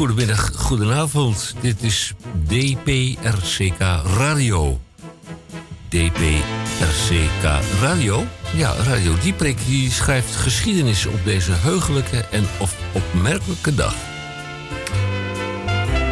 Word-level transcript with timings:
Goedemiddag, 0.00 0.50
goedenavond. 0.54 1.54
Dit 1.60 1.82
is 1.82 2.14
DPRCK 2.46 3.78
Radio. 4.16 4.80
DPRCK 5.88 7.44
Radio? 7.80 8.24
Ja, 8.56 8.72
Radio 8.72 9.14
Dieprik 9.22 9.58
die 9.66 9.90
schrijft 9.90 10.36
geschiedenis 10.36 11.06
op 11.06 11.24
deze 11.24 11.52
heugelijke 11.52 12.16
en 12.30 12.44
of 12.58 12.76
opmerkelijke 12.92 13.74
dag. 13.74 13.94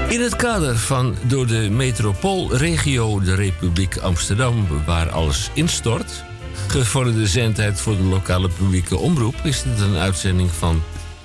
In 0.08 0.20
het 0.20 0.36
kader 0.36 0.78
van 0.78 1.16
door 1.26 1.46
de 1.46 1.68
metropoolregio 1.70 3.20
de 3.20 3.34
Republiek 3.34 3.96
Amsterdam, 3.96 4.66
waar 4.86 5.10
alles 5.10 5.50
instort, 5.54 6.24
gevorderde 6.66 7.26
zendheid 7.26 7.80
voor 7.80 7.96
de 7.96 8.02
lokale 8.02 8.48
publieke 8.48 8.96
omroep, 8.96 9.34
is 9.42 9.62
dit 9.62 9.80
een 9.80 9.96
uitzending 9.96 10.50
van 10.50 10.82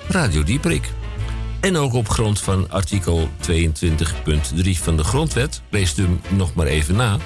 Radio 0.08 0.42
Dieprik. 0.42 0.93
En 1.64 1.76
ook 1.76 1.92
op 1.92 2.08
grond 2.08 2.40
van 2.40 2.70
artikel 2.70 3.28
22.3 3.50 3.50
van 4.70 4.96
de 4.96 5.04
Grondwet, 5.04 5.62
leest 5.70 5.98
u 5.98 6.02
hem 6.02 6.20
nog 6.28 6.54
maar 6.54 6.66
even 6.66 6.96
na. 6.96 7.16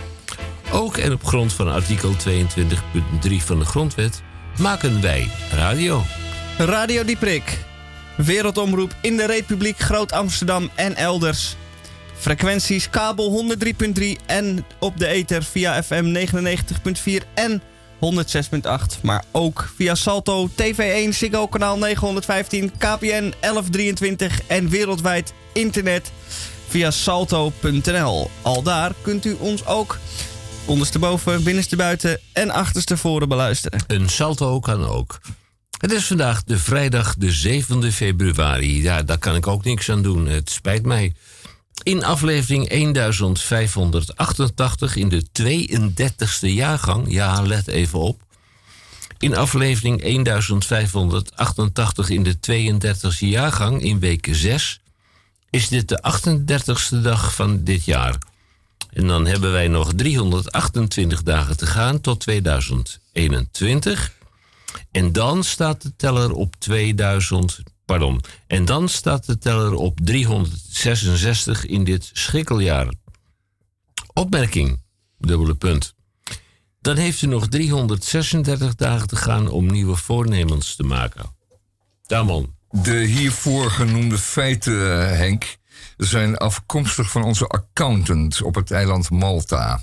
Ook 0.73 0.97
en 0.97 1.12
op 1.12 1.24
grond 1.24 1.52
van 1.52 1.73
artikel 1.73 2.12
22.3 2.12 2.16
van 3.37 3.59
de 3.59 3.64
Grondwet 3.64 4.23
maken 4.58 5.00
wij 5.00 5.30
radio. 5.53 6.03
Radio 6.58 7.05
Dieprik. 7.05 7.58
Wereldomroep 8.17 8.97
in 9.03 9.17
de 9.17 9.27
Republiek 9.27 9.78
Groot 9.78 10.12
Amsterdam 10.12 10.70
en 10.75 10.95
elders. 10.95 11.56
Frequenties 12.14 12.91
kabel 12.91 13.56
103.3 13.58 14.05
en 14.27 14.64
op 14.78 14.98
de 14.98 15.06
ether 15.06 15.42
via 15.42 15.83
FM 15.83 16.27
99.4 17.12 17.34
en 17.34 17.62
106.8. 18.01 19.01
Maar 19.03 19.25
ook 19.33 19.71
via 19.77 19.95
Salto, 19.95 20.49
TV1, 20.49 21.09
Ziggo 21.09 21.47
kanaal 21.47 21.79
915, 21.79 22.71
KPN 22.79 23.35
1123 23.41 24.41
en 24.47 24.69
wereldwijd 24.69 25.33
internet 25.53 26.13
via 26.69 26.91
salto.nl. 26.91 28.31
Al 28.43 28.63
daar 28.63 28.93
kunt 29.03 29.25
u 29.25 29.37
ons 29.39 29.67
ook 29.67 29.99
ondersteboven, 30.65 31.43
binnenstebuiten 31.43 32.21
en 32.33 32.51
achterstevoren 32.51 33.29
beluisteren. 33.29 33.85
Een 33.87 34.09
salto 34.09 34.61
kan 34.61 34.87
ook. 34.87 35.21
Het 35.79 35.93
is 35.93 36.05
vandaag 36.07 36.45
de 36.45 36.59
vrijdag 36.59 37.15
de 37.19 37.63
7e 37.63 37.93
februari. 37.93 38.83
Ja, 38.83 39.03
daar 39.03 39.19
kan 39.19 39.37
ik 39.37 39.47
ook 39.47 39.65
niks 39.65 39.91
aan 39.91 40.03
doen. 40.03 40.27
Het 40.27 40.51
spijt 40.51 40.87
mij. 40.87 41.15
In 41.83 42.05
aflevering 42.05 42.69
1588 42.69 44.97
in 44.97 45.09
de 45.09 45.27
32e 45.43 46.41
jaargang, 46.41 47.12
ja, 47.12 47.43
let 47.43 47.69
even 47.69 47.98
op. 47.98 48.23
In 49.19 49.37
aflevering 49.37 50.03
1588 50.03 52.09
in 52.09 52.23
de 52.23 52.35
32e 52.35 53.19
jaargang 53.19 53.83
in 53.83 53.98
week 53.98 54.29
6 54.31 54.81
is 55.51 55.69
dit 55.69 55.89
de 55.89 56.03
38e 56.03 57.03
dag 57.03 57.35
van 57.35 57.65
dit 57.65 57.85
jaar. 57.85 58.19
En 58.91 59.07
dan 59.07 59.27
hebben 59.27 59.53
wij 59.53 59.69
nog 59.69 59.95
328 59.95 61.23
dagen 61.23 61.57
te 61.57 61.67
gaan 61.67 62.01
tot 62.01 62.20
2021. 62.20 64.13
En 64.91 65.13
dan 65.13 65.45
staat 65.45 65.83
de 65.83 65.92
teller 65.97 66.33
op 66.33 66.55
2000. 66.59 67.63
Pardon. 67.89 68.20
En 68.47 68.64
dan 68.64 68.89
staat 68.89 69.27
de 69.27 69.39
teller 69.39 69.74
op 69.74 70.01
366 70.01 71.67
in 71.67 71.85
dit 71.85 72.11
schrikkeljaar. 72.13 72.92
Opmerking, 74.13 74.80
dubbele 75.18 75.55
punt. 75.55 75.95
Dan 76.80 76.96
heeft 76.96 77.23
u 77.23 77.27
nog 77.27 77.48
336 77.48 78.74
dagen 78.74 79.08
te 79.08 79.17
gaan 79.17 79.48
om 79.48 79.67
nieuwe 79.67 79.96
voornemens 79.96 80.74
te 80.77 80.83
maken. 80.83 81.35
Damon. 82.07 82.55
De 82.70 82.98
hiervoor 82.98 83.70
genoemde 83.70 84.18
feiten, 84.18 85.17
Henk, 85.17 85.57
zijn 85.96 86.36
afkomstig 86.36 87.11
van 87.11 87.23
onze 87.23 87.46
accountant 87.46 88.42
op 88.42 88.55
het 88.55 88.70
eiland 88.70 89.11
Malta. 89.11 89.83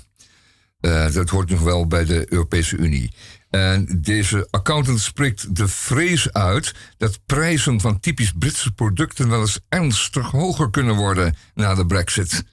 Uh, 0.80 1.12
dat 1.12 1.28
hoort 1.28 1.50
nog 1.50 1.60
wel 1.60 1.86
bij 1.86 2.04
de 2.04 2.32
Europese 2.32 2.76
Unie. 2.76 3.12
En 3.50 4.02
deze 4.02 4.48
accountant 4.50 5.00
spreekt 5.00 5.56
de 5.56 5.68
vrees 5.68 6.32
uit 6.32 6.74
dat 6.96 7.26
prijzen 7.26 7.80
van 7.80 8.00
typisch 8.00 8.32
Britse 8.32 8.72
producten 8.72 9.28
wel 9.28 9.40
eens 9.40 9.60
ernstig 9.68 10.30
hoger 10.30 10.70
kunnen 10.70 10.94
worden 10.94 11.36
na 11.54 11.74
de 11.74 11.86
Brexit. 11.86 12.44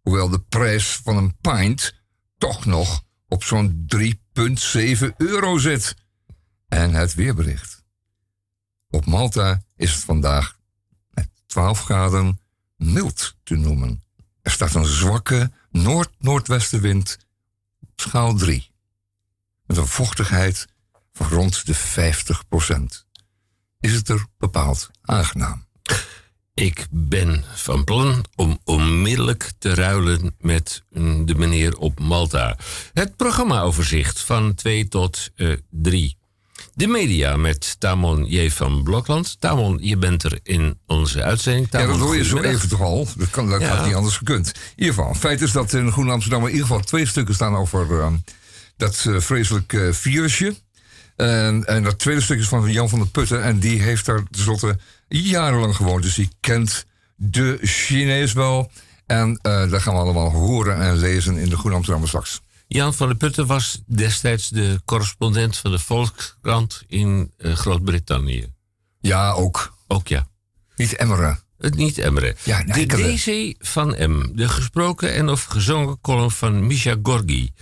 Hoewel 0.00 0.28
de 0.28 0.40
prijs 0.40 1.00
van 1.02 1.16
een 1.16 1.36
pint 1.40 1.94
toch 2.38 2.64
nog 2.64 3.04
op 3.28 3.44
zo'n 3.44 3.86
3,7 3.96 5.16
euro 5.16 5.58
zit. 5.58 5.94
En 6.68 6.94
het 6.94 7.14
weerbericht. 7.14 7.84
Op 8.90 9.06
Malta 9.06 9.62
is 9.76 9.92
het 9.92 10.04
vandaag 10.04 10.58
met 11.10 11.28
12 11.46 11.80
graden 11.80 12.40
mild 12.76 13.36
te 13.42 13.56
noemen. 13.56 14.02
Er 14.42 14.50
staat 14.50 14.74
een 14.74 14.84
zwakke 14.84 15.52
noord-noordwestenwind 15.70 17.18
op 17.80 18.00
schaal 18.00 18.34
3 18.34 18.74
met 19.66 19.76
een 19.76 19.86
vochtigheid 19.86 20.66
van 21.12 21.28
rond 21.28 21.66
de 21.66 21.74
50%. 21.74 23.04
Is 23.80 23.92
het 23.92 24.08
er 24.08 24.26
bepaald 24.38 24.90
aangenaam? 25.02 25.64
Ik 26.54 26.86
ben 26.90 27.44
van 27.54 27.84
plan 27.84 28.24
om 28.34 28.58
onmiddellijk 28.64 29.52
te 29.58 29.74
ruilen 29.74 30.34
met 30.38 30.82
de 31.24 31.34
meneer 31.36 31.76
op 31.76 32.00
Malta. 32.00 32.56
Het 32.92 33.16
programmaoverzicht 33.16 34.20
van 34.20 34.54
2 34.54 34.88
tot 34.88 35.30
3. 35.70 36.16
De 36.74 36.86
media 36.86 37.36
met 37.36 37.76
Tamon 37.80 38.24
J. 38.24 38.50
van 38.50 38.82
Blokland. 38.82 39.40
Tamon, 39.40 39.78
je 39.80 39.96
bent 39.96 40.22
er 40.22 40.38
in 40.42 40.78
onze 40.86 41.22
uitzending. 41.22 41.68
Tamon, 41.68 41.86
ja, 41.86 41.92
dat 41.92 42.02
hoor 42.02 42.16
je 42.16 42.24
zo 42.24 42.40
even 42.40 42.68
toch 42.68 42.80
al. 42.80 43.08
Dat, 43.16 43.30
kan, 43.30 43.48
dat 43.48 43.62
had 43.62 43.86
niet 43.86 43.94
anders 43.94 44.16
gekund. 44.16 44.46
In 44.46 44.60
ieder 44.76 44.94
geval, 44.94 45.14
feit 45.14 45.40
is 45.40 45.52
dat 45.52 45.72
in 45.72 45.92
Groen 45.92 46.10
Amsterdam 46.10 46.40
in 46.40 46.50
ieder 46.50 46.66
geval 46.66 46.82
twee 46.82 47.06
stukken 47.06 47.34
staan 47.34 47.56
over... 47.56 47.90
Uh, 47.90 48.12
dat 48.76 49.04
uh, 49.08 49.20
vreselijk 49.20 49.72
uh, 49.72 49.92
virusje. 49.92 50.54
En, 51.16 51.64
en, 51.64 51.82
dat 51.82 51.98
tweede 51.98 52.20
stuk 52.20 52.38
is 52.38 52.48
van 52.48 52.72
Jan 52.72 52.88
van 52.88 52.98
der 52.98 53.08
Putten. 53.08 53.42
En 53.42 53.58
die 53.58 53.82
heeft 53.82 54.06
daar 54.06 54.22
tenslotte 54.30 54.78
jarenlang 55.08 55.76
gewoond. 55.76 56.02
Dus 56.02 56.14
die 56.14 56.28
kent 56.40 56.86
de 57.16 57.58
Chinees 57.62 58.32
wel. 58.32 58.70
En 59.06 59.38
uh, 59.42 59.70
dat 59.70 59.82
gaan 59.82 59.94
we 59.94 60.00
allemaal 60.00 60.30
horen 60.30 60.80
en 60.80 60.96
lezen 60.96 61.36
in 61.36 61.48
de 61.48 61.56
Groene 61.56 61.76
Amsterdam 61.76 62.06
straks. 62.06 62.40
Jan 62.66 62.94
van 62.94 63.08
der 63.08 63.16
Putten 63.16 63.46
was 63.46 63.82
destijds 63.86 64.48
de 64.48 64.80
correspondent 64.84 65.56
van 65.56 65.70
de 65.70 65.78
Volkskrant 65.78 66.82
in 66.86 67.32
Groot-Brittannië. 67.38 68.52
Ja, 69.00 69.32
ook. 69.32 69.74
Ook 69.86 70.08
ja. 70.08 70.26
Niet 70.76 70.96
Emmeren. 70.96 71.38
Het 71.58 71.74
niet 71.74 71.98
Emmeren. 71.98 72.36
Ja, 72.42 72.62
de 72.62 72.86
DC 72.86 73.54
van 73.58 73.88
M. 73.88 74.36
De 74.36 74.48
gesproken 74.48 75.14
en 75.14 75.28
of 75.28 75.44
gezongen 75.44 76.00
column 76.00 76.30
van 76.30 76.66
Misha 76.66 76.96
Gorgi. 77.02 77.52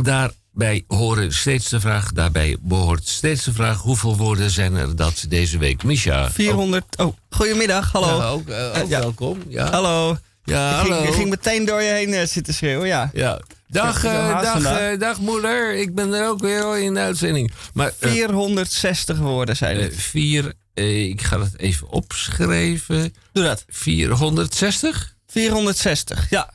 Daarbij 0.00 0.84
horen 0.86 1.32
steeds 1.32 1.68
de 1.68 1.80
vraag, 1.80 2.12
daarbij 2.12 2.56
behoort 2.60 3.08
steeds 3.08 3.44
de 3.44 3.52
vraag: 3.52 3.78
hoeveel 3.80 4.16
woorden 4.16 4.50
zijn 4.50 4.74
er 4.74 4.96
dat 4.96 5.24
deze 5.28 5.58
week? 5.58 5.84
Misha. 5.84 6.30
400. 6.30 6.84
Oh, 6.96 7.16
goedemiddag, 7.30 7.92
hallo. 7.92 8.16
Ja, 8.16 8.28
ook, 8.28 8.48
uh, 8.48 8.82
ook 8.82 8.88
ja. 8.88 9.00
welkom. 9.00 9.42
Ja. 9.48 9.70
Hallo. 9.70 10.16
Ja, 10.44 10.70
ik 10.70 10.76
hallo. 10.76 10.96
Ging, 10.96 11.08
ik 11.08 11.14
ging 11.14 11.30
meteen 11.30 11.64
door 11.64 11.82
je 11.82 11.92
heen 11.92 12.08
uh, 12.08 12.22
zitten 12.24 12.54
schreeuwen, 12.54 12.86
ja. 12.86 13.10
Ja. 13.12 13.40
Dag, 13.68 14.04
uh, 14.04 14.42
dag, 14.42 14.96
dag 14.98 15.20
moeder, 15.20 15.74
ik 15.74 15.94
ben 15.94 16.12
er 16.12 16.28
ook 16.28 16.40
weer 16.40 16.78
in 16.78 16.94
de 16.94 17.00
uitzending. 17.00 17.52
Maar, 17.74 17.92
460 17.98 19.18
woorden 19.18 19.56
zijn 19.56 19.80
het. 19.80 19.96
vier, 19.96 20.52
ik 20.74 21.22
ga 21.22 21.40
het 21.40 21.58
even 21.58 21.88
opschrijven. 21.88 23.14
Doe 23.32 23.44
dat. 23.44 23.64
460? 23.68 25.16
460, 25.26 26.30
ja. 26.30 26.50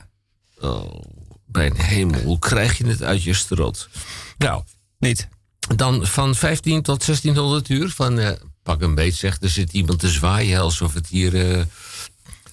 Oh 0.60 1.17
mijn 1.58 1.76
hemel, 1.76 2.20
hoe 2.20 2.38
krijg 2.38 2.78
je 2.78 2.86
het 2.86 3.02
uit 3.02 3.22
je 3.22 3.34
strot? 3.34 3.88
Nou, 4.38 4.62
niet. 4.98 5.28
Dan 5.76 6.06
van 6.06 6.34
15 6.34 6.82
tot 6.82 7.06
1600 7.06 7.68
uur. 7.68 7.90
Van, 7.90 8.18
uh, 8.18 8.30
pak 8.62 8.80
een 8.80 8.94
beet, 8.94 9.14
zegt 9.14 9.42
er 9.42 9.48
zit 9.48 9.72
iemand 9.72 9.98
te 9.98 10.08
zwaaien 10.08 10.60
alsof 10.60 10.94
het 10.94 11.06
hier 11.06 11.34
uh, 11.34 11.62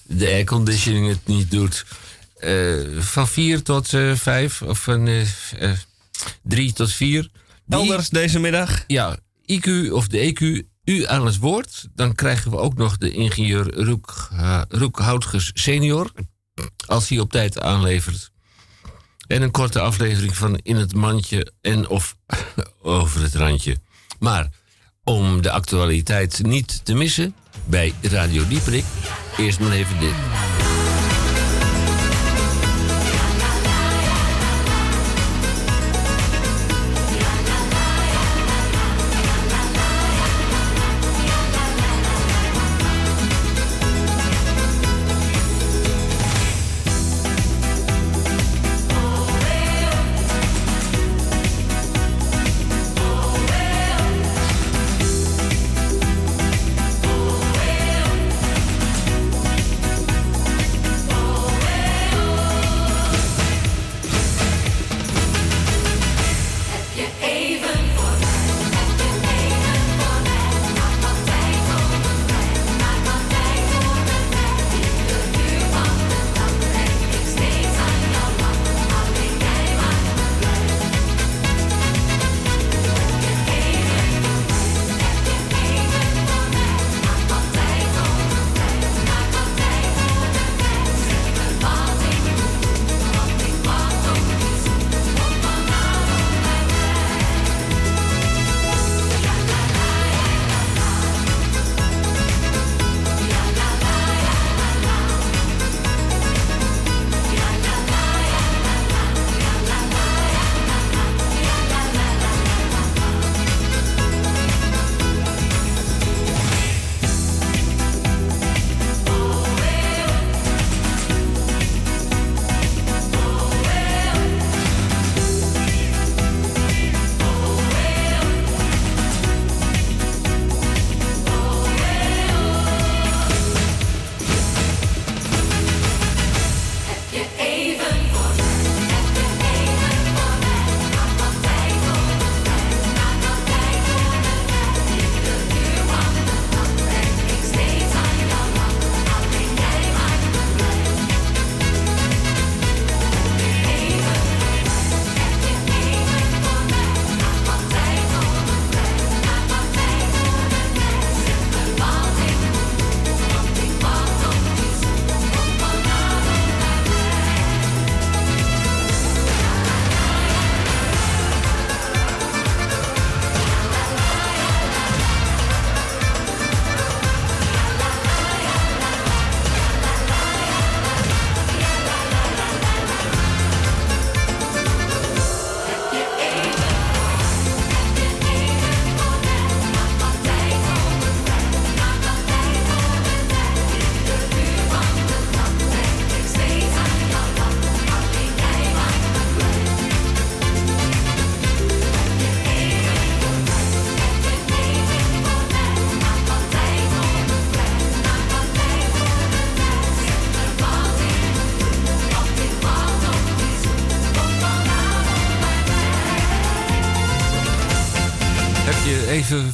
de 0.04 0.26
airconditioning 0.26 1.08
het 1.08 1.28
niet 1.28 1.52
doet. 1.52 1.86
Uh, 2.40 3.02
van 3.02 3.28
4 3.28 3.64
tot 3.64 3.90
5 4.14 4.62
of 4.62 4.80
van 4.80 5.26
3 6.44 6.74
tot 6.74 6.92
4. 6.92 7.30
Elders 7.70 8.10
deze 8.10 8.40
middag. 8.40 8.84
Ja, 8.88 9.18
IQ 9.52 9.92
of 9.92 10.08
de 10.08 10.34
EQ 10.34 10.68
u 10.84 11.06
aan 11.08 11.26
het 11.26 11.38
woord. 11.38 11.88
Dan 11.96 12.16
krijgen 12.16 12.52
we 12.52 12.58
ook 12.58 12.76
nog 12.76 12.98
de 12.98 13.12
ingenieur 13.12 13.74
Roek, 13.74 14.30
Roek 14.70 15.00
Houtges 15.00 15.52
senior. 15.54 16.12
Als 16.86 17.10
hij 17.10 17.20
op 17.20 17.32
tijd 17.32 17.60
aanlevert. 17.60 18.34
En 19.28 19.42
een 19.42 19.52
korte 19.52 19.80
aflevering 19.80 20.38
van 20.38 20.60
In 20.64 20.76
het 20.76 20.96
Mandje 20.96 21.54
en 21.62 21.88
of 21.88 22.16
Over 22.82 23.22
het 23.22 23.36
Randje. 23.36 23.78
Maar 24.20 24.50
om 25.04 25.42
de 25.42 25.52
actualiteit 25.52 26.44
niet 26.44 26.86
te 26.86 26.94
missen 26.94 27.36
bij 27.66 27.94
Radio 28.02 28.48
Dieperik, 28.48 28.86
eerst 29.38 29.60
maar 29.60 29.72
even 29.72 30.00
dit. 30.00 30.55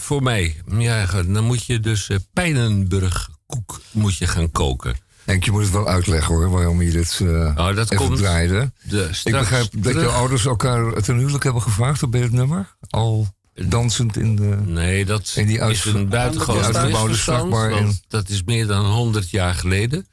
Voor 0.02 0.24
mij. 0.24 0.56
Ja, 0.78 1.06
dan 1.06 1.44
moet 1.44 1.66
je 1.66 1.80
dus 1.80 2.10
uh, 2.10 2.18
Pijnenburgkoek 2.34 3.82
moet 3.92 4.18
je 4.18 4.28
gaan 4.28 4.52
koken. 4.52 4.96
Henk, 5.26 5.44
je 5.44 5.52
moet 5.52 5.62
het 5.62 5.72
wel 5.72 5.88
uitleggen 5.88 6.36
hoor, 6.36 6.50
waarom 6.50 6.82
je 6.82 6.92
dit 6.92 7.20
uh, 7.22 7.30
oh, 7.58 7.76
dat 7.76 7.92
even 7.92 8.06
komt 8.06 8.18
draaide. 8.18 8.72
De, 8.82 8.98
straks, 8.98 9.24
Ik 9.24 9.32
begrijp 9.32 9.68
dat 9.78 9.94
je 9.94 10.08
ouders 10.08 10.46
elkaar 10.46 11.02
ten 11.02 11.18
huwelijk 11.18 11.44
hebben 11.44 11.62
gevraagd 11.62 12.04
op 12.04 12.14
het 12.14 12.32
nummer. 12.32 12.76
Al 12.90 13.28
dansend 13.54 14.18
in 14.18 14.36
de. 14.36 14.58
Nee, 14.66 15.06
dat 15.06 15.34
in 15.36 15.48
die 15.48 15.60
is 15.60 15.86
een 15.86 16.10
buitengewoon 16.10 16.64
uitgebouwde 16.64 17.16
slagbaar. 17.16 17.84
Dat 18.08 18.30
is 18.30 18.44
meer 18.44 18.68
dan 18.68 18.86
100 18.86 19.30
jaar 19.30 19.54
geleden. 19.54 20.08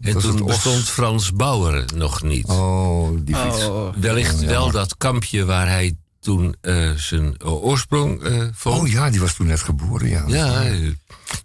En 0.00 0.18
toen 0.18 0.44
bestond 0.44 0.88
Frans 0.88 1.32
Bauer 1.32 1.84
nog 1.94 2.22
niet. 2.22 2.46
Oh, 2.46 3.10
die 3.20 3.36
fiets. 3.36 3.64
Oh. 3.64 3.94
Wellicht 3.96 4.40
wel 4.40 4.70
dat 4.70 4.96
kampje 4.96 5.44
waar 5.44 5.68
hij 5.68 5.96
toen 6.28 6.56
uh, 6.62 6.92
zijn 6.92 7.44
oorsprong 7.44 8.22
uh, 8.22 8.48
vond. 8.52 8.80
Oh 8.80 8.88
ja, 8.88 9.10
die 9.10 9.20
was 9.20 9.34
toen 9.34 9.46
net 9.46 9.60
geboren, 9.60 10.08
ja. 10.08 10.24
Ja, 10.26 10.62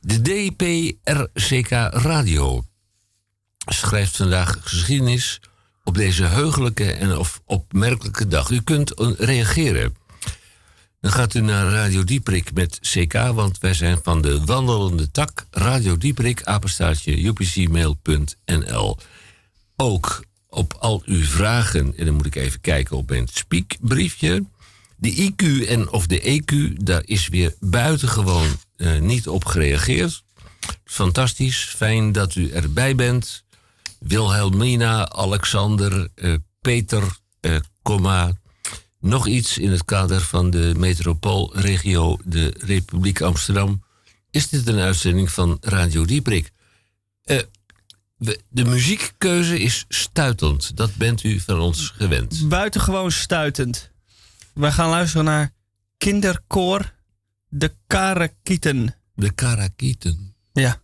de 0.02 0.22
DPRCK 0.22 1.70
Radio 1.92 2.66
schrijft 3.66 4.16
vandaag 4.16 4.58
geschiedenis 4.62 5.42
op 5.84 5.96
deze 5.96 6.24
heugelijke 6.24 6.92
en 6.92 7.18
of 7.18 7.42
opmerkelijke 7.46 8.28
dag. 8.28 8.50
U 8.50 8.62
kunt 8.62 8.94
reageren. 9.18 9.96
Dan 11.02 11.12
gaat 11.12 11.34
u 11.34 11.40
naar 11.40 11.72
Radio 11.72 12.04
Dieprik 12.04 12.54
met 12.54 12.80
CK, 12.82 13.14
want 13.14 13.60
wij 13.60 13.74
zijn 13.74 14.00
van 14.04 14.22
de 14.22 14.46
wandelende 14.46 15.12
tak. 15.12 15.46
Radio 15.52 15.98
Dieprik, 15.98 16.44
apenstaartje. 16.44 17.34
Ook 19.76 20.24
op 20.48 20.76
al 20.80 21.02
uw 21.06 21.24
vragen, 21.24 21.94
en 21.98 22.06
dan 22.06 22.16
moet 22.16 22.26
ik 22.26 22.36
even 22.36 22.62
kijken 22.62 22.98
op 22.98 23.10
mijn 23.10 23.28
speakbriefje. 23.32 24.44
De 25.04 25.32
IQ 25.32 25.68
en 25.68 25.92
of 25.92 26.08
de 26.08 26.42
EQ, 26.42 26.84
daar 26.84 27.02
is 27.06 27.28
weer 27.28 27.56
buitengewoon 27.60 28.48
uh, 28.78 29.00
niet 29.00 29.28
op 29.28 29.46
gereageerd. 29.46 30.24
Fantastisch, 30.86 31.74
fijn 31.76 32.12
dat 32.12 32.36
u 32.36 32.50
erbij 32.50 32.96
bent. 32.96 33.44
Wilhelmina, 34.00 35.10
Alexander, 35.10 36.10
uh, 36.16 36.36
Peter, 36.62 37.18
uh, 37.42 37.56
komma, 37.82 38.34
nog 39.00 39.28
iets 39.28 39.58
in 39.58 39.72
het 39.72 39.86
kader 39.86 40.22
van 40.22 40.50
de 40.50 40.74
metropoolregio, 40.78 42.18
de 42.26 42.54
Republiek 42.58 43.22
Amsterdam. 43.22 43.84
Is 44.32 44.50
dit 44.50 44.68
een 44.68 44.80
uitzending 44.80 45.32
van 45.32 45.58
Radio 45.62 46.06
Dieprik? 46.06 46.52
De 48.50 48.66
muziekkeuze 48.66 49.60
is 49.60 49.86
stuitend. 49.90 50.78
Dat 50.78 50.96
bent 50.96 51.24
u 51.24 51.40
van 51.40 51.60
ons 51.60 51.94
gewend. 51.96 52.50
Buitengewoon 52.50 53.12
stuitend. 53.12 53.92
We 54.54 54.72
gaan 54.72 54.90
luisteren 54.90 55.26
naar 55.26 55.52
Kinderkoor 55.98 56.94
De 57.50 57.76
Karakieten. 57.88 58.96
De 59.16 59.32
Karakieten. 59.32 60.36
Ja. 60.54 60.83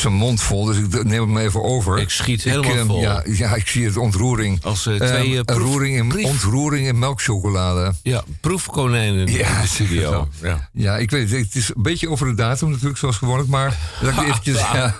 Zijn 0.00 0.12
mond 0.12 0.42
vol, 0.42 0.64
dus 0.64 0.76
ik 0.76 1.04
neem 1.04 1.34
hem 1.34 1.38
even 1.38 1.62
over. 1.62 1.98
Ik 1.98 2.10
schiet 2.10 2.42
helemaal 2.42 2.76
ik, 2.76 2.86
vol. 2.86 3.00
Ja, 3.00 3.22
ja, 3.24 3.54
ik 3.54 3.66
zie 3.68 3.84
het 3.84 3.96
ontroering. 3.96 4.64
Als 4.64 4.86
uh, 4.86 4.96
twee 4.96 5.30
uh, 5.30 5.40
roering 5.44 5.96
in, 5.96 6.24
ontroering 6.26 6.86
in 6.86 6.98
melkchocolade. 6.98 7.94
Ja, 8.02 8.22
proefkonijnen 8.40 9.26
ja, 9.26 9.48
in 9.56 9.60
de 9.60 9.66
studio. 9.66 10.28
Ja. 10.42 10.68
ja, 10.72 10.96
ik 10.96 11.10
weet 11.10 11.30
het. 11.30 11.40
Het 11.40 11.54
is 11.54 11.68
een 11.68 11.82
beetje 11.82 12.10
over 12.10 12.26
de 12.26 12.34
datum 12.34 12.70
natuurlijk, 12.70 12.98
zoals 12.98 13.16
gewoonlijk. 13.16 13.48
Maar 13.48 13.78
laat 14.00 14.12
ik 14.12 14.28
eventjes 14.28 14.58
ja, 14.72 14.96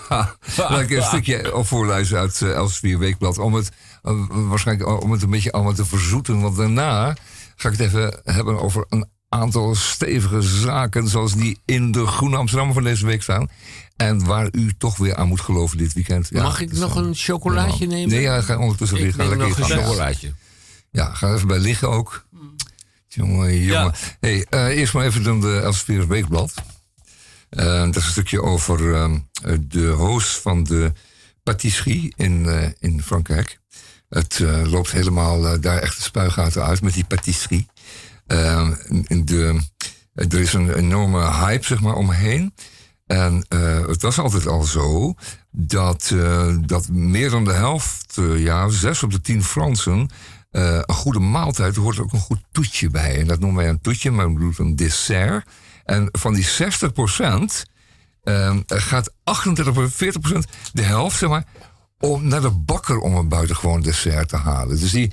laat 0.57 0.79
ik 0.79 0.89
een 0.89 1.03
stukje 1.03 1.55
op 1.55 1.67
voorluisteren 1.67 2.21
uit 2.21 2.41
uh, 2.41 2.53
Elsevier 2.53 2.99
Weekblad. 2.99 3.37
Om 3.37 3.53
het, 3.53 3.69
waarschijnlijk 4.29 5.03
om 5.03 5.11
het 5.11 5.21
een 5.21 5.29
beetje 5.29 5.51
allemaal 5.51 5.73
te 5.73 5.85
verzoeten. 5.85 6.41
Want 6.41 6.57
daarna 6.57 7.15
ga 7.55 7.69
ik 7.69 7.77
het 7.77 7.87
even 7.87 8.19
hebben 8.23 8.61
over 8.61 8.85
een 8.89 9.09
aantal 9.31 9.75
stevige 9.75 10.41
zaken 10.41 11.07
zoals 11.07 11.35
die 11.35 11.59
in 11.65 11.91
de 11.91 12.05
Groene 12.05 12.37
Amsterdam 12.37 12.73
van 12.73 12.83
deze 12.83 13.05
week 13.05 13.21
staan. 13.21 13.49
En 13.95 14.25
waar 14.25 14.49
u 14.51 14.71
toch 14.77 14.97
weer 14.97 15.15
aan 15.15 15.27
moet 15.27 15.41
geloven 15.41 15.77
dit 15.77 15.93
weekend. 15.93 16.27
Ja, 16.31 16.43
Mag 16.43 16.61
ik 16.61 16.73
nog 16.73 16.95
een 16.95 17.15
chocolaatje 17.15 17.87
nemen? 17.87 18.09
Nee, 18.09 18.21
ja, 18.21 18.41
ga 18.41 18.57
ondertussen 18.57 18.97
weer 18.97 19.13
gaan 19.13 19.29
neem 19.29 19.37
lekker 19.37 19.59
nog 19.59 19.69
een 19.69 19.77
chocolaatje. 19.77 20.33
Ja, 20.91 21.13
ga 21.13 21.33
even 21.33 21.47
bij 21.47 21.59
liggen 21.59 21.89
ook. 21.89 22.25
Jongen, 23.07 23.57
jongen. 23.57 23.93
Hey, 24.19 24.45
eh, 24.49 24.65
eerst 24.65 24.93
maar 24.93 25.05
even 25.05 25.23
dan 25.23 25.41
de 25.41 25.59
Elsevier 25.59 26.07
Weekblad. 26.07 26.53
Eh, 27.51 27.65
dat 27.65 27.95
is 27.95 28.05
een 28.05 28.11
stukje 28.11 28.41
over 28.41 28.93
ehm, 28.95 29.17
eh, 29.43 29.55
de 29.61 29.87
host 29.87 30.37
van 30.37 30.63
de 30.63 30.91
patisserie 31.43 32.13
in, 32.15 32.45
eh, 32.45 32.69
in 32.79 33.01
Frankrijk. 33.01 33.59
Het 34.09 34.39
loopt 34.63 34.91
helemaal 34.91 35.59
daar 35.61 35.77
echt 35.77 35.95
de 35.95 36.03
spuigaten 36.03 36.65
uit 36.65 36.81
met 36.81 36.93
die 36.93 37.05
patisserie. 37.05 37.67
Ehm, 38.31 38.73
de, 39.25 39.59
er 40.13 40.39
is 40.39 40.53
een 40.53 40.73
enorme 40.73 41.31
hype 41.31 41.65
zeg 41.65 41.81
maar, 41.81 41.95
omheen. 41.95 42.53
En 43.05 43.45
eh, 43.47 43.87
het 43.87 44.01
was 44.01 44.19
altijd 44.19 44.47
al 44.47 44.63
zo 44.63 45.13
dat, 45.51 46.11
eh, 46.13 46.55
dat 46.65 46.89
meer 46.89 47.29
dan 47.29 47.45
de 47.45 47.51
helft, 47.51 48.17
eh, 48.17 48.43
ja, 48.43 48.69
zes 48.69 49.03
op 49.03 49.11
de 49.11 49.21
tien 49.21 49.43
Fransen, 49.43 50.09
een 50.51 50.93
goede 50.93 51.19
maaltijd, 51.19 51.75
er 51.75 51.81
hoort 51.81 51.99
ook 51.99 52.13
een 52.13 52.19
goed 52.19 52.41
toetje 52.51 52.89
bij. 52.89 53.19
En 53.19 53.27
dat 53.27 53.39
noemen 53.39 53.61
wij 53.61 53.69
een 53.69 53.81
toetje, 53.81 54.11
maar 54.11 54.27
we 54.27 54.33
bedoelen 54.33 54.65
een 54.65 54.75
dessert. 54.75 55.47
En 55.85 56.09
van 56.11 56.33
die 56.33 56.43
60 56.43 56.93
procent 56.93 57.65
gaat 58.65 59.13
38, 59.23 59.93
40 59.93 60.21
procent, 60.21 60.47
de 60.73 60.81
helft 60.81 61.17
zeg 61.17 61.29
maar, 61.29 61.45
om 61.99 62.27
naar 62.27 62.41
de 62.41 62.51
bakker 62.51 62.99
om 62.99 63.15
een 63.15 63.27
buitengewoon 63.27 63.81
dessert 63.81 64.29
te 64.29 64.37
halen. 64.37 64.79
Dus 64.79 64.91
die 64.91 65.11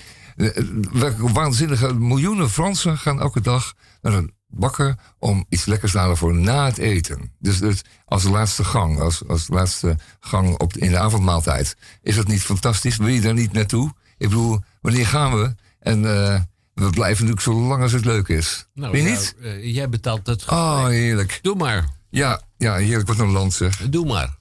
waanzinnige 1.32 1.94
miljoenen 1.94 2.50
Fransen 2.50 2.98
gaan 2.98 3.20
elke 3.20 3.40
dag 3.40 3.74
naar 4.02 4.12
een 4.12 4.32
bakker 4.48 4.94
om 5.18 5.44
iets 5.48 5.64
lekkers 5.64 5.92
te 5.92 5.98
halen 5.98 6.16
voor 6.16 6.34
na 6.34 6.64
het 6.64 6.78
eten. 6.78 7.32
Dus, 7.38 7.58
dus 7.58 7.82
als 8.04 8.22
laatste 8.24 8.64
gang, 8.64 9.00
als, 9.00 9.22
als 9.28 9.48
laatste 9.48 9.96
gang 10.20 10.58
op 10.58 10.72
de- 10.72 10.80
in 10.80 10.90
de 10.90 10.98
avondmaaltijd. 10.98 11.76
Is 12.02 12.16
dat 12.16 12.26
niet 12.26 12.42
fantastisch? 12.42 12.96
Wil 12.96 13.06
je 13.08 13.20
daar 13.20 13.34
niet 13.34 13.52
naartoe? 13.52 13.92
Ik 14.18 14.28
bedoel, 14.28 14.60
wanneer 14.80 15.06
gaan 15.06 15.38
we? 15.38 15.54
En 15.80 16.04
eh, 16.04 16.40
we 16.74 16.90
blijven 16.90 17.24
natuurlijk 17.26 17.40
zo 17.40 17.52
lang 17.68 17.82
als 17.82 17.92
het 17.92 18.04
leuk 18.04 18.28
is. 18.28 18.66
Nou, 18.74 18.92
Weet 18.92 19.02
je 19.02 19.08
niet? 19.10 19.34
eh, 19.42 19.74
jij 19.74 19.88
betaalt 19.88 20.26
het. 20.26 20.44
Oh, 20.48 20.86
heerlijk. 20.86 21.38
Doe 21.42 21.54
maar. 21.56 21.88
Ja, 22.10 22.42
ja, 22.56 22.74
heerlijk. 22.74 23.08
Wat 23.08 23.18
een 23.18 23.30
land 23.30 23.52
zeg. 23.54 23.76
Doe 23.90 24.06
maar. 24.06 24.36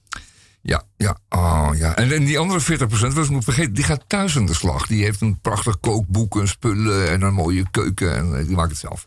Ja, 0.68 0.82
ja, 0.96 1.18
oh 1.28 1.70
ja. 1.76 1.96
En, 1.96 2.12
en 2.12 2.24
die 2.24 2.38
andere 2.38 2.60
40%, 2.60 2.88
wat 2.88 3.24
ik 3.24 3.30
moet 3.30 3.44
vergeten, 3.44 3.72
die 3.74 3.84
gaat 3.84 4.04
thuis 4.06 4.36
aan 4.36 4.46
de 4.46 4.54
slag. 4.54 4.86
Die 4.86 5.02
heeft 5.04 5.20
een 5.20 5.40
prachtig 5.40 5.80
kookboek 5.80 6.40
en 6.40 6.48
spullen 6.48 7.10
en 7.10 7.22
een 7.22 7.34
mooie 7.34 7.64
keuken 7.70 8.16
en 8.16 8.38
eh, 8.38 8.46
die 8.46 8.56
maakt 8.56 8.70
het 8.70 8.78
zelf. 8.78 9.06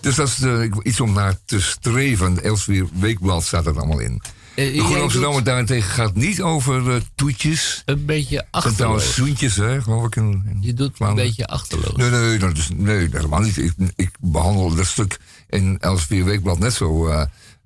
Dus 0.00 0.14
dat 0.14 0.28
is 0.28 0.40
eh, 0.40 0.62
iets 0.82 1.00
om 1.00 1.12
naar 1.12 1.34
te 1.44 1.60
streven. 1.60 2.42
Elsevier 2.44 2.86
Weekblad 2.92 3.44
staat 3.44 3.66
er 3.66 3.76
allemaal 3.78 3.98
in. 3.98 4.22
Eh, 4.54 4.74
De 4.88 4.98
Amsterdammer 5.00 5.36
doet 5.36 5.44
daarentegen 5.46 5.90
gaat 5.90 6.14
niet 6.14 6.42
over 6.42 7.02
toetjes. 7.14 7.82
Een 7.84 8.04
beetje 8.04 8.46
Het 8.50 8.62
zijn 8.62 8.74
trouwens 8.74 9.04
achterloos. 9.04 9.28
zoentjes, 9.28 9.56
hè, 9.56 9.82
geloof 9.82 10.04
ik. 10.06 10.16
In, 10.16 10.42
in 10.50 10.58
Je 10.60 10.74
doet 10.74 10.88
een 10.88 10.96
Vlaanderen. 10.96 11.26
beetje 11.28 11.46
achterloos. 11.46 11.96
Nee, 11.96 12.10
nee, 12.10 12.38
dat 12.38 12.56
is, 12.56 12.68
nee, 12.74 13.08
helemaal 13.12 13.40
niet. 13.40 13.56
Ik, 13.58 13.72
ik 13.96 14.10
behandel 14.20 14.74
dat 14.74 14.86
stuk 14.86 15.18
in 15.48 15.78
Elsevier 15.80 16.24
Weekblad 16.24 16.58
net 16.58 16.72
zo 16.74 17.08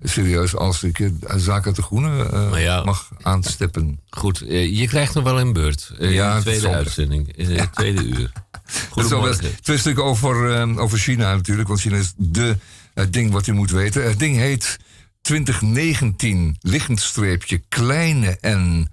serieus 0.03 0.55
als 0.55 0.83
ik 0.83 0.99
eh, 0.99 1.09
Zaken 1.35 1.73
te 1.73 1.81
Groene 1.81 2.29
eh, 2.29 2.63
ja. 2.63 2.83
mag 2.83 3.09
aanstippen. 3.21 3.99
Goed, 4.09 4.41
eh, 4.41 4.79
je 4.79 4.87
krijgt 4.87 5.13
nog 5.13 5.23
wel 5.23 5.39
een 5.39 5.53
beurt. 5.53 5.91
Ja, 5.99 6.31
in 6.31 6.35
de 6.37 6.41
tweede 6.43 6.69
uitzending. 6.69 7.35
In 7.35 7.59
het 7.59 7.75
tweede 7.75 8.03
uur. 8.03 8.31
Goedemorgen. 8.89 9.61
twee 9.61 9.77
stukken 9.77 10.03
over, 10.03 10.77
over 10.79 10.97
China 10.97 11.35
natuurlijk, 11.35 11.67
want 11.67 11.79
China 11.79 11.97
is 11.97 12.13
de 12.17 12.57
het 12.93 13.13
ding 13.13 13.31
wat 13.31 13.47
u 13.47 13.53
moet 13.53 13.71
weten. 13.71 14.03
Het 14.03 14.19
ding 14.19 14.35
heet 14.35 14.77
2019, 15.21 16.57
liggend 16.59 17.01
streepje, 17.01 17.57
kleine 17.69 18.37
n, 18.47 18.87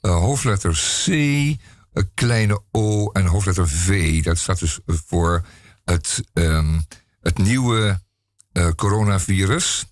hoofdletter 0.00 0.72
C, 0.72 1.06
kleine 2.14 2.60
o 2.70 3.10
en 3.10 3.26
hoofdletter 3.26 3.68
V. 3.68 4.22
Dat 4.22 4.38
staat 4.38 4.58
dus 4.58 4.80
voor 4.86 5.44
het, 5.84 6.22
ehm, 6.32 6.78
het 7.20 7.38
nieuwe 7.38 8.00
coronavirus. 8.76 9.91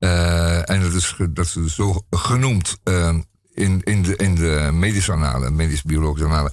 Eh, 0.00 0.70
en 0.70 0.80
dat 0.80 0.92
is, 0.92 1.16
dat 1.30 1.56
is 1.64 1.74
zo 1.74 2.04
genoemd 2.10 2.78
eh, 2.82 3.16
in, 3.54 3.82
in, 3.82 4.02
de, 4.02 4.16
in 4.16 4.34
de 4.34 4.70
medische 4.72 5.12
analen, 5.12 5.56
medisch-biologische 5.56 6.26
analen. 6.28 6.52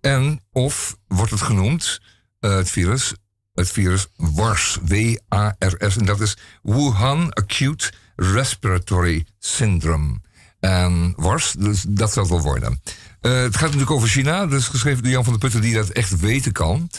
En 0.00 0.40
of 0.52 0.96
wordt 1.06 1.30
het 1.30 1.40
genoemd, 1.40 2.00
eh, 2.40 2.56
het 2.56 2.70
virus, 2.70 3.14
het 3.54 3.70
virus 3.70 4.06
WARS, 4.16 4.78
W-A-R-S. 4.82 5.96
En 5.96 6.04
dat 6.04 6.20
is 6.20 6.36
Wuhan 6.62 7.32
Acute 7.32 7.92
Respiratory 8.16 9.26
Syndrome. 9.38 10.20
En 10.60 11.12
WARS, 11.16 11.52
dus 11.52 11.84
dat 11.88 12.12
zal 12.12 12.22
het 12.22 12.32
wel 12.32 12.42
worden. 12.42 12.80
Eh, 13.20 13.32
het 13.32 13.54
gaat 13.54 13.62
natuurlijk 13.62 13.90
over 13.90 14.08
China, 14.08 14.46
dus 14.46 14.68
geschreven 14.68 15.02
door 15.02 15.12
Jan 15.12 15.24
van 15.24 15.32
der 15.32 15.42
Putten, 15.42 15.60
die 15.60 15.74
dat 15.74 15.88
echt 15.88 16.20
weten 16.20 16.52
kan. 16.52 16.90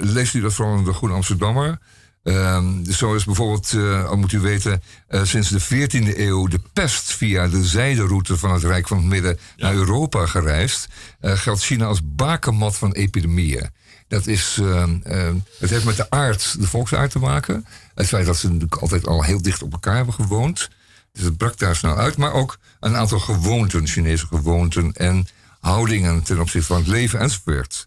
Leest 0.00 0.34
u 0.34 0.40
dat 0.40 0.58
in 0.58 0.84
de 0.84 0.92
Groene 0.92 1.14
Amsterdammer. 1.14 1.78
Ehm, 2.26 2.84
zo 2.90 3.14
is 3.14 3.24
bijvoorbeeld, 3.24 3.72
eh, 3.72 4.08
al 4.08 4.16
moet 4.16 4.32
u 4.32 4.40
weten, 4.40 4.82
eh, 5.08 5.24
sinds 5.24 5.48
de 5.48 5.60
14e 5.60 6.20
eeuw 6.20 6.46
de 6.46 6.60
pest 6.72 7.12
via 7.12 7.48
de 7.48 7.64
zijderoute 7.64 8.36
van 8.36 8.52
het 8.52 8.62
Rijk 8.62 8.88
van 8.88 8.96
het 8.96 9.06
Midden 9.06 9.38
naar 9.56 9.74
Europa 9.74 10.26
gereisd. 10.26 10.88
Eh, 11.20 11.32
geldt 11.32 11.62
China 11.62 11.86
als 11.86 12.00
bakermat 12.02 12.76
van 12.76 12.92
epidemieën. 12.92 13.70
Dat 14.08 14.26
is, 14.26 14.58
ehm, 14.60 14.96
ehm, 15.02 15.34
het 15.58 15.70
heeft 15.70 15.84
met 15.84 15.96
de 15.96 16.10
aard, 16.10 16.60
de 16.60 16.66
volksaard 16.66 17.10
te 17.10 17.18
maken. 17.18 17.66
Het 17.94 18.06
feit 18.06 18.26
dat 18.26 18.36
ze 18.36 18.46
natuurlijk 18.46 18.82
altijd 18.82 19.06
al 19.06 19.22
heel 19.22 19.42
dicht 19.42 19.62
op 19.62 19.72
elkaar 19.72 19.96
hebben 19.96 20.14
gewoond. 20.14 20.68
Dus 21.12 21.24
het 21.24 21.36
brak 21.36 21.58
daar 21.58 21.76
snel 21.76 21.96
uit. 21.96 22.16
Maar 22.16 22.32
ook 22.32 22.58
een 22.80 22.96
aantal 22.96 23.18
gewoonten, 23.18 23.86
Chinese 23.86 24.26
gewoonten 24.26 24.92
en 24.92 25.28
houdingen 25.60 26.22
ten 26.22 26.40
opzichte 26.40 26.66
van 26.66 26.76
het 26.76 26.86
leven 26.86 27.20
enzovoort. 27.20 27.86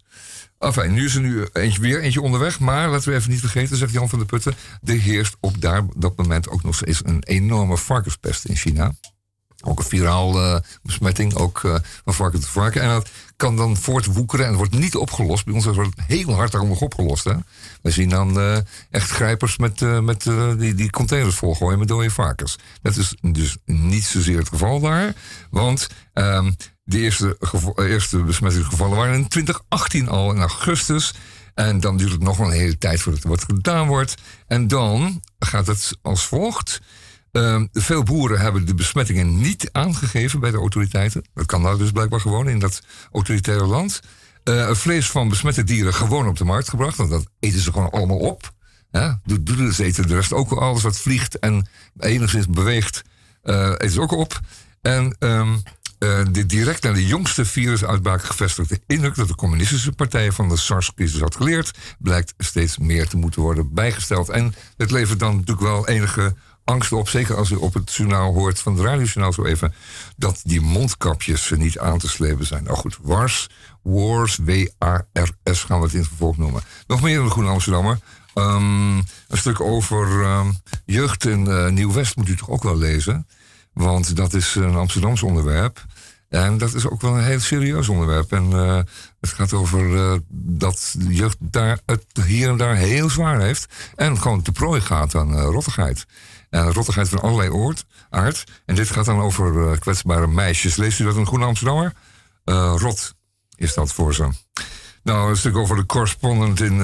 Enfin, 0.60 0.94
nu 0.94 1.06
is 1.06 1.16
er 1.16 1.22
nu 1.22 1.48
eentje, 1.54 1.82
weer 1.82 2.02
eentje 2.02 2.22
onderweg. 2.22 2.60
Maar 2.60 2.90
laten 2.90 3.10
we 3.10 3.16
even 3.16 3.30
niet 3.30 3.40
vergeten, 3.40 3.78
zegt 3.78 3.92
Jan 3.92 4.10
van 4.10 4.20
der 4.20 4.28
Putten. 4.28 4.56
Er 4.84 5.00
heerst 5.00 5.36
op 5.40 5.62
daar, 5.62 5.86
dat 5.96 6.18
moment 6.18 6.50
ook 6.50 6.64
nog 6.64 6.76
steeds 6.76 7.02
een 7.06 7.24
enorme 7.24 7.78
varkenspest 7.78 8.46
in 8.46 8.56
China. 8.56 8.94
Ook 9.64 9.80
een 9.80 9.86
viraal 9.86 10.42
eh, 10.42 10.60
besmetting, 10.84 11.36
ook 11.36 11.64
eh, 11.64 11.76
van 12.04 12.14
varken 12.14 12.40
tot 12.40 12.50
varken. 12.50 12.82
En 12.82 12.90
dat 12.90 13.10
kan 13.36 13.56
dan 13.56 13.78
voortwoekeren 13.78 14.46
en 14.46 14.56
wordt 14.56 14.74
niet 14.74 14.96
opgelost. 14.96 15.46
Bij 15.46 15.54
ons 15.54 15.66
wordt 15.66 15.96
het 15.96 16.06
heel 16.08 16.34
hard 16.34 16.54
nog 16.54 16.82
opgelost. 16.82 17.24
Hè? 17.24 17.34
We 17.82 17.92
zien 17.92 18.10
dan 18.10 18.40
eh, 18.40 18.58
echt 18.90 19.10
grijpers 19.10 19.58
met, 19.58 20.02
met 20.02 20.24
die, 20.58 20.74
die 20.74 20.90
containers 20.90 21.36
volgooien 21.36 21.80
met 21.80 21.88
dode 21.88 22.12
varkens. 22.12 22.58
Dat 22.82 22.96
is 22.96 23.16
dus 23.22 23.58
niet 23.66 24.04
zozeer 24.04 24.38
het 24.38 24.50
geval 24.50 24.80
daar. 24.80 25.14
Want 25.50 25.90
ehm, 26.14 26.52
de 26.90 27.00
eerste, 27.00 27.38
eh, 27.76 27.92
eerste 27.92 28.24
besmettingsgevallen 28.24 28.98
waren 28.98 29.16
in 29.16 29.28
2018 29.28 30.10
al, 30.10 30.32
in 30.32 30.40
augustus. 30.40 31.14
En 31.54 31.80
dan 31.80 31.98
duurt 31.98 32.12
het 32.12 32.22
nog 32.22 32.38
wel 32.38 32.48
een 32.48 32.60
hele 32.60 32.78
tijd 32.78 33.02
voordat 33.02 33.24
er 33.24 33.30
wat 33.30 33.44
gedaan 33.44 33.88
wordt. 33.88 34.16
En 34.48 34.68
dan 34.68 35.22
gaat 35.40 35.68
het 35.68 35.98
als 36.02 36.26
volgt. 36.26 36.82
Ehm, 37.32 37.66
veel 37.72 38.04
boeren 38.04 38.40
hebben 38.40 38.66
de 38.66 38.76
besmettingen 38.76 39.42
niet 39.42 39.70
aangegeven 39.72 40.40
bij 40.40 40.52
de 40.52 40.58
autoriteiten. 40.58 41.26
Dat 41.34 41.46
kan 41.46 41.62
nou 41.62 41.78
dus 41.78 41.92
blijkbaar 41.92 42.20
gewoon 42.20 42.50
in 42.50 42.60
dat 42.60 42.82
autoritaire 43.12 43.66
land. 43.66 44.00
Het 44.44 44.78
vlees 44.78 45.10
van 45.10 45.30
besmette 45.30 45.64
dieren 45.64 45.94
gewoon 45.94 46.28
op 46.28 46.38
de 46.38 46.46
markt 46.46 46.70
gebracht. 46.70 46.98
Want 46.98 47.10
dat 47.10 47.26
eten 47.40 47.60
ze 47.60 47.72
gewoon 47.72 47.92
allemaal 47.92 48.18
op. 48.18 48.54
Ja, 48.92 49.22
ze 49.72 49.84
eten 49.84 50.08
de 50.08 50.16
rest 50.16 50.34
ook 50.34 50.52
alles 50.52 50.84
wat 50.84 51.00
vliegt 51.00 51.40
en 51.40 51.68
enigszins 52.00 52.48
beweegt, 52.48 53.02
eh 53.42 53.72
eten 53.72 53.92
ze 53.92 54.02
ook 54.02 54.12
op. 54.12 54.40
En 54.82 55.16
ehm, 55.20 55.58
eh, 56.00 56.22
de 56.32 56.46
direct 56.46 56.84
naar 56.84 56.94
de 56.94 57.06
jongste 57.06 57.46
virusuitbraak 57.46 58.24
gevestigde 58.24 58.82
indruk 58.88 59.16
dat 59.16 59.28
de 59.28 59.36
communistische 59.36 59.92
partij 59.92 60.32
van 60.32 60.50
de 60.50 60.58
SARS-crisis 60.58 61.20
had 61.20 61.36
geleerd, 61.36 61.78
blijkt 62.00 62.34
steeds 62.38 62.78
meer 62.78 63.08
te 63.08 63.18
moeten 63.18 63.42
worden 63.42 63.74
bijgesteld. 63.74 64.30
En 64.30 64.54
het 64.78 64.92
levert 64.92 65.20
dan 65.20 65.32
natuurlijk 65.32 65.68
wel 65.68 65.88
enige 65.88 66.36
angst 66.64 66.92
op, 66.92 67.10
zeker 67.10 67.36
als 67.36 67.50
u 67.50 67.56
op 67.56 67.74
het 67.74 67.94
journaal 67.94 68.34
hoort 68.34 68.60
van 68.60 68.74
het 68.74 68.86
radiojournaal 68.86 69.34
zo 69.34 69.46
even, 69.46 69.74
dat 70.18 70.42
die 70.44 70.62
mondkapjes 70.62 71.52
niet 71.56 71.80
aan 71.80 71.98
te 71.98 72.08
slepen 72.08 72.46
zijn. 72.46 72.64
Nou 72.64 72.78
goed, 72.78 72.98
WARS, 73.02 73.50
WARS, 73.82 74.38
W-A-R-S 74.38 75.64
gaan 75.64 75.80
we 75.80 75.86
het 75.86 75.94
in 75.94 76.00
het 76.00 76.08
vervolg 76.08 76.38
noemen. 76.38 76.62
Nog 76.88 77.02
meer 77.02 77.20
in 77.20 77.26
de 77.26 77.32
Groene 77.32 77.50
Amsterdammer. 77.50 78.00
Ehm, 78.34 78.98
een 78.98 79.38
stuk 79.38 79.60
over 79.60 80.24
ehm, 80.24 80.52
jeugd 80.86 81.26
in 81.26 81.48
eh, 81.48 81.70
Nieuw-West 81.70 82.16
moet 82.16 82.30
u 82.30 82.36
toch 82.36 82.50
ook 82.50 82.64
wel 82.64 82.78
lezen. 82.78 83.28
Want 83.80 84.16
dat 84.16 84.34
is 84.34 84.56
een 84.56 84.76
Amsterdams 84.76 85.24
onderwerp. 85.24 85.86
En 86.30 86.58
dat 86.58 86.74
is 86.74 86.88
ook 86.88 87.02
wel 87.02 87.18
een 87.18 87.24
heel 87.24 87.40
serieus 87.40 87.90
onderwerp. 87.90 88.32
En 88.32 88.54
eh, 88.54 88.80
het 89.20 89.30
gaat 89.30 89.54
over 89.54 89.96
eh, 89.96 90.20
dat 90.30 90.96
de 90.98 91.14
jeugd 91.14 91.38
daar 91.40 91.80
het 91.86 92.06
hier 92.26 92.50
en 92.50 92.58
daar 92.58 92.76
heel 92.76 93.10
zwaar 93.10 93.42
heeft. 93.42 93.74
En 93.96 94.22
gewoon 94.22 94.42
te 94.42 94.52
prooi 94.52 94.82
gaat 94.82 95.16
aan 95.16 95.36
eh, 95.36 95.44
rottigheid. 95.44 96.06
En 96.50 96.74
rottigheid 96.74 97.10
van 97.10 97.22
allerlei 97.22 97.76
aard. 98.10 98.44
En 98.66 98.76
dit 98.76 98.90
gaat 98.90 99.06
dan 99.06 99.20
over 99.20 99.80
kwetsbare 99.80 100.28
meisjes. 100.28 100.76
Leest 100.76 101.00
u 101.00 101.04
dat 101.04 101.16
in 101.16 101.28
Groene 101.28 101.46
Amsterdammer? 101.46 101.94
Rot 102.76 103.16
is 103.56 103.74
dat 103.74 103.94
voor 103.94 104.14
ze. 104.14 104.30
Nou, 105.04 105.30
een 105.30 105.38
stuk 105.38 105.58
over 105.58 105.76
de 105.76 105.86
correspondent 105.86 106.62
in, 106.62 106.82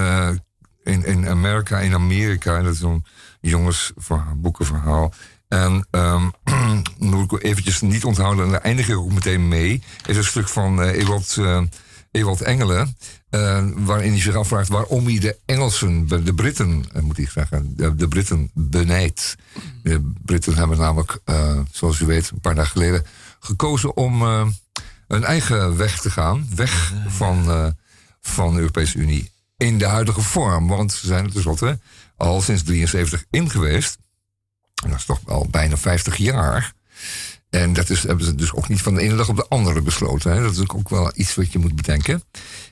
in, 0.83 1.05
in 1.05 1.27
Amerika, 1.27 1.79
in 1.79 1.93
Amerika. 1.93 2.61
Dat 2.61 2.73
is 2.73 2.79
zo'n 2.79 3.05
jongensboekenverhaal. 3.41 5.13
En 5.47 5.87
um, 5.91 6.31
moet 7.09 7.31
ik 7.31 7.43
eventjes 7.43 7.81
niet 7.81 8.05
onthouden, 8.05 8.45
en 8.45 8.51
daar 8.51 8.61
eindig 8.61 8.89
ik 8.89 8.97
ook 8.97 9.11
meteen 9.11 9.47
mee. 9.47 9.81
Is 10.05 10.17
een 10.17 10.23
stuk 10.23 10.47
van 10.47 10.81
uh, 10.81 10.87
Ewald, 10.87 11.35
uh, 11.39 11.61
Ewald 12.11 12.41
Engelen. 12.41 12.97
Uh, 13.29 13.65
waarin 13.75 14.11
hij 14.11 14.21
zich 14.21 14.35
afvraagt 14.35 14.67
waarom 14.67 15.05
hij 15.05 15.19
de 15.19 15.37
Engelsen, 15.45 16.07
de 16.07 16.33
Britten, 16.33 16.85
moet 17.01 17.17
ik 17.17 17.29
zeggen, 17.29 17.73
de, 17.75 17.95
de 17.95 18.07
Britten 18.07 18.49
benijdt. 18.53 19.35
De 19.83 20.11
Britten 20.25 20.55
hebben 20.55 20.77
namelijk, 20.77 21.19
zoals 21.71 21.99
u 21.99 22.05
weet, 22.05 22.29
een 22.29 22.39
paar 22.39 22.55
dagen 22.55 22.71
geleden 22.71 23.05
gekozen 23.39 23.97
om 23.97 24.21
een 25.07 25.23
eigen 25.23 25.77
weg 25.77 26.01
te 26.01 26.09
gaan. 26.09 26.47
Weg 26.55 26.93
van, 27.07 27.73
van 28.21 28.53
de 28.53 28.59
Europese 28.59 28.97
Unie 28.97 29.31
in 29.57 29.77
de 29.77 29.85
huidige 29.85 30.21
vorm. 30.21 30.67
Want 30.67 30.93
ze 30.93 31.07
zijn 31.07 31.25
er 31.25 31.31
tenslotte 31.31 31.79
al 32.17 32.41
sinds 32.41 32.63
73 32.63 33.25
in 33.29 33.49
geweest. 33.49 33.97
Dat 34.89 34.99
is 34.99 35.05
toch 35.05 35.19
al 35.25 35.47
bijna 35.49 35.77
50 35.77 36.15
jaar. 36.15 36.73
En 37.49 37.73
dat 37.73 37.89
is, 37.89 38.03
hebben 38.03 38.25
ze 38.25 38.35
dus 38.35 38.53
ook 38.53 38.67
niet 38.67 38.81
van 38.81 38.95
de 38.95 39.01
ene 39.01 39.15
dag 39.15 39.29
op 39.29 39.35
de 39.35 39.47
andere 39.47 39.81
besloten. 39.81 40.31
Hè. 40.31 40.41
Dat 40.41 40.51
is 40.51 40.69
ook 40.69 40.89
wel 40.89 41.11
iets 41.15 41.35
wat 41.35 41.51
je 41.51 41.59
moet 41.59 41.75
bedenken. 41.75 42.23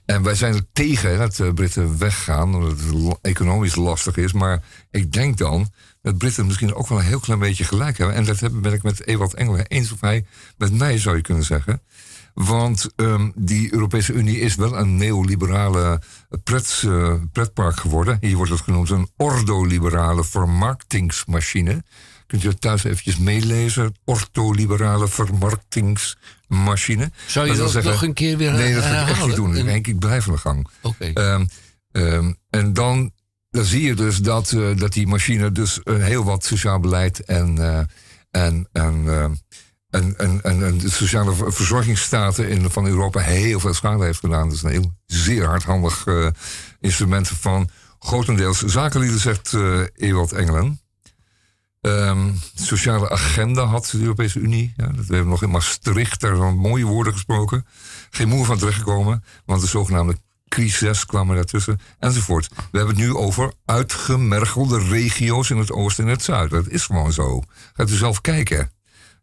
En 0.06 0.24
wij 0.24 0.36
zijn 0.36 0.54
er 0.54 0.66
tegen 0.74 1.18
dat 1.18 1.36
de 1.36 1.54
Britten 1.54 1.98
weggaan, 1.98 2.56
omdat 2.56 2.80
het 2.80 3.18
economisch 3.22 3.76
lastig 3.76 4.18
is. 4.18 4.34
Maar 4.34 4.64
ik 4.92 5.12
denk 5.12 5.38
dan 5.38 5.70
dat 6.02 6.18
Britten 6.18 6.46
misschien 6.46 6.74
ook 6.74 6.88
wel 6.88 6.98
een 7.00 7.06
heel 7.06 7.20
klein 7.20 7.40
beetje 7.40 7.64
gelijk 7.64 7.98
hebben. 7.98 8.16
En 8.16 8.24
dat 8.24 8.62
ben 8.62 8.74
ik 8.74 8.84
met 8.84 9.08
Ewald 9.08 9.34
Engelen 9.34 9.68
eens 9.68 9.92
of 9.92 10.02
hij 10.02 10.26
met 10.58 10.74
mij, 10.74 10.98
zou 11.00 11.16
je 11.16 11.22
kunnen 11.22 11.44
zeggen. 11.44 11.82
Want 12.34 12.90
um, 12.96 13.32
die 13.36 13.74
Europese 13.74 14.14
Unie 14.14 14.40
is 14.40 14.56
wel 14.56 14.78
een 14.78 14.96
neoliberale 14.96 16.02
pret, 16.44 16.82
uh, 16.86 17.14
pretpark 17.32 17.80
geworden. 17.80 18.18
Hier 18.22 18.36
wordt 18.36 18.52
het 18.52 18.62
genoemd 18.62 18.90
een 18.90 19.10
ordoliberale 19.18 20.24
vermarktingsmachine. 20.24 21.84
Kunt 22.28 22.44
u 22.44 22.48
het 22.48 22.62
thuis 22.62 22.84
eventjes 22.84 23.18
meelezen? 23.18 23.96
Ordoliberale 24.06 25.08
vermarktingsmachine. 25.08 27.12
Zou 27.28 27.48
je 27.48 27.56
dat, 27.56 27.72
zeggen, 27.72 27.92
nog 27.92 28.04
een 28.04 28.14
keer 28.14 28.38
weer 28.38 28.52
Nee, 28.52 28.74
dat 28.74 28.84
ga 28.84 29.02
ik 29.02 29.10
echt 29.10 29.26
niet 29.26 29.36
doen. 29.36 29.58
Ik 29.58 29.66
denk, 29.66 29.88
ik 29.88 30.00
blijf 30.00 30.28
aan 30.28 30.34
de 30.34 30.40
gang. 30.40 30.68
Oké. 30.82 31.10
Okay. 31.10 31.34
Um, 31.34 31.48
um, 31.92 32.38
en 32.50 32.74
dan, 32.74 33.12
dan 33.50 33.66
zie 33.66 33.82
je 33.82 33.94
dus 33.94 34.18
dat, 34.18 34.52
uh, 34.52 34.78
dat 34.78 34.94
die 34.94 35.08
machine 35.08 35.52
dus 35.52 35.80
uh, 35.84 36.04
heel 36.04 36.24
wat 36.24 36.46
sociaal 36.46 36.80
beleid 36.80 37.20
en, 37.20 37.58
en, 38.32 38.68
en 38.72 39.06
en, 39.94 40.18
en, 40.18 40.42
en, 40.44 40.78
de 40.78 40.90
sociale 40.90 41.34
verzorgingsstaten 41.52 42.50
in, 42.50 42.70
van 42.70 42.86
Europa 42.86 43.20
heel 43.20 43.60
veel 43.60 43.74
schade 43.74 44.04
heeft 44.04 44.20
gedaan. 44.20 44.48
Dat 44.48 44.58
is 44.58 44.64
een 44.64 44.70
heel 44.70 44.94
zeer 45.06 45.46
hardhandig 45.46 46.06
uh, 46.06 46.28
instrument 46.80 47.28
van 47.28 47.70
grotendeels 48.00 48.64
zakenlieden, 48.64 49.20
zegt 49.20 49.54
uh, 49.54 49.82
Ewald 49.96 50.32
Engelen. 50.32 50.82
Um, 51.82 52.40
sociale 52.56 53.10
agenda 53.10 53.66
had 53.66 53.90
de 53.92 54.00
Europese 54.00 54.40
Unie. 54.40 54.74
Ja, 54.76 54.86
dat 54.86 55.06
we 55.06 55.14
hebben 55.14 55.32
nog 55.32 55.44
in 55.44 55.50
Maastricht, 55.50 56.22
daar 56.22 56.36
zijn 56.36 56.58
mooie 56.58 56.86
woorden 56.86 57.14
gesproken. 57.14 57.66
Geen 58.10 58.28
moer 58.28 58.46
van 58.46 58.58
terechtgekomen, 58.58 59.24
want 59.46 59.62
de 59.62 59.68
zogenaamde 59.68 60.18
crisis 60.48 61.06
kwamen 61.06 61.36
daartussen, 61.36 61.80
enzovoort. 62.00 62.50
We 62.50 62.78
hebben 62.78 62.96
het 62.96 63.06
nu 63.06 63.16
over 63.16 63.54
uitgemergelde 63.66 64.80
regio's 64.80 65.50
in 65.50 65.58
het 65.58 65.72
oosten 65.72 66.04
en 66.04 66.10
het 66.10 66.24
zuiden. 66.24 66.64
Dat 66.64 66.74
is 66.74 66.86
gewoon 66.86 67.12
zo. 67.14 67.42
Gaat 67.74 67.90
u 67.90 67.96
zelf 67.96 68.22
kijken. 68.22 68.72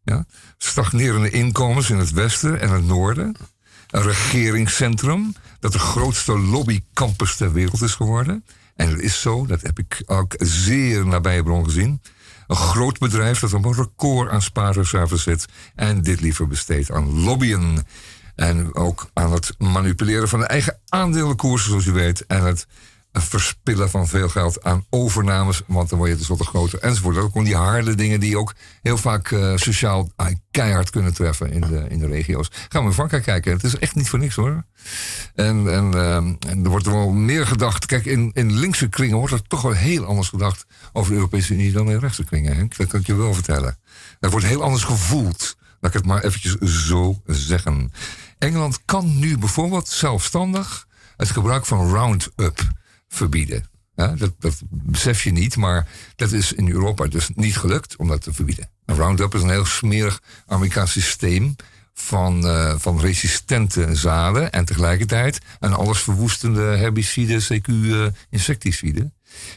Ja? 0.03 0.25
Stagnerende 0.59 1.31
inkomens 1.31 1.91
in 1.91 1.99
het 1.99 2.11
westen 2.11 2.61
en 2.61 2.71
het 2.71 2.87
noorden. 2.87 3.37
Een 3.91 4.03
regeringscentrum 4.03 5.33
dat 5.61 5.73
de 5.73 5.79
grootste 5.79 6.39
lobbycampus 6.39 7.37
ter 7.37 7.53
wereld 7.53 7.83
is 7.83 7.95
geworden. 7.95 8.45
En 8.77 8.91
dat 8.91 8.99
is 8.99 9.21
zo, 9.21 9.47
dat 9.47 9.63
heb 9.63 9.79
ik 9.79 10.03
ook 10.07 10.35
zeer 10.39 11.07
nabije 11.07 11.43
bron 11.43 11.65
gezien. 11.65 12.03
Een 12.47 12.57
groot 12.57 12.99
bedrijf 12.99 13.41
dat 13.41 13.53
een 13.53 13.75
record 13.75 14.31
aan 14.31 14.43
spaarreserves 14.43 15.23
zit. 15.23 15.47
En 15.75 16.03
dit 16.03 16.21
liever 16.21 16.47
besteedt 16.47 16.91
aan 16.91 17.21
lobbyen. 17.21 17.87
En 18.35 18.75
ook 18.75 19.11
aan 19.13 19.33
het 19.33 19.55
manipuleren 19.59 20.29
van 20.29 20.41
de 20.41 20.47
eigen 20.47 20.79
aandelenkoersen, 20.89 21.71
zoals 21.71 21.87
u 21.87 21.93
weet. 21.93 22.27
En 22.27 22.45
het 22.45 22.67
verspillen 23.13 23.91
van 23.91 24.09
veel 24.09 24.29
geld 24.29 24.63
aan 24.63 24.85
overnames, 24.91 25.63
want 25.67 25.89
dan 25.89 25.99
word 25.99 26.11
je 26.11 26.17
tenslotte 26.17 26.45
groter 26.45 26.79
enzovoort. 26.79 27.17
Ook 27.17 27.45
die 27.45 27.57
harde 27.57 27.95
dingen 27.95 28.21
die 28.21 28.39
ook 28.39 28.55
heel 28.83 28.97
vaak 28.97 29.31
uh, 29.31 29.57
sociaal 29.57 30.11
uh, 30.17 30.27
keihard 30.51 30.91
kunnen 30.91 31.15
treffen 31.15 31.53
in 31.53 31.61
de, 31.61 31.87
in 31.89 31.99
de 31.99 32.07
regio's. 32.07 32.51
Gaan 32.69 32.83
we 32.83 32.89
in 32.89 32.95
Frankrijk 32.95 33.23
kijken. 33.23 33.53
Het 33.53 33.65
is 33.65 33.79
echt 33.79 33.95
niet 33.95 34.09
voor 34.09 34.19
niks 34.19 34.35
hoor. 34.35 34.65
En, 35.35 35.73
en, 35.73 35.95
en 36.49 36.65
er 36.65 36.71
wordt 36.71 36.87
wel 36.87 37.11
meer 37.11 37.47
gedacht. 37.47 37.87
Kijk, 37.87 38.05
in, 38.05 38.31
in 38.35 38.59
linkse 38.59 38.89
kringen 38.89 39.17
wordt 39.17 39.33
er 39.33 39.43
toch 39.43 39.63
wel 39.63 39.73
heel 39.73 40.05
anders 40.05 40.29
gedacht 40.29 40.67
over 40.93 41.11
de 41.11 41.17
Europese 41.17 41.55
Unie 41.55 41.73
dan 41.73 41.91
in 41.91 41.99
rechtse 41.99 42.25
kringen. 42.25 42.71
Dat 42.77 42.87
kan 42.87 43.01
ik 43.01 43.07
je 43.07 43.15
wel 43.15 43.35
vertellen. 43.35 43.79
Er 44.21 44.31
wordt 44.31 44.47
heel 44.47 44.63
anders 44.63 44.85
gevoeld. 44.85 45.57
Laat 45.81 45.95
ik 45.95 45.99
het 45.99 46.07
maar 46.07 46.25
eventjes 46.25 46.85
zo 46.87 47.23
zeggen. 47.27 47.93
Engeland 48.39 48.85
kan 48.85 49.19
nu 49.19 49.39
bijvoorbeeld 49.39 49.89
zelfstandig 49.89 50.87
het 51.17 51.31
gebruik 51.31 51.67
van 51.67 51.89
Roundup 51.89 52.79
verbieden. 53.11 53.69
Ja, 53.95 54.07
dat, 54.07 54.33
dat, 54.39 54.63
besef 54.71 55.23
je 55.23 55.33
niet, 55.33 55.57
maar 55.57 55.89
dat 56.17 56.33
is 56.33 56.53
in 56.53 56.71
Europa 56.71 57.07
dus 57.07 57.31
niet 57.35 57.57
gelukt 57.57 57.97
om 57.97 58.09
dat 58.09 58.23
te 58.23 58.33
verbieden. 58.33 58.69
Roundup 58.87 59.35
is 59.35 59.43
een 59.43 59.51
heel 59.51 59.65
smerig 59.65 60.23
Amerikaans 60.47 60.93
systeem 60.93 61.57
van, 61.95 62.45
uh, 62.45 62.75
van 62.79 63.01
resistente 63.01 63.95
zaden 63.95 64.53
en 64.53 64.65
tegelijkertijd 64.65 65.39
een 65.61 65.73
allesverwoestende 65.73 66.63
herbicide, 66.63 67.43
CQ, 67.43 67.69
uh, 67.69 68.07
insecticide, 68.31 69.11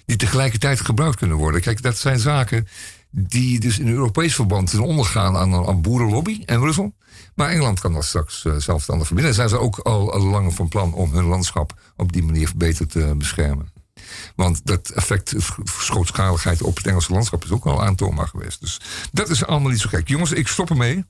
die 0.05 0.17
tegelijkertijd 0.17 0.81
gebruikt 0.81 1.17
kunnen 1.17 1.37
worden. 1.37 1.61
Kijk, 1.61 1.81
dat 1.81 1.97
zijn 1.97 2.19
zaken 2.19 2.67
die 3.15 3.60
dus 3.60 3.80
in 3.80 3.88
Europees 3.88 4.36
verband 4.36 4.69
ten 4.69 4.80
ondergaan 4.80 5.36
aan, 5.36 5.67
aan 5.67 5.82
boerenlobby 5.82 6.41
en 6.45 6.60
Brussel. 6.60 6.93
Maar 7.36 7.49
Engeland 7.49 7.80
kan 7.80 7.93
dat 7.93 8.06
straks 8.06 8.43
uh, 8.43 8.56
zelfstandig 8.56 9.08
verbinden. 9.08 9.34
Zijn 9.34 9.49
ze 9.49 9.58
ook 9.58 9.78
al, 9.78 10.12
al 10.13 10.21
lang 10.21 10.54
van 10.54 10.67
plan 10.67 10.93
om 10.93 11.13
hun 11.13 11.26
landschap 11.26 11.73
op 11.95 12.13
die 12.13 12.23
manier 12.23 12.52
beter 12.56 12.88
te 12.88 13.13
beschermen. 13.17 13.71
Want 14.36 14.65
dat 14.65 14.89
effect, 14.89 15.34
schootschaligheid 15.63 16.62
op 16.62 16.78
het 16.78 16.88
Engelse 16.88 17.13
landschap 17.13 17.43
is 17.43 17.52
ook 17.52 17.65
al 17.65 17.84
aantoonbaar 17.84 18.28
geweest. 18.28 18.60
Dus 18.60 18.82
dat 19.12 19.30
is 19.30 19.45
allemaal 19.45 19.71
niet 19.71 19.80
zo 19.80 19.89
gek. 19.89 20.08
Jongens, 20.08 20.32
ik 20.32 20.47
stop 20.47 20.69
ermee. 20.69 21.06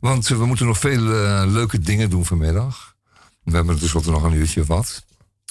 Want 0.00 0.28
we 0.28 0.46
moeten 0.46 0.66
nog 0.66 0.78
veel 0.78 1.02
uh, 1.02 1.42
leuke 1.46 1.78
dingen 1.78 2.10
doen 2.10 2.24
vanmiddag. 2.24 2.96
We 3.44 3.54
hebben 3.56 3.78
tenslotte 3.78 4.10
nog 4.10 4.22
een 4.22 4.32
uurtje 4.32 4.64
wat. 4.64 5.04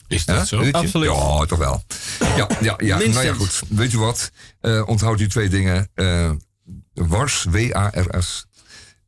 Is 0.07 0.25
dat 0.25 0.47
zo? 0.47 0.55
Uurtje? 0.57 0.73
Absoluut. 0.73 1.09
Ja, 1.09 1.45
toch 1.45 1.59
wel. 1.59 1.83
Ja, 2.19 2.47
ja, 2.61 2.75
ja. 2.77 2.97
nou 2.97 3.25
ja, 3.25 3.33
goed. 3.33 3.61
Weet 3.67 3.91
je 3.91 3.97
wat? 3.97 4.31
Uh, 4.61 4.87
onthoud 4.87 5.19
u 5.19 5.27
twee 5.27 5.49
dingen. 5.49 5.89
Uh, 5.95 6.31
WARS, 6.93 7.45
W-A-R-S. 7.49 8.45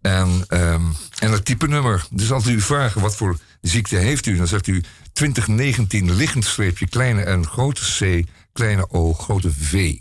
En, 0.01 0.43
um, 0.47 0.95
en 1.19 1.31
het 1.31 1.45
type 1.45 1.67
nummer. 1.67 2.05
Dus 2.09 2.31
als 2.31 2.47
u 2.47 2.61
vragen 2.61 3.01
wat 3.01 3.15
voor 3.15 3.37
ziekte 3.61 3.95
heeft 3.95 4.25
u, 4.25 4.37
dan 4.37 4.47
zegt 4.47 4.67
u 4.67 4.83
2019 5.13 6.15
liggend 6.15 6.45
streepje 6.45 6.87
kleine 6.87 7.21
en 7.23 7.47
grote 7.47 7.81
C, 7.99 8.27
kleine 8.53 8.89
O, 8.89 9.13
grote 9.13 9.51
V. 9.53 9.95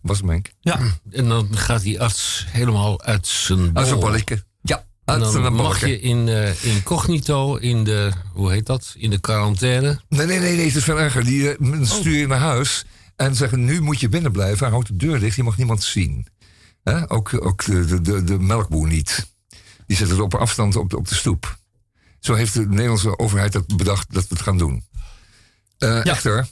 Was 0.00 0.16
het, 0.16 0.26
Menk? 0.26 0.50
Ja, 0.60 0.80
en 1.10 1.28
dan 1.28 1.56
gaat 1.56 1.82
die 1.82 2.00
arts 2.00 2.46
helemaal 2.48 3.02
uit 3.02 3.26
zijn 3.26 3.70
Uit 3.76 3.86
zijn 3.86 4.00
bol. 4.00 4.10
balken. 4.10 4.44
En 5.14 5.42
dan 5.42 5.52
mag 5.54 5.80
je 5.80 6.00
in 6.00 6.26
uh, 6.26 6.64
incognito, 6.64 7.56
in 7.56 7.84
de, 7.84 8.10
hoe 8.32 8.52
heet 8.52 8.66
dat, 8.66 8.94
in 8.98 9.10
de 9.10 9.18
quarantaine. 9.20 10.00
Nee, 10.08 10.26
nee, 10.26 10.38
nee, 10.38 10.56
nee, 10.56 10.66
het 10.66 10.76
is 10.76 10.84
veel 10.84 11.00
erger. 11.00 11.24
Die 11.24 11.58
uh, 11.58 11.82
stuur 11.82 12.16
je 12.16 12.26
naar 12.26 12.38
huis 12.38 12.84
en 13.16 13.34
zeggen: 13.34 13.64
nu 13.64 13.80
moet 13.80 14.00
je 14.00 14.08
binnen 14.08 14.32
blijven. 14.32 14.68
Houd 14.70 14.86
de 14.86 14.96
deur 14.96 15.20
dicht, 15.20 15.36
je 15.36 15.42
mag 15.42 15.56
niemand 15.56 15.82
zien. 15.82 16.26
Hè? 16.82 17.10
Ook, 17.10 17.44
ook 17.44 17.64
de, 17.64 17.84
de, 17.84 18.00
de, 18.00 18.24
de 18.24 18.38
melkboer 18.38 18.86
niet. 18.88 19.28
Die 19.86 19.96
zet 19.96 20.10
het 20.10 20.20
op 20.20 20.34
afstand 20.34 20.76
op 20.76 20.90
de, 20.90 20.96
op 20.96 21.08
de 21.08 21.14
stoep. 21.14 21.58
Zo 22.20 22.34
heeft 22.34 22.54
de 22.54 22.66
Nederlandse 22.68 23.18
overheid 23.18 23.52
dat 23.52 23.76
bedacht 23.76 24.14
dat 24.14 24.22
we 24.22 24.34
het 24.34 24.42
gaan 24.42 24.58
doen. 24.58 24.84
Uh, 25.78 25.88
Ja. 25.88 26.02
Echter, 26.02 26.46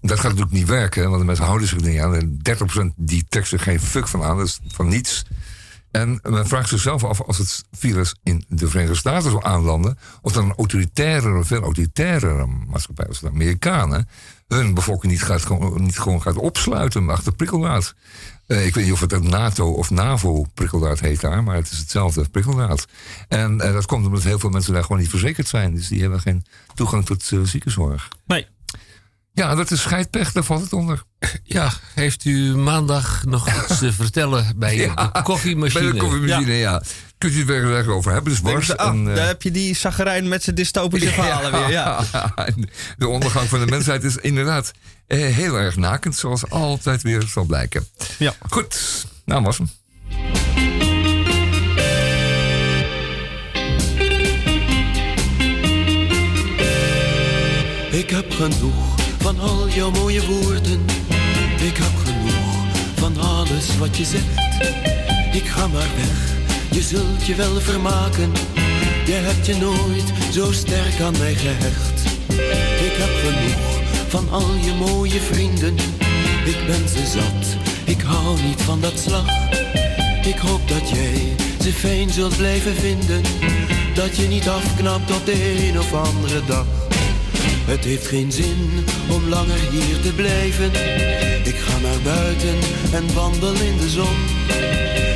dat 0.00 0.20
gaat 0.20 0.30
natuurlijk 0.30 0.56
niet 0.56 0.68
werken, 0.68 1.08
want 1.08 1.18
de 1.18 1.24
mensen 1.26 1.44
houden 1.44 1.68
zich 1.68 1.78
er 1.80 1.88
niet 1.88 2.00
aan. 2.00 2.14
En 2.14 2.40
30% 2.92 2.94
die 2.96 3.24
trekt 3.28 3.52
er 3.52 3.60
geen 3.60 3.80
fuck 3.80 4.08
van 4.08 4.22
aan, 4.22 4.36
dat 4.36 4.46
is 4.46 4.60
van 4.68 4.88
niets. 4.88 5.22
En 6.00 6.20
men 6.22 6.46
vraagt 6.46 6.68
zichzelf 6.68 7.04
af, 7.04 7.20
als 7.22 7.38
het 7.38 7.64
virus 7.72 8.14
in 8.22 8.44
de 8.48 8.68
Verenigde 8.68 8.96
Staten 8.96 9.30
zou 9.30 9.44
aanlanden, 9.44 9.98
of 10.22 10.32
dan 10.32 10.44
een 10.44 10.54
autoritaire, 10.56 11.44
veel 11.44 11.62
autoritaire 11.62 12.46
maatschappij 12.46 13.06
als 13.06 13.20
de 13.20 13.28
Amerikanen, 13.28 14.08
hun 14.48 14.74
bevolking 14.74 15.12
niet, 15.12 15.22
gaat, 15.22 15.44
gewoon- 15.44 15.82
niet 15.82 15.98
gewoon 15.98 16.22
gaat 16.22 16.36
opsluiten 16.36 17.10
achter 17.10 17.34
prikkeldraad. 17.34 17.94
Eh, 18.46 18.66
ik 18.66 18.74
weet 18.74 18.84
niet 18.84 18.92
of 18.92 19.00
het 19.00 19.12
een 19.12 19.28
NATO 19.28 19.70
of 19.72 19.90
NAVO-prikkeldraad 19.90 21.00
heet 21.00 21.20
daar, 21.20 21.42
maar 21.42 21.56
het 21.56 21.70
is 21.70 21.78
hetzelfde 21.78 22.28
prikkeldraad. 22.28 22.86
En 23.28 23.60
eh, 23.60 23.72
dat 23.72 23.86
komt 23.86 24.06
omdat 24.06 24.22
heel 24.22 24.38
veel 24.38 24.50
mensen 24.50 24.72
daar 24.72 24.82
gewoon 24.82 24.98
niet 25.00 25.10
verzekerd 25.10 25.48
zijn. 25.48 25.74
Dus 25.74 25.88
die 25.88 26.00
hebben 26.00 26.20
geen 26.20 26.44
toegang 26.74 27.06
tot 27.06 27.32
eh, 27.32 27.40
ziekenzorg. 27.42 28.08
Nee. 28.26 28.46
Ja, 29.36 29.54
dat 29.54 29.70
is 29.70 29.80
scheidpech, 29.80 30.32
daar 30.32 30.44
valt 30.44 30.62
het 30.62 30.72
onder. 30.72 31.02
Ja, 31.42 31.72
heeft 31.94 32.24
u 32.24 32.56
maandag 32.56 33.24
nog 33.24 33.48
iets 33.62 33.78
te 33.78 33.92
vertellen 33.92 34.52
bij 34.56 34.76
Ja, 34.76 35.10
de 35.12 35.22
koffiemachine? 35.22 35.82
Bij 35.82 35.92
de 35.92 35.98
koffiemachine, 35.98 36.52
ja. 36.52 36.82
kunt 37.18 37.32
u 37.32 37.38
het 37.38 37.46
weer 37.46 37.64
lekker 37.64 37.92
over 37.92 38.12
hebben. 38.12 38.32
Dus 38.32 38.66
ze, 38.66 38.76
ah, 38.76 38.88
en, 38.88 39.04
daar 39.04 39.26
heb 39.26 39.42
je 39.42 39.50
die 39.50 39.76
zagerijn 39.76 40.28
met 40.28 40.42
zijn 40.42 40.56
dystopische 40.56 41.08
verhalen 41.08 41.52
weer. 41.52 41.70
Ja. 41.70 42.04
de 42.98 43.08
ondergang 43.08 43.48
van 43.48 43.60
de 43.60 43.66
mensheid 43.66 44.04
is 44.04 44.16
inderdaad 44.16 44.72
eh, 45.06 45.18
heel 45.18 45.56
erg 45.56 45.76
nakend, 45.76 46.16
zoals 46.16 46.50
altijd 46.50 47.02
weer 47.02 47.22
zal 47.22 47.44
blijken. 47.44 47.86
Ja. 48.18 48.34
Goed, 48.48 49.06
nou 49.24 49.42
was 49.42 49.58
hem. 49.58 49.70
Ik 57.90 58.10
heb 58.10 58.30
genoeg 58.32 58.85
van 59.26 59.40
al 59.40 59.68
jouw 59.68 59.90
mooie 59.90 60.26
woorden. 60.26 60.84
Ik 61.60 61.76
heb 61.76 61.96
genoeg 62.04 62.66
van 62.94 63.16
alles 63.20 63.78
wat 63.78 63.96
je 63.96 64.04
zegt. 64.04 64.64
Ik 65.34 65.46
ga 65.46 65.66
maar 65.66 65.88
weg, 65.96 66.36
je 66.70 66.82
zult 66.82 67.26
je 67.26 67.34
wel 67.34 67.60
vermaken. 67.60 68.32
Je 69.06 69.12
hebt 69.12 69.46
je 69.46 69.56
nooit 69.56 70.32
zo 70.32 70.52
sterk 70.52 71.00
aan 71.00 71.18
mij 71.18 71.34
gehecht. 71.34 72.04
Ik 72.88 72.94
heb 73.02 73.12
genoeg 73.24 73.62
van 74.08 74.30
al 74.30 74.54
je 74.64 74.72
mooie 74.72 75.20
vrienden. 75.20 75.74
Ik 76.44 76.58
ben 76.66 76.88
ze 76.88 77.06
zat, 77.06 77.56
ik 77.84 78.00
hou 78.00 78.40
niet 78.42 78.62
van 78.62 78.80
dat 78.80 78.98
slag. 78.98 79.28
Ik 80.26 80.38
hoop 80.38 80.68
dat 80.68 80.90
jij 80.90 81.34
ze 81.60 81.72
fijn 81.72 82.10
zult 82.10 82.36
blijven 82.36 82.74
vinden. 82.74 83.22
Dat 83.94 84.16
je 84.16 84.26
niet 84.28 84.48
afknapt 84.48 85.10
op 85.10 85.26
de 85.26 85.66
een 85.68 85.78
of 85.78 85.92
andere 85.92 86.44
dag. 86.46 86.85
Het 87.66 87.84
heeft 87.84 88.06
geen 88.06 88.32
zin 88.32 88.84
om 89.10 89.28
langer 89.28 89.60
hier 89.70 90.00
te 90.00 90.12
blijven. 90.12 90.70
Ik 91.44 91.56
ga 91.56 91.78
naar 91.78 92.00
buiten 92.04 92.56
en 92.92 93.14
wandel 93.14 93.54
in 93.54 93.76
de 93.76 93.88
zon. 93.88 94.16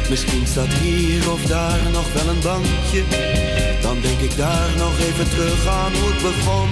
Misschien 0.09 0.47
staat 0.47 0.73
hier 0.83 1.33
of 1.33 1.43
daar 1.43 1.79
nog 1.93 2.13
wel 2.13 2.29
een 2.35 2.41
bankje. 2.43 3.03
Dan 3.83 4.01
denk 4.01 4.19
ik 4.19 4.37
daar 4.37 4.69
nog 4.77 4.99
even 4.99 5.31
terug 5.31 5.67
aan 5.67 5.93
hoe 5.95 6.13
het 6.13 6.23
begon. 6.23 6.69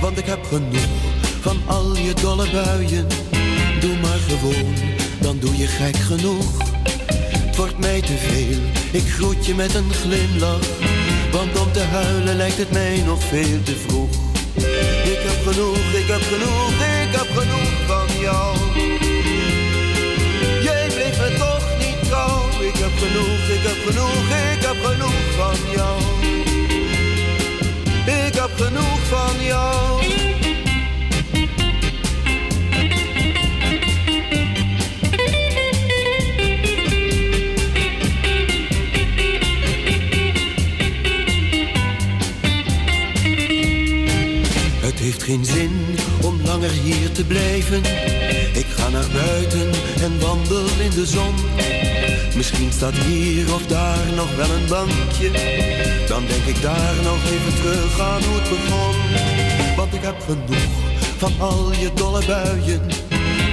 Want 0.00 0.18
ik 0.18 0.26
heb 0.26 0.44
genoeg 0.44 0.88
van 1.40 1.56
al 1.66 1.96
je 1.96 2.14
dolle 2.14 2.50
buien. 2.50 3.06
Doe 3.80 3.96
maar 4.02 4.20
gewoon, 4.28 4.74
dan 5.20 5.38
doe 5.38 5.56
je 5.56 5.66
gek 5.66 5.96
genoeg. 5.96 6.46
Het 7.46 7.56
wordt 7.56 7.78
mij 7.78 8.00
te 8.00 8.16
veel, 8.16 8.58
ik 9.00 9.08
groet 9.08 9.46
je 9.46 9.54
met 9.54 9.74
een 9.74 9.92
glimlach. 9.92 10.68
Want 11.32 11.58
om 11.58 11.72
te 11.72 11.82
huilen 11.82 12.36
lijkt 12.36 12.58
het 12.58 12.70
mij 12.70 13.02
nog 13.06 13.22
veel 13.24 13.62
te 13.62 13.76
vroeg. 13.86 14.29
Ik 15.10 15.18
heb 15.22 15.52
genoeg, 15.52 15.92
ik 15.92 16.06
heb 16.06 16.22
genoeg, 16.22 16.72
ik 17.02 17.12
heb 17.16 17.28
genoeg 17.38 17.72
van 17.86 18.20
jou. 18.20 18.56
Jij 20.62 20.86
bleef 20.94 21.18
me 21.18 21.34
toch 21.38 21.66
niet 21.78 22.08
trouw. 22.08 22.48
Ik 22.60 22.76
heb 22.76 22.94
genoeg, 22.98 23.48
ik 23.56 23.62
heb 23.62 23.78
genoeg, 23.86 24.28
ik 24.54 24.62
heb 24.62 24.76
genoeg 24.84 25.34
van 25.36 25.70
jou. 25.70 26.00
Ik 28.26 28.34
heb 28.34 28.50
genoeg 28.56 29.00
van 29.08 29.44
jou. 29.44 29.79
Geen 45.30 45.44
zin 45.44 45.96
om 46.22 46.40
langer 46.44 46.70
hier 46.70 47.12
te 47.12 47.24
blijven. 47.24 47.82
Ik 48.52 48.66
ga 48.76 48.88
naar 48.88 49.10
buiten 49.12 49.70
en 50.02 50.20
wandel 50.20 50.66
in 50.86 50.90
de 50.90 51.06
zon. 51.06 51.34
Misschien 52.36 52.72
staat 52.72 52.94
hier 52.94 53.54
of 53.54 53.66
daar 53.66 54.06
nog 54.16 54.36
wel 54.36 54.50
een 54.50 54.66
bankje. 54.68 55.30
Dan 56.06 56.22
denk 56.26 56.44
ik 56.44 56.62
daar 56.62 56.94
nog 57.02 57.24
even 57.24 57.54
terug 57.62 58.00
aan 58.00 58.22
hoe 58.22 58.40
het 58.40 58.48
begon. 58.48 58.96
Want 59.76 59.94
ik 59.94 60.02
heb 60.02 60.20
genoeg 60.20 60.70
van 61.18 61.32
al 61.38 61.72
je 61.72 61.90
dolle 61.94 62.26
buien. 62.26 62.82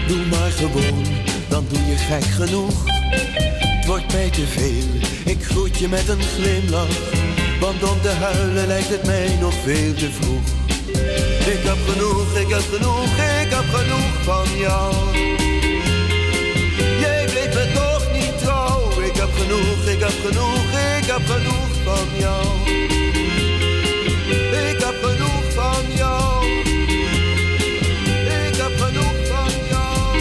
Doe 0.07 0.25
maar 0.25 0.51
gewoon, 0.51 1.03
dan 1.47 1.65
doe 1.69 1.85
je 1.85 1.97
gek 1.97 2.23
genoeg. 2.23 2.83
Het 3.75 3.85
wordt 3.85 4.11
mij 4.11 4.29
te 4.29 4.47
veel, 4.47 4.89
ik 5.25 5.43
groet 5.43 5.77
je 5.77 5.87
met 5.87 6.07
een 6.09 6.21
glimlach. 6.21 6.97
Want 7.59 7.83
om 7.83 8.01
te 8.01 8.09
huilen 8.09 8.67
lijkt 8.67 8.89
het 8.89 9.05
mij 9.05 9.37
nog 9.39 9.53
veel 9.63 9.93
te 9.93 10.09
vroeg. 10.11 10.56
Ik 11.47 11.63
heb 11.63 11.77
genoeg, 11.88 12.36
ik 12.36 12.49
heb 12.49 12.62
genoeg, 12.73 13.12
ik 13.43 13.49
heb 13.49 13.65
genoeg 13.73 14.23
van 14.23 14.57
jou. 14.57 14.93
Jij 16.99 17.25
bleef 17.25 17.53
me 17.53 17.71
toch 17.73 18.12
niet 18.12 18.38
trouw. 18.38 19.01
Ik 19.01 19.15
heb 19.15 19.29
genoeg, 19.33 19.86
ik 19.86 19.99
heb 19.99 20.13
genoeg, 20.25 20.71
ik 20.97 21.05
heb 21.05 21.25
genoeg 21.25 21.69
van 21.83 22.07
jou. 22.17 22.69
Ik 24.69 24.79
heb 24.79 25.03
genoeg 25.03 25.53
van 25.53 25.91
jou. 25.95 26.45
Ik 28.45 28.55
heb 28.55 28.79
genoeg 28.79 29.27
van 29.27 29.51
jou. 29.69 30.17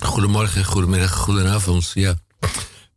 Goedemorgen, 0.00 0.64
goedemiddag, 0.64 1.12
goedenavond. 1.16 1.90
Ja, 1.94 2.14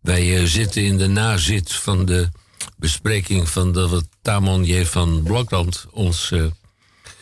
wij 0.09 0.37
eh, 0.37 0.43
zitten 0.45 0.83
in 0.83 0.97
de 0.97 1.07
nazit 1.07 1.73
van 1.73 2.05
de 2.05 2.29
bespreking 2.77 3.49
van 3.49 3.71
de 3.71 3.87
wat 3.87 4.05
Tamon 4.21 4.63
J. 4.65 4.85
van 4.85 5.23
Blokland 5.23 5.85
ons 5.91 6.31
eh 6.31 6.45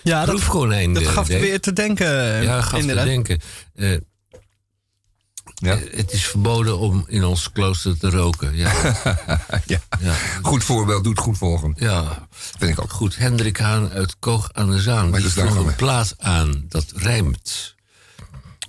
Ja, 0.03 0.25
dat, 0.25 0.35
proefkonijn 0.35 0.93
dat 0.93 1.03
eh, 1.03 1.09
gaf 1.09 1.27
deed. 1.27 1.41
weer 1.41 1.59
te 1.59 1.73
denken. 1.73 2.43
Ja, 2.43 2.61
gaf 2.61 2.79
inderdaad. 2.79 3.03
te 3.05 3.09
denken. 3.11 3.39
Eh, 3.75 3.91
Ja. 5.59 5.73
eh, 5.75 5.95
het 5.97 6.11
is 6.11 6.25
verboden 6.25 6.77
om 6.79 7.05
in 7.07 7.23
ons 7.25 7.51
klooster 7.51 7.97
te 7.97 8.09
roken. 8.09 8.55
Ja, 8.55 8.71
ja. 9.65 9.79
ja, 9.99 10.13
Goed 10.41 10.63
voorbeeld, 10.63 11.03
doet 11.03 11.19
goed 11.19 11.37
volgen. 11.37 11.73
ja. 11.77 12.27
Vind 12.57 12.71
ik 12.71 12.81
ook. 12.81 12.91
goed. 12.91 13.17
Hendrik 13.17 13.57
Haan 13.57 13.89
uit 13.91 14.15
Koog 14.19 14.49
aan 14.53 14.69
de 14.71 14.79
Zaan. 14.81 15.09
Maar 15.09 15.19
Die 15.21 15.33
dat 15.33 15.45
vroeg 15.47 15.65
een 15.67 15.75
plaat 15.75 16.15
aan 16.17 16.65
dat 16.69 16.85
rijmt. 16.95 17.75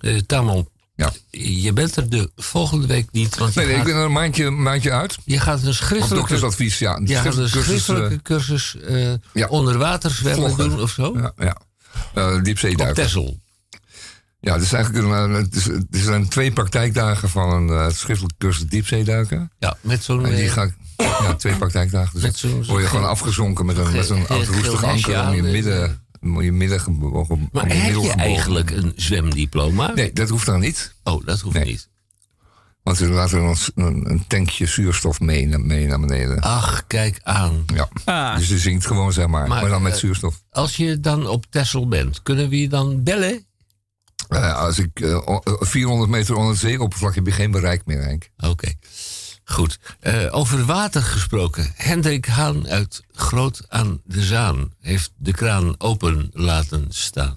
Eh 0.00 0.16
Tamon, 0.26 0.68
Ja. 0.98 1.12
je 1.30 1.72
bent 1.72 1.96
er 1.96 2.08
de 2.11 2.30
volgende 2.37 2.87
week 2.87 3.08
niet, 3.12 3.37
want 3.38 3.54
Nee, 3.54 3.66
ik 3.74 3.84
ben 3.84 3.94
er 3.94 4.04
een 4.04 4.12
maandje, 4.12 4.50
maandje 4.50 4.92
uit. 4.92 5.16
je 5.24 5.38
gaat 5.38 5.62
een 5.62 5.68
Op 5.68 5.74
schriftelijke 5.74 6.14
doktersadvies, 6.14 6.78
ja. 6.78 7.00
Je 7.04 7.14
gaat 7.14 7.37
een 7.37 7.48
Schriftelijke 7.48 8.22
cursus, 8.22 8.76
eh, 8.76 9.12
ja. 9.32 9.46
onder 9.48 9.78
water 9.78 10.11
zwemmen 10.11 10.56
doen 10.56 10.80
of 10.80 10.90
zo? 10.90 11.12
Ja, 11.16 11.32
ja. 11.37 11.56
Eh, 12.14 12.34
Op 12.34 12.44
diepzeeduiken. 12.44 13.02
Texel. 13.02 13.40
Ja, 14.40 14.52
het, 14.52 14.62
is 14.62 14.72
eigenlijk 14.72 15.06
een, 15.06 15.30
het, 15.30 15.54
is, 15.54 15.64
het 15.64 15.87
zijn 15.90 16.28
twee 16.28 16.52
praktijkdagen 16.52 17.28
van 17.28 17.50
een 17.70 17.92
schriftelijke 17.92 18.37
cursus 18.38 18.66
diepzeeduiken. 18.68 19.50
Ja, 19.58 19.76
met 19.80 20.04
zo'n... 20.04 20.26
En 20.26 20.37
die 20.37 20.48
ga 20.48 20.62
ik, 20.62 20.74
ja, 20.96 21.34
twee 21.34 21.54
praktijkdagen. 21.56 22.12
Dus 22.14 22.22
Met 22.22 22.37
zo'n- 22.37 22.64
word 22.64 22.82
je 22.82 22.88
gewoon 22.88 23.08
afgezonken 23.08 23.66
met 23.66 23.76
een, 23.76 23.92
met 23.92 24.06
Ge- 24.06 24.24
oud 24.28 24.46
roestig 24.46 24.84
anker 24.84 25.26
om 25.28 25.34
je 25.34 25.42
midden, 25.42 26.00
om 26.20 26.42
je 26.42 26.52
midden 26.52 26.81
gebogen. 26.81 27.48
maar 27.52 27.66
heb 27.66 27.94
je 27.94 28.12
eigenlijk 28.12 28.70
een 28.70 28.92
zwemdiploma? 28.96 29.92
Nee, 29.94 30.12
dat 30.12 30.28
hoeft 30.28 30.46
dan 30.46 30.61
niet. 30.61 30.94
Oh, 31.04 31.24
dat 31.26 31.40
hoeft 31.40 31.57
Nee. 31.57 31.64
niet. 31.64 31.88
Want 32.83 32.96
ze 33.00 33.09
laten 33.09 33.38
een, 33.42 33.57
een, 33.74 34.11
een 34.11 34.24
tankje 34.26 34.66
zuurstof 34.66 35.20
mee, 35.20 35.46
naar- 35.46 35.61
mee 35.61 35.87
naar 35.87 36.00
beneden. 36.00 36.40
Ach, 36.40 36.87
kijk 36.87 37.20
aan. 37.22 37.64
Ja. 37.74 37.88
Ah. 38.04 38.37
Dus 38.37 38.48
je 38.48 38.59
zinkt 38.59 38.87
gewoon, 38.87 39.12
zeg 39.12 39.26
maar. 39.26 39.48
Maar, 39.48 39.61
Maar, 39.61 39.70
dan 39.70 39.83
met 39.83 39.92
eh, 39.92 39.98
zuurstof. 39.98 40.42
Als 40.50 40.76
je 40.76 41.00
dan 41.00 41.26
op 41.26 41.46
Texel 41.50 41.88
bent, 41.88 42.22
kunnen 42.22 42.48
we 42.48 42.61
je 42.61 42.68
dan 42.68 43.02
bellen? 43.02 43.46
Eh, 44.28 44.54
als 44.57 44.78
ik 44.78 45.00
eh, 45.00 45.28
o- 45.28 45.40
eh, 45.44 45.52
400 45.61 46.11
meter 46.11 46.35
onder 46.35 46.50
het 46.50 46.61
zeeoppervlak 46.61 47.14
heb 47.14 47.26
je 47.26 47.33
geen 47.33 47.50
bereik 47.50 47.83
meer, 47.87 48.02
Henk. 48.02 48.28
Oké. 48.37 48.72
Goed. 49.48 49.78
Eh, 50.00 50.26
over 50.30 50.64
water 50.64 51.02
gesproken. 51.02 51.72
Hendrik 51.74 52.26
Haan 52.26 52.68
uit 52.68 53.04
Groot 53.12 53.64
aan 53.68 54.00
de 54.04 54.22
Zaan 54.22 54.72
heeft 54.80 55.12
de 55.16 55.32
kraan 55.32 55.74
open 55.78 56.30
laten 56.32 56.87
staan. 56.88 57.37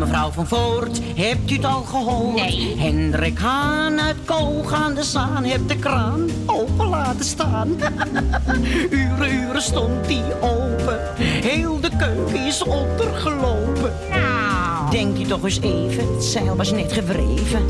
Mevrouw 0.00 0.30
van 0.30 0.46
Voort, 0.46 1.00
hebt 1.16 1.50
u 1.50 1.54
het 1.54 1.64
al 1.64 1.82
gehoord? 1.82 2.34
Nee. 2.34 2.74
Hendrik 2.78 3.38
Haan 3.38 4.00
uit 4.00 4.16
Koog 4.24 4.72
aan 4.72 4.94
de 4.94 5.02
Zaan 5.02 5.42
heeft 5.42 5.68
de 5.68 5.76
kraan 5.76 6.28
open 6.46 6.86
laten 6.86 7.24
staan. 7.24 7.68
uren, 8.90 9.34
uren 9.34 9.62
stond 9.62 10.08
die 10.08 10.22
open, 10.40 11.00
heel 11.16 11.80
de 11.80 11.90
keuken 11.98 12.46
is 12.46 12.62
ondergelopen. 12.62 13.92
Nou. 14.10 14.90
Denkt 14.90 15.20
u 15.20 15.22
toch 15.22 15.44
eens 15.44 15.60
even, 15.60 16.14
het 16.14 16.24
zeil 16.24 16.56
was 16.56 16.72
net 16.72 16.92
gewreven. 16.92 17.66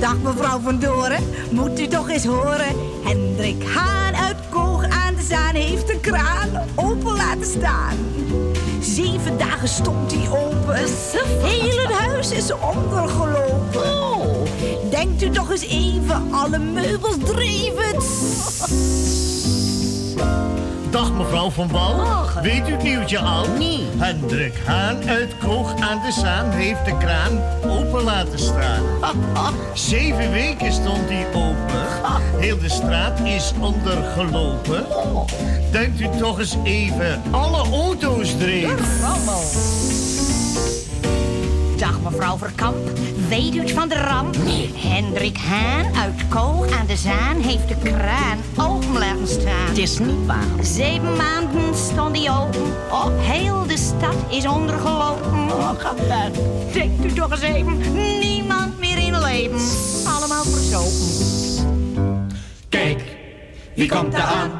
Dag 0.00 0.16
mevrouw 0.22 0.60
van 0.60 0.78
Doren, 0.78 1.22
moet 1.50 1.80
u 1.80 1.86
toch 1.86 2.10
eens 2.10 2.24
horen. 2.24 2.76
Hendrik 3.04 3.64
Haan 3.74 4.14
uit 4.14 4.36
Koog 4.48 4.71
Zaan 5.28 5.54
heeft 5.54 5.86
de 5.86 6.00
kraan 6.00 6.50
open 6.74 7.16
laten 7.16 7.46
staan. 7.46 7.96
Zeven 8.80 9.38
dagen 9.38 9.68
stond 9.68 10.12
hij 10.14 10.28
open. 10.30 10.74
Het 10.74 11.92
huis 11.92 12.30
is 12.30 12.52
ondergelopen. 12.52 13.82
Oh, 13.82 14.46
Denkt 14.90 15.22
u 15.22 15.30
toch 15.30 15.50
eens 15.50 15.66
even, 15.66 16.32
alle 16.32 16.58
meubels 16.58 17.16
dreven. 17.24 18.00
Dag 20.92 21.12
mevrouw 21.12 21.50
Van 21.50 21.68
Wal. 21.68 22.04
Weet 22.42 22.68
u 22.68 22.72
het 22.72 22.82
nieuwtje 22.82 23.18
al? 23.18 23.48
Nee. 23.58 23.86
Hendrik 23.96 24.54
Haan 24.64 25.08
uit 25.08 25.38
Koog 25.38 25.80
aan 25.80 26.00
de 26.06 26.12
Zaan 26.12 26.50
heeft 26.50 26.84
de 26.84 26.96
kraan 26.98 27.40
open 27.70 28.02
laten 28.02 28.38
staan. 28.38 28.82
Zeven 29.74 30.30
weken 30.32 30.72
stond 30.72 31.08
hij 31.08 31.26
open. 31.26 31.86
Heel 32.44 32.58
de 32.58 32.68
straat 32.68 33.20
is 33.20 33.52
ondergelopen. 33.60 34.86
Denkt 35.70 36.00
u 36.00 36.08
toch 36.18 36.38
eens 36.38 36.56
even, 36.64 37.22
alle 37.30 37.70
auto's 37.70 38.36
dreven. 38.36 38.78
Dag 41.82 42.00
mevrouw 42.00 42.38
Verkamp, 42.38 42.76
het 43.28 43.70
van 43.72 43.88
de 43.88 43.94
ramp? 43.94 44.36
Hendrik 44.74 45.36
Haan 45.36 45.94
uit 45.94 46.28
Koog 46.28 46.70
aan 46.70 46.86
de 46.86 46.96
Zaan 46.96 47.40
heeft 47.40 47.68
de 47.68 47.76
kraan 47.82 48.38
open 48.56 48.98
laten 48.98 49.28
staan. 49.28 49.66
Het 49.66 49.78
is 49.78 49.98
niet 49.98 50.26
waar. 50.26 50.64
Zeven 50.64 51.16
maanden 51.16 51.74
stond 51.74 52.18
hij 52.18 52.30
open. 52.30 52.62
Oh, 52.90 53.06
heel 53.18 53.66
de 53.66 53.76
stad 53.76 54.14
is 54.28 54.46
ondergelopen. 54.46 55.32
Oh, 55.32 55.70
Denkt 56.72 57.04
u 57.04 57.12
toch 57.12 57.30
eens 57.30 57.40
even, 57.40 57.78
niemand 58.20 58.78
meer 58.78 58.98
in 58.98 59.20
leven. 59.20 59.60
Allemaal 60.12 60.44
verzopen. 60.44 62.26
Kijk, 62.68 63.02
wie 63.74 63.88
komt 63.88 64.14
er 64.14 64.20
aan? 64.20 64.50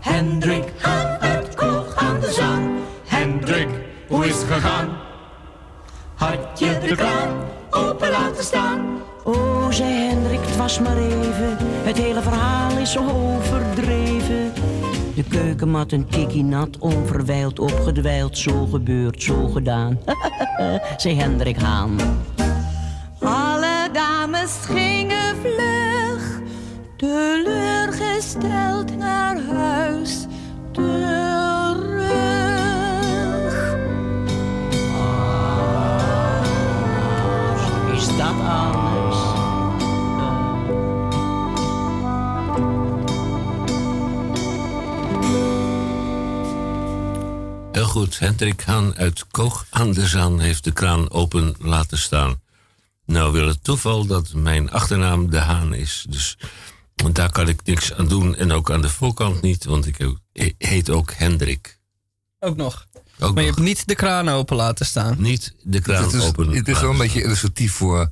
Hendrik 0.00 0.72
Haan 0.78 1.18
uit 1.20 1.54
Koog 1.54 1.94
aan 1.96 2.20
de 2.20 2.32
Zaan. 2.32 2.76
Hendrik, 3.06 3.68
hoe 4.08 4.26
is 4.26 4.34
het 4.34 4.52
gegaan? 4.52 5.05
Had 6.16 6.58
je 6.58 6.78
de 6.78 6.96
kraan 6.96 7.44
open 7.70 8.10
laten 8.10 8.44
staan? 8.44 9.02
Oh, 9.24 9.70
zei 9.70 9.92
Hendrik, 9.92 10.40
het 10.40 10.56
was 10.56 10.80
maar 10.80 10.96
even. 10.96 11.56
Het 11.60 11.96
hele 11.96 12.22
verhaal 12.22 12.78
is 12.78 12.92
zo 12.92 13.08
overdreven. 13.08 14.52
De 15.14 15.24
keukenmat 15.28 15.92
een 15.92 16.08
tikkie 16.08 16.44
nat, 16.44 16.78
onverwijld 16.78 17.58
opgedwijld. 17.58 18.38
Zo 18.38 18.66
gebeurd, 18.66 19.22
zo 19.22 19.48
gedaan. 19.48 19.98
zei 20.96 21.16
Hendrik 21.16 21.56
Haan. 21.56 21.96
Alle 23.20 23.88
dames 23.92 24.58
gingen 24.62 25.36
vlug, 25.36 26.40
teleurgesteld 26.96 28.96
naar 28.96 29.36
huis. 29.52 30.26
Goed, 47.96 48.18
Hendrik 48.18 48.62
Haan 48.62 48.96
uit 48.96 49.26
Koog 49.30 49.66
aan 49.70 49.92
de 49.92 50.06
Zaan 50.06 50.40
heeft 50.40 50.64
de 50.64 50.72
kraan 50.72 51.10
open 51.10 51.54
laten 51.58 51.98
staan. 51.98 52.40
Nou 53.06 53.32
wil 53.32 53.46
het 53.46 53.64
toeval 53.64 54.06
dat 54.06 54.32
mijn 54.34 54.70
achternaam 54.70 55.30
De 55.30 55.38
Haan 55.38 55.74
is. 55.74 56.06
Dus 56.08 56.38
daar 57.12 57.32
kan 57.32 57.48
ik 57.48 57.60
niks 57.64 57.92
aan 57.92 58.08
doen 58.08 58.34
en 58.34 58.52
ook 58.52 58.70
aan 58.70 58.80
de 58.80 58.88
voorkant 58.88 59.42
niet, 59.42 59.64
want 59.64 59.86
ik 59.86 60.16
heet 60.58 60.90
ook 60.90 61.12
Hendrik. 61.12 61.80
Ook 62.38 62.56
nog. 62.56 62.86
Ook 63.18 63.34
Maar 63.34 63.42
je 63.42 63.48
hebt 63.48 63.62
niet 63.62 63.86
de 63.86 63.94
kraan 63.94 64.28
open 64.28 64.56
laten 64.56 64.86
staan. 64.86 65.16
niet 65.18 65.54
de 65.62 65.80
kraan 65.80 66.04
Het 66.04 66.12
is, 66.12 66.22
open 66.22 66.48
het 66.48 66.68
is 66.68 66.80
wel 66.80 66.90
een 66.90 66.98
beetje 66.98 67.22
illustratief 67.22 67.72
voor, 67.72 68.10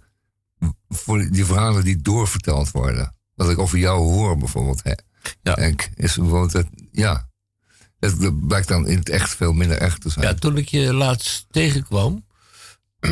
voor 0.89 1.29
die 1.31 1.45
verhalen 1.45 1.85
die 1.85 2.03
doorverteld 2.03 2.71
worden. 2.71 3.15
Dat 3.35 3.51
ik 3.51 3.59
over 3.59 3.79
jou 3.79 3.99
hoor 3.99 4.39
bijvoorbeeld. 4.39 4.83
Hè. 4.83 4.93
Ja. 5.43 5.57
Is 5.97 6.15
bijvoorbeeld 6.15 6.53
het, 6.53 6.69
ja. 6.93 7.33
Het 8.13 8.47
blijkt 8.47 8.69
dan 8.69 8.89
in 8.89 8.99
het 8.99 9.09
echt 9.09 9.35
veel 9.35 9.53
minder 9.53 9.77
echt 9.77 10.01
te 10.01 10.09
zijn. 10.09 10.27
Ja, 10.27 10.35
toen 10.35 10.57
ik 10.57 10.69
je 10.69 10.93
laatst 10.95 11.47
tegenkwam, 11.51 12.25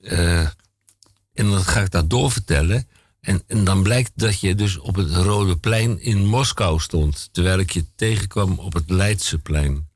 eh, 0.00 0.40
en 0.40 1.50
dan 1.50 1.60
ga 1.60 1.80
ik 1.80 1.90
dat 1.90 2.10
doorvertellen. 2.10 2.88
En, 3.20 3.42
en 3.46 3.64
dan 3.64 3.82
blijkt 3.82 4.10
dat 4.14 4.40
je 4.40 4.54
dus 4.54 4.78
op 4.78 4.94
het 4.94 5.10
Rode 5.10 5.56
Plein 5.56 6.00
in 6.00 6.26
Moskou 6.26 6.80
stond. 6.80 7.28
Terwijl 7.32 7.58
ik 7.58 7.70
je 7.70 7.84
tegenkwam 7.96 8.58
op 8.58 8.72
het 8.72 8.90
Leidseplein. 8.90 9.88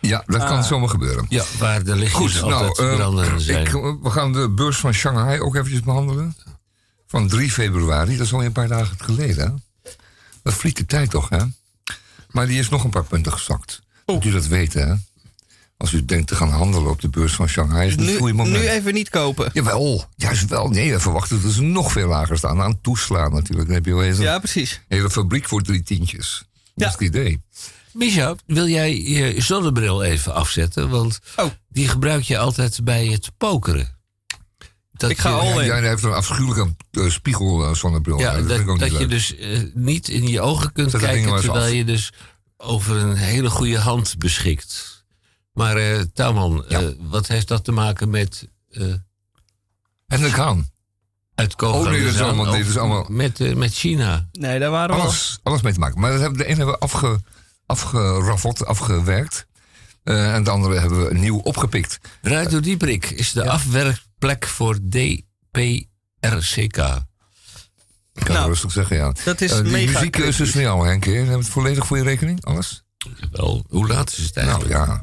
Ja, 0.00 0.22
dat 0.26 0.44
kan 0.44 0.64
zomaar 0.64 0.88
gebeuren. 0.88 1.26
Ja, 1.28 1.44
waar 1.58 1.84
de 1.84 1.96
lichtjes 1.96 2.38
Goed, 2.38 2.52
altijd 2.52 2.78
nou, 2.78 2.90
eh, 2.90 2.96
brandende 2.96 3.40
zijn. 3.40 3.66
ik, 3.66 3.72
we 4.02 4.10
gaan 4.10 4.32
de 4.32 4.50
beurs 4.50 4.76
van 4.76 4.92
Shanghai 4.92 5.40
ook 5.40 5.54
eventjes 5.54 5.80
behandelen. 5.80 6.36
Van 7.06 7.28
3 7.28 7.50
februari, 7.50 8.16
dat 8.16 8.26
is 8.26 8.32
alweer 8.32 8.46
een 8.46 8.52
paar 8.52 8.68
dagen 8.68 8.96
geleden. 8.98 9.46
Hè? 9.46 9.90
Dat 10.42 10.54
vliegt 10.54 10.76
de 10.76 10.86
tijd 10.86 11.10
toch, 11.10 11.28
hè? 11.28 11.44
Maar 12.32 12.46
die 12.46 12.58
is 12.58 12.68
nog 12.68 12.84
een 12.84 12.90
paar 12.90 13.04
punten 13.04 13.32
gezakt. 13.32 13.82
Moet 14.06 14.24
u 14.24 14.30
dat 14.30 14.46
weten, 14.46 14.88
hè? 14.88 14.94
Als 15.76 15.92
u 15.92 16.04
denkt 16.04 16.28
te 16.28 16.34
gaan 16.34 16.48
handelen 16.50 16.90
op 16.90 17.00
de 17.00 17.08
beurs 17.08 17.32
van 17.32 17.48
Shanghai, 17.48 17.86
is 17.86 17.92
het 17.92 18.00
Nu, 18.04 18.16
goede 18.16 18.32
moment. 18.32 18.56
nu 18.62 18.68
even 18.68 18.94
niet 18.94 19.08
kopen. 19.10 19.50
Jawel, 19.52 20.04
juist 20.16 20.48
wel. 20.48 20.68
Nee, 20.68 20.92
we 20.92 21.00
verwachten 21.00 21.42
dat 21.42 21.52
ze 21.52 21.62
nog 21.62 21.92
veel 21.92 22.08
lager 22.08 22.36
staan. 22.38 22.60
Aan 22.60 22.80
toeslaan 22.80 23.32
natuurlijk. 23.32 23.66
Dan 23.66 23.74
heb 23.76 23.84
je 23.86 23.94
wel 23.94 24.02
eens 24.04 24.18
een 24.18 24.24
Ja, 24.24 24.38
precies. 24.38 24.80
hele 24.88 25.10
fabriek 25.10 25.48
voor 25.48 25.62
drie 25.62 25.82
tientjes. 25.82 26.44
Dat 26.52 26.70
Ja. 26.74 26.86
is 26.86 26.92
het 26.92 27.00
idee. 27.02 27.42
Micha, 27.92 28.34
wil 28.46 28.68
jij 28.68 29.00
je 29.02 29.40
zonnebril 29.40 30.02
even 30.02 30.34
afzetten? 30.34 30.88
Want 30.88 31.18
Oh. 31.36 31.46
die 31.68 31.88
gebruik 31.88 32.22
je 32.22 32.38
altijd 32.38 32.80
bij 32.84 33.06
het 33.06 33.30
pokeren. 33.38 33.96
Dat 34.92 35.10
Ik 35.10 35.18
ga 35.18 35.28
je, 35.28 35.34
al 35.34 35.60
in. 35.60 35.66
Jij 35.66 35.80
heeft 35.88 36.02
een 36.02 36.12
afschuwelijke 36.12 36.74
uh, 36.90 37.10
spiegel 37.10 37.68
uh, 37.68 37.74
zonnebril. 37.74 38.18
Ja, 38.18 38.32
dat 38.40 38.48
dat, 38.66 38.78
dat 38.78 38.90
je 38.92 38.98
leuk. 38.98 39.08
dus 39.08 39.36
eh, 39.36 39.60
niet 39.74 40.08
in 40.08 40.26
je 40.28 40.40
ogen 40.40 40.72
kunt 40.72 40.90
Zet 40.90 41.00
kijken 41.00 41.40
terwijl 41.40 41.64
af. 41.64 41.70
je 41.72 41.84
dus 41.84 42.12
over 42.56 42.96
een 42.96 43.16
hele 43.16 43.50
goede 43.50 43.78
hand 43.78 44.18
beschikt. 44.18 45.04
Maar 45.52 45.76
eh 45.76 46.00
Tauman, 46.14 46.64
Ja. 46.68 46.80
eh, 46.80 46.86
wat 47.00 47.26
heeft 47.26 47.48
dat 47.48 47.64
te 47.64 47.72
maken 47.72 48.10
met 48.10 48.48
eh 48.70 48.82
En 50.06 50.20
de 50.22 50.30
kraan. 50.30 50.70
uitkomen? 51.34 51.80
Oh, 51.80 51.90
nee, 51.90 52.04
dat 52.04 52.14
is 52.14 52.20
allemaal- 52.20 52.44
nee, 52.52 52.60
dat 52.60 52.70
is 52.70 52.78
allemaal- 52.78 53.06
Met, 53.08 53.40
eh, 53.40 53.54
met 53.54 53.74
China. 53.74 54.28
Nee, 54.32 54.58
daar 54.58 54.70
waren 54.70 54.94
we 54.94 55.00
al. 55.00 55.06
Alles, 55.06 55.38
alles 55.42 55.62
mee 55.62 55.72
te 55.72 55.78
maken. 55.78 56.00
Maar 56.00 56.10
dat 56.10 56.20
hebben, 56.20 56.38
de 56.38 56.44
ene 56.44 56.56
hebben 56.56 56.74
we 56.74 56.80
afge, 56.80 57.20
afgeraffeld, 57.66 58.66
afgewerkt. 58.66 59.46
Eh, 60.04 60.34
en 60.34 60.44
de 60.44 60.50
andere 60.50 60.78
hebben 60.80 61.04
we 61.08 61.14
nieuw 61.14 61.38
opgepikt. 61.38 61.98
Radio 62.22 62.60
Dieprik 62.60 63.10
is 63.10 63.32
de 63.32 63.48
afwerkplek 63.50 64.46
voor 64.46 64.78
DPRCK. 64.88 66.76
Ik 68.14 68.24
kan 68.24 68.34
Nou, 68.34 68.48
rustig 68.48 68.72
zeggen, 68.72 68.96
ja. 68.96 69.12
dat 69.24 69.40
is 69.40 69.50
Eh, 69.50 69.62
die 69.62 69.72
mega 69.72 69.98
van 70.50 70.60
jou, 70.60 70.86
Henk. 70.88 71.04
we 71.32 71.38
het 71.38 71.48
volledig 71.48 71.86
voor 71.86 71.96
je 71.96 72.02
rekening? 72.02 72.44
Alles? 72.44 72.84
Wel, 73.32 73.64
hoe 73.68 73.86
laat 73.88 74.10
is 74.12 74.16
het 74.24 74.34
Nou 74.34 74.46
eigenlijk? 74.48 74.74
ja. 74.86 75.02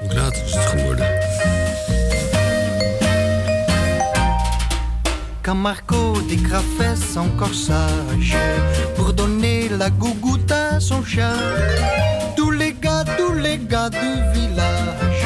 Hoe 0.00 0.14
laat 0.14 0.34
is 0.36 0.54
het 0.54 0.64
geworden? 0.66 1.16
Quand 5.42 5.60
Marco 5.62 6.26
décrafait 6.26 6.98
son 7.12 7.30
corsage 7.36 8.36
pour 8.96 9.14
donner 9.14 9.70
la 9.70 9.88
gougoute 9.98 10.52
à 10.52 10.78
son 10.80 11.02
chat, 11.04 11.38
gars 13.68 13.90
du 13.90 14.10
village 14.34 15.24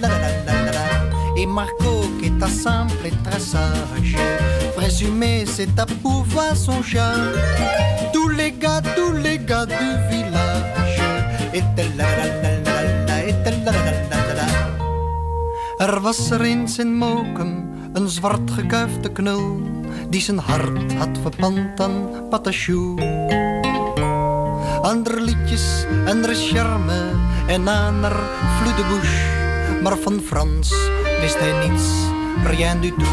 là. 0.00 0.08
Et 1.36 1.46
Marco 1.46 1.92
qui 2.18 2.26
est 2.26 2.48
simple 2.48 2.94
et 3.04 3.12
très 3.24 3.38
sage, 3.38 4.16
présumé 4.76 5.44
c'est 5.46 5.78
à 5.78 5.86
pouvoir 5.86 6.56
son 6.56 6.82
chat. 6.82 7.14
Tous 8.12 8.28
les 8.28 8.52
gars, 8.52 8.82
tous 8.96 9.12
les 9.12 9.38
gars 9.38 9.66
du 9.66 9.88
village 10.10 10.98
là. 11.96 12.06
Er 15.78 16.00
was 16.02 16.30
er 16.30 16.40
eens 16.40 16.78
in 16.78 16.96
Mokum 16.96 17.68
een 17.92 18.08
zwart 18.08 18.50
gekuifde 18.50 19.12
knul 19.12 19.60
die 20.08 20.20
zijn 20.20 20.38
hart 20.38 20.92
had 20.92 21.18
verpand 21.22 21.80
aan 21.80 22.28
Patachou. 22.30 23.45
Ander 24.86 25.18
liedjes 25.20 25.82
en 26.06 26.22
er 26.22 26.34
charme 26.34 27.10
en 27.50 27.68
aan 27.68 28.04
er 28.04 28.14
flou 28.58 28.74
de 28.76 28.84
bouche, 28.86 29.82
maar 29.82 29.96
van 29.98 30.20
Frans 30.26 30.70
wist 31.20 31.38
hij 31.38 31.68
niets, 31.68 31.86
rien 32.44 32.80
du 32.80 32.90
tout. 32.90 33.08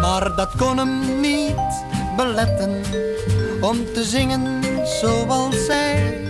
Maar 0.00 0.36
dat 0.36 0.50
kon 0.56 0.78
hem 0.78 1.20
niet 1.20 1.72
beletten 2.16 2.82
om 3.60 3.76
te 3.94 4.04
zingen 4.04 4.64
zoals 5.00 5.64
zij 5.64 6.28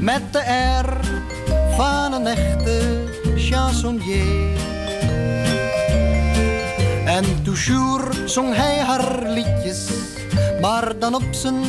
met 0.00 0.32
de 0.32 0.42
R 0.82 0.90
van 1.76 2.12
een 2.12 2.26
echte 2.26 3.04
chansonnier. 3.36 4.58
En 7.04 7.24
toujours 7.42 8.32
zong 8.32 8.54
hij 8.54 8.78
haar 8.78 9.28
liedjes, 9.28 9.86
maar 10.64 10.98
dan 10.98 11.14
op 11.14 11.28
zijn 11.30 11.62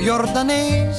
Jordanees. 0.00 0.98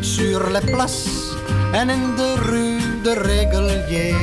Sur 0.00 0.50
les 0.50 0.64
places 0.64 1.34
en 1.72 1.90
in 1.90 2.16
de 2.16 2.34
rue 2.34 3.02
de 3.02 3.12
Régalier. 3.12 4.14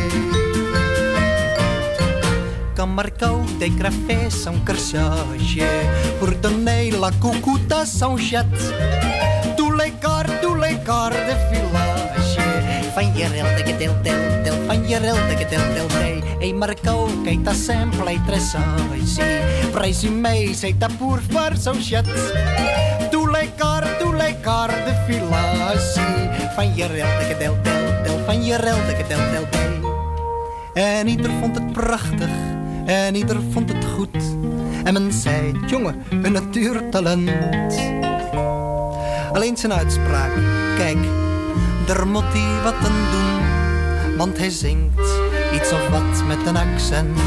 comme 2.76 2.94
Marco 2.96 3.44
des 3.60 3.72
cafés 3.76 4.32
sans 4.32 4.64
pour 6.20 6.32
donner 6.42 6.92
la 6.92 7.12
à 7.72 7.86
son 7.86 8.18
chat. 8.18 8.46
Tous 9.56 9.72
les 9.72 9.94
corps, 10.02 10.42
tous 10.42 10.56
les 10.56 10.78
corps 10.86 11.12
de. 11.28 11.54
Van 12.96 13.12
je 13.16 14.53
van 14.68 14.88
je 14.88 14.98
rilde 14.98 15.38
gedeeld 15.38 15.94
mee. 15.94 16.24
Hey 16.40 16.54
Marco, 16.54 17.10
kijk 17.24 17.46
dat 17.46 17.56
sample, 17.56 18.22
tres 18.26 18.56
zie. 19.04 19.70
Prijs 19.72 20.04
u 20.04 20.10
mee, 20.10 20.54
zei 20.54 20.78
dat 20.78 20.98
boer 20.98 21.22
voor 21.30 21.56
zo 21.62 21.74
shit. 21.74 22.06
Doe 23.12 23.32
lekker, 23.32 23.98
doe 24.00 24.16
lekker 24.16 24.68
de 24.68 25.04
villa. 25.08 25.72
Van 26.56 26.76
je 26.76 26.86
rilde 26.86 27.34
gedeeld 27.34 27.64
del, 27.64 28.20
van 28.26 28.44
je 28.44 28.56
rilde 28.56 28.96
gedeeld 28.96 29.32
del. 29.32 29.62
En 30.74 31.08
ieder 31.08 31.32
vond 31.40 31.56
het 31.56 31.72
prachtig, 31.72 32.30
en 32.86 33.16
ieder 33.16 33.38
vond 33.52 33.70
het 33.70 33.86
goed. 33.96 34.24
En 34.84 34.94
men 34.94 35.14
zei, 35.14 35.60
jongen, 35.68 36.04
een 36.10 36.32
natuurtalent. 36.32 37.30
Alleen 39.34 39.58
zijn 39.58 39.74
uitspraak, 39.74 40.32
kijk, 40.78 40.98
daar 41.86 42.08
moet 42.08 42.34
hij 42.34 42.64
wat 42.64 42.74
aan 42.74 43.12
doen. 43.12 43.43
Want 44.18 44.38
hij 44.38 44.50
zingt 44.50 45.00
iets 45.54 45.72
of 45.72 45.88
wat 45.90 46.24
met 46.28 46.46
een 46.46 46.58
accent. 46.58 47.20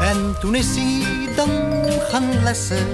En 0.00 0.36
toen 0.40 0.54
is 0.54 0.76
hij 0.76 1.04
dan 1.36 1.48
gaan 2.10 2.42
lessen 2.42 2.86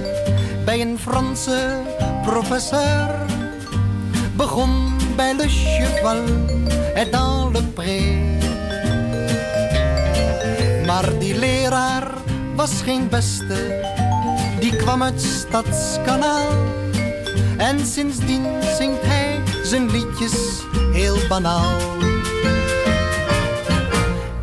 bij 0.65 0.81
een 0.81 0.97
Franse 0.99 1.81
professeur. 2.23 3.09
Begon 4.35 4.97
bij 5.15 5.35
Le 5.35 5.47
Cheval 5.47 6.23
et 6.95 7.11
dans 7.11 7.51
le 7.53 7.63
pré. 7.63 8.35
Maar 10.85 11.19
die 11.19 11.35
leraar 11.35 12.07
was 12.55 12.81
geen 12.83 13.09
beste, 13.09 13.81
die 14.59 14.75
kwam 14.75 15.03
uit 15.03 15.21
Stadskanaal. 15.21 16.47
En 17.57 17.85
sindsdien 17.85 18.45
zingt 18.77 19.01
hij 19.05 19.16
zijn 19.67 19.91
liedjes 19.91 20.63
heel 20.93 21.17
banaal. 21.27 21.77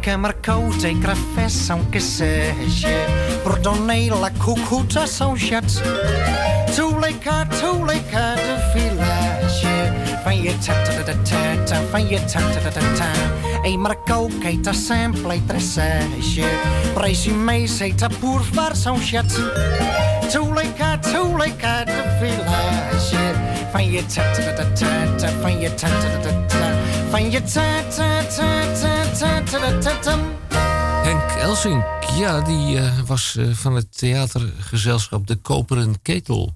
Que 0.01 0.17
marcou 0.17 0.71
e 0.85 0.95
café 1.01 1.49
são 1.49 1.83
que 1.91 1.99
seja, 1.99 3.07
perdonei 3.43 4.11
la 4.11 4.31
cucuta 4.31 5.07
são 5.07 5.35
chat. 5.35 5.65
Toeleka, 6.77 7.47
toeleka, 7.59 8.35
de 8.37 8.57
village. 8.75 9.93
Van 10.25 10.43
je 10.43 10.59
tata-tata-tata, 10.59 11.81
van 11.91 12.07
je 12.07 12.19
tata-tata-tata. 12.25 13.11
E 13.65 13.79
Marco, 13.79 14.29
keita, 14.43 14.75
sample, 14.75 15.23
sempre 15.23 15.41
tressage. 15.47 16.45
Presume, 16.95 17.67
se 17.67 17.95
tá 17.95 18.11
por 18.21 18.43
far 18.43 18.77
são 18.77 19.01
chat. 19.01 19.33
Toeleka, 20.31 20.99
toeleka, 20.99 21.85
de 21.87 22.03
village 22.21 23.44
van 23.75 23.91
je 23.91 24.07
ta 24.07 24.33
ta 24.33 24.73
ta 24.75 25.17
ta 25.17 25.41
van 25.41 25.61
je 25.61 25.75
ta 25.75 25.89
van 27.11 27.31
je 27.31 27.43
Henk 31.03 31.31
Elsink, 31.31 31.85
ja, 32.17 32.41
die 32.41 32.79
was 33.07 33.37
van 33.53 33.75
het 33.75 33.99
theatergezelschap 33.99 35.27
De 35.27 35.37
Koperen 35.37 36.03
Ketel. 36.03 36.55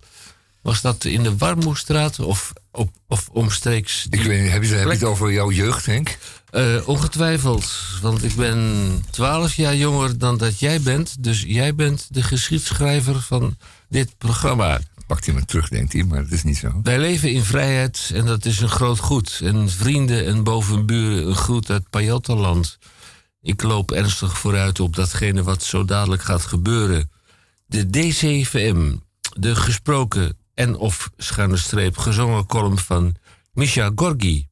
Was 0.62 0.80
dat 0.80 1.04
in 1.04 1.22
de 1.22 1.36
Warmoestraat 1.36 2.18
of, 2.18 2.52
op, 2.72 2.90
of 3.08 3.28
omstreeks? 3.32 4.06
Ik 4.10 4.22
weet, 4.22 4.50
heb, 4.50 4.62
je, 4.62 4.74
heb 4.74 4.86
je 4.86 4.92
het 4.92 5.04
over 5.04 5.32
jouw 5.32 5.50
jeugd, 5.50 5.86
Henk? 5.86 6.18
Ongetwijfeld, 6.84 7.72
want 8.02 8.24
ik 8.24 8.34
ben 8.34 8.60
twaalf 9.10 9.54
jaar 9.54 9.76
jonger 9.76 10.18
dan 10.18 10.36
dat 10.36 10.58
jij 10.58 10.80
bent. 10.80 11.16
Dus 11.20 11.44
jij 11.46 11.74
bent 11.74 12.06
de 12.10 12.22
geschiedschrijver 12.22 13.20
van 13.20 13.56
dit 13.88 14.18
programma. 14.18 14.78
Pakt 15.08 15.26
hij 15.26 15.34
me 15.34 15.44
terug, 15.44 15.68
denkt 15.68 15.92
hij, 15.92 16.04
maar 16.04 16.22
dat 16.22 16.32
is 16.32 16.42
niet 16.42 16.56
zo. 16.56 16.80
Wij 16.82 16.98
leven 16.98 17.32
in 17.32 17.42
vrijheid 17.42 18.10
en 18.14 18.26
dat 18.26 18.44
is 18.44 18.60
een 18.60 18.68
groot 18.68 18.98
goed. 18.98 19.40
En 19.42 19.70
vrienden 19.70 20.26
en 20.26 20.44
bovenburen 20.44 21.26
een 21.26 21.34
groet 21.34 21.70
uit 21.70 21.90
Pajottenland. 21.90 22.78
Ik 23.40 23.62
loop 23.62 23.90
ernstig 23.90 24.38
vooruit 24.38 24.80
op 24.80 24.96
datgene 24.96 25.42
wat 25.42 25.62
zo 25.62 25.84
dadelijk 25.84 26.22
gaat 26.22 26.44
gebeuren. 26.44 27.10
De 27.66 27.90
DCVM, 27.90 28.96
de 29.38 29.56
gesproken 29.56 30.36
en 30.54 30.76
of 30.76 31.10
schuine 31.16 31.56
streep 31.56 31.96
gezongen 31.96 32.46
column 32.46 32.78
van 32.78 33.14
Misha 33.52 33.90
Gorgi. 33.94 34.48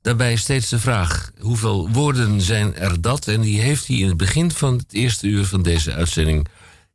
Daarbij 0.00 0.36
steeds 0.36 0.68
de 0.68 0.78
vraag: 0.78 1.30
hoeveel 1.38 1.90
woorden 1.90 2.40
zijn 2.40 2.76
er 2.76 3.00
dat? 3.00 3.28
En 3.28 3.40
die 3.40 3.60
heeft 3.60 3.86
hij 3.86 3.96
in 3.96 4.08
het 4.08 4.16
begin 4.16 4.50
van 4.50 4.76
het 4.76 4.92
eerste 4.92 5.26
uur 5.26 5.44
van 5.44 5.62
deze 5.62 5.94
uitzending. 5.94 6.48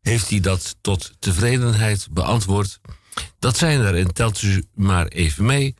Heeft 0.03 0.29
hij 0.29 0.39
dat 0.39 0.75
tot 0.81 1.13
tevredenheid 1.19 2.07
beantwoord? 2.11 2.79
Dat 3.39 3.57
zijn 3.57 3.79
er, 3.79 3.95
en 3.95 4.13
telt 4.13 4.41
u 4.41 4.65
maar 4.73 5.07
even 5.07 5.45
mee: 5.45 5.75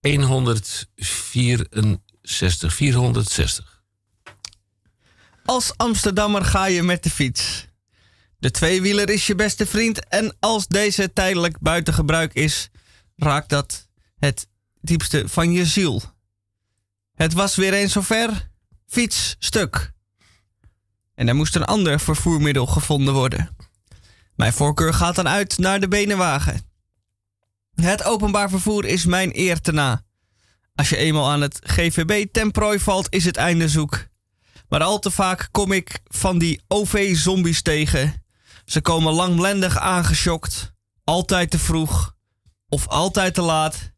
164, 0.00 2.74
460. 2.74 3.82
Als 5.44 5.76
Amsterdammer 5.76 6.44
ga 6.44 6.64
je 6.64 6.82
met 6.82 7.02
de 7.02 7.10
fiets. 7.10 7.68
De 8.38 8.50
tweewieler 8.50 9.10
is 9.10 9.26
je 9.26 9.34
beste 9.34 9.66
vriend 9.66 10.08
en 10.08 10.36
als 10.38 10.66
deze 10.66 11.12
tijdelijk 11.12 11.58
buiten 11.58 11.94
gebruik 11.94 12.34
is, 12.34 12.68
raakt 13.16 13.48
dat 13.48 13.88
het 14.18 14.48
diepste 14.80 15.28
van 15.28 15.52
je 15.52 15.66
ziel. 15.66 16.02
Het 17.14 17.32
was 17.32 17.56
weer 17.56 17.72
eens 17.72 17.92
zover. 17.92 18.50
Fiets 18.86 19.36
stuk. 19.38 19.92
En 21.20 21.28
er 21.28 21.34
moest 21.34 21.56
een 21.56 21.64
ander 21.64 22.00
vervoermiddel 22.00 22.66
gevonden 22.66 23.14
worden. 23.14 23.56
Mijn 24.34 24.52
voorkeur 24.52 24.94
gaat 24.94 25.14
dan 25.14 25.28
uit 25.28 25.58
naar 25.58 25.80
de 25.80 25.88
benenwagen. 25.88 26.60
Het 27.74 28.04
openbaar 28.04 28.50
vervoer 28.50 28.84
is 28.84 29.04
mijn 29.04 29.30
eer 29.32 29.60
te 29.60 29.72
na. 29.72 30.02
Als 30.74 30.88
je 30.88 30.96
eenmaal 30.96 31.30
aan 31.30 31.40
het 31.40 31.58
GVB 31.62 32.26
ten 32.32 32.50
prooi 32.50 32.78
valt, 32.78 33.06
is 33.10 33.24
het 33.24 33.36
einde 33.36 33.68
zoek. 33.68 34.06
Maar 34.68 34.82
al 34.82 34.98
te 34.98 35.10
vaak 35.10 35.48
kom 35.50 35.72
ik 35.72 36.00
van 36.04 36.38
die 36.38 36.62
OV-zombies 36.68 37.62
tegen. 37.62 38.24
Ze 38.64 38.80
komen 38.80 39.12
langlendig 39.12 39.78
aangeschokt, 39.78 40.72
altijd 41.04 41.50
te 41.50 41.58
vroeg 41.58 42.14
of 42.68 42.88
altijd 42.88 43.34
te 43.34 43.42
laat. 43.42 43.92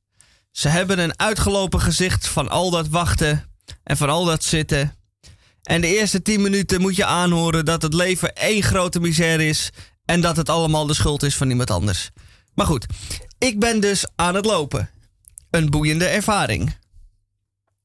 Ze 0.50 0.68
hebben 0.68 0.98
een 0.98 1.18
uitgelopen 1.18 1.80
gezicht 1.80 2.28
van 2.28 2.48
al 2.48 2.70
dat 2.70 2.88
wachten 2.88 3.44
en 3.82 3.96
van 3.96 4.08
al 4.08 4.24
dat 4.24 4.44
zitten. 4.44 5.01
En 5.62 5.80
de 5.80 5.96
eerste 5.98 6.22
10 6.22 6.42
minuten 6.42 6.80
moet 6.80 6.96
je 6.96 7.04
aanhoren 7.04 7.64
dat 7.64 7.82
het 7.82 7.94
leven 7.94 8.34
één 8.34 8.62
grote 8.62 9.00
misère 9.00 9.46
is 9.46 9.70
en 10.04 10.20
dat 10.20 10.36
het 10.36 10.48
allemaal 10.48 10.86
de 10.86 10.94
schuld 10.94 11.22
is 11.22 11.36
van 11.36 11.50
iemand 11.50 11.70
anders. 11.70 12.10
Maar 12.54 12.66
goed, 12.66 12.86
ik 13.38 13.58
ben 13.60 13.80
dus 13.80 14.06
aan 14.16 14.34
het 14.34 14.44
lopen. 14.44 14.90
Een 15.50 15.70
boeiende 15.70 16.06
ervaring. 16.06 16.76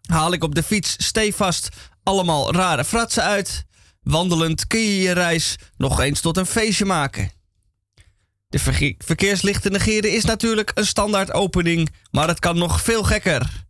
Haal 0.05 0.33
ik 0.33 0.43
op 0.43 0.55
de 0.55 0.63
fiets 0.63 0.95
stevast 0.97 1.69
allemaal 2.03 2.53
rare 2.53 2.85
fratsen 2.85 3.23
uit. 3.23 3.65
Wandelend 4.01 4.67
kun 4.67 4.79
je 4.79 5.01
je 5.01 5.11
reis 5.11 5.55
nog 5.77 5.99
eens 5.99 6.21
tot 6.21 6.37
een 6.37 6.45
feestje 6.45 6.85
maken. 6.85 7.31
De 8.49 8.59
verkeerslichten 8.97 9.71
negeren 9.71 10.13
is 10.13 10.25
natuurlijk 10.25 10.71
een 10.73 10.85
standaard 10.85 11.33
opening, 11.33 11.89
maar 12.11 12.27
het 12.27 12.39
kan 12.39 12.57
nog 12.57 12.81
veel 12.81 13.03
gekker. 13.03 13.65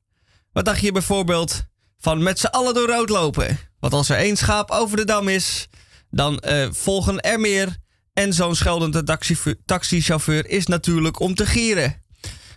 Wat 0.52 0.66
dacht 0.66 0.82
je 0.82 0.92
bijvoorbeeld 0.92 1.64
van 1.98 2.24
met 2.24 2.40
z'n 2.40 2.46
allen 2.46 2.74
door 2.74 2.88
rood 2.88 3.10
lopen? 3.10 3.60
Want 3.80 3.94
als 3.94 4.10
er 4.10 4.18
één 4.18 4.38
schaap 4.38 4.72
over 4.72 4.98
de 4.98 5.06
dam 5.06 5.28
is, 5.28 5.68
dan 6.10 6.40
eh, 6.40 6.68
volgen 6.72 7.20
er 7.20 7.40
meer. 7.40 7.78
En 8.14 8.34
zo'n 8.34 8.56
scheldende 8.56 9.04
taxifu- 9.04 9.56
taxichauffeur 9.66 10.50
is 10.50 10.66
natuurlijk 10.66 11.20
om 11.20 11.36
te 11.36 11.46
gieren. 11.46 12.02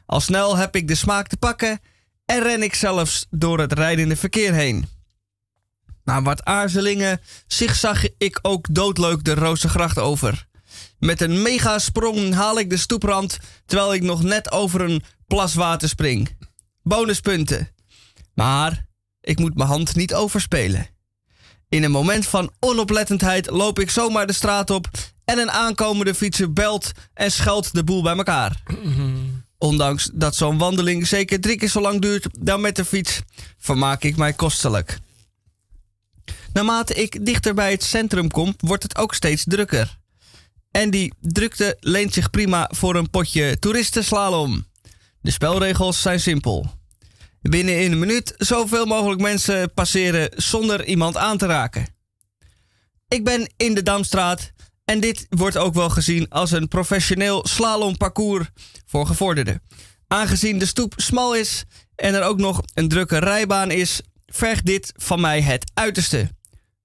Al 0.06 0.20
snel 0.20 0.56
heb 0.56 0.76
ik 0.76 0.88
de 0.88 0.94
smaak 0.94 1.26
te 1.26 1.36
pakken 1.36 1.80
en 2.24 2.42
ren 2.42 2.62
ik 2.62 2.74
zelfs 2.74 3.26
door 3.30 3.58
het 3.58 3.72
rijdende 3.72 4.16
verkeer 4.16 4.52
heen. 4.52 4.88
Na 6.04 6.22
wat 6.22 6.44
aarzelingen 6.44 7.20
zigzag 7.46 8.02
ik 8.18 8.38
ook 8.42 8.66
doodleuk 8.74 9.24
de 9.24 9.34
Rozengracht 9.34 9.98
over. 9.98 10.46
Met 10.98 11.20
een 11.20 11.42
megasprong 11.42 12.34
haal 12.34 12.58
ik 12.58 12.70
de 12.70 12.76
stoeprand 12.76 13.38
terwijl 13.66 13.94
ik 13.94 14.02
nog 14.02 14.22
net 14.22 14.52
over 14.52 14.80
een 14.80 15.02
plas 15.26 15.54
water 15.54 15.88
spring. 15.88 16.36
Bonuspunten. 16.82 17.68
Maar 18.34 18.86
ik 19.20 19.38
moet 19.38 19.54
mijn 19.54 19.68
hand 19.68 19.94
niet 19.94 20.14
overspelen. 20.14 20.86
In 21.70 21.82
een 21.82 21.90
moment 21.90 22.26
van 22.26 22.50
onoplettendheid 22.58 23.50
loop 23.50 23.78
ik 23.78 23.90
zomaar 23.90 24.26
de 24.26 24.32
straat 24.32 24.70
op 24.70 24.88
en 25.24 25.38
een 25.38 25.50
aankomende 25.50 26.14
fietser 26.14 26.52
belt 26.52 26.92
en 27.14 27.32
scheldt 27.32 27.74
de 27.74 27.84
boel 27.84 28.02
bij 28.02 28.16
elkaar. 28.16 28.62
Ondanks 29.58 30.10
dat 30.12 30.36
zo'n 30.36 30.58
wandeling 30.58 31.06
zeker 31.06 31.40
drie 31.40 31.56
keer 31.56 31.68
zo 31.68 31.80
lang 31.80 32.00
duurt 32.00 32.26
dan 32.38 32.60
met 32.60 32.76
de 32.76 32.84
fiets, 32.84 33.20
vermaak 33.58 34.02
ik 34.02 34.16
mij 34.16 34.32
kostelijk. 34.32 34.98
Naarmate 36.52 36.94
ik 36.94 37.26
dichter 37.26 37.54
bij 37.54 37.70
het 37.70 37.82
centrum 37.82 38.30
kom, 38.30 38.54
wordt 38.58 38.82
het 38.82 38.96
ook 38.96 39.14
steeds 39.14 39.44
drukker. 39.44 39.98
En 40.70 40.90
die 40.90 41.12
drukte 41.20 41.76
leent 41.80 42.12
zich 42.12 42.30
prima 42.30 42.70
voor 42.74 42.94
een 42.94 43.10
potje 43.10 43.58
toeristenslalom. 43.58 44.66
De 45.20 45.30
spelregels 45.30 46.02
zijn 46.02 46.20
simpel. 46.20 46.79
Binnen 47.42 47.80
in 47.80 47.92
een 47.92 47.98
minuut 47.98 48.34
zoveel 48.36 48.86
mogelijk 48.86 49.20
mensen 49.20 49.72
passeren 49.72 50.30
zonder 50.36 50.84
iemand 50.84 51.16
aan 51.16 51.38
te 51.38 51.46
raken. 51.46 51.86
Ik 53.08 53.24
ben 53.24 53.52
in 53.56 53.74
de 53.74 53.82
Damstraat 53.82 54.52
en 54.84 55.00
dit 55.00 55.26
wordt 55.28 55.56
ook 55.56 55.74
wel 55.74 55.90
gezien 55.90 56.28
als 56.28 56.50
een 56.50 56.68
professioneel 56.68 57.46
slalomparcours 57.46 58.48
voor 58.86 59.06
gevorderden. 59.06 59.62
Aangezien 60.06 60.58
de 60.58 60.66
stoep 60.66 60.94
smal 60.96 61.34
is 61.34 61.64
en 61.94 62.14
er 62.14 62.22
ook 62.22 62.38
nog 62.38 62.62
een 62.74 62.88
drukke 62.88 63.18
rijbaan 63.18 63.70
is, 63.70 64.00
vergt 64.26 64.66
dit 64.66 64.92
van 64.96 65.20
mij 65.20 65.42
het 65.42 65.70
uiterste. 65.74 66.30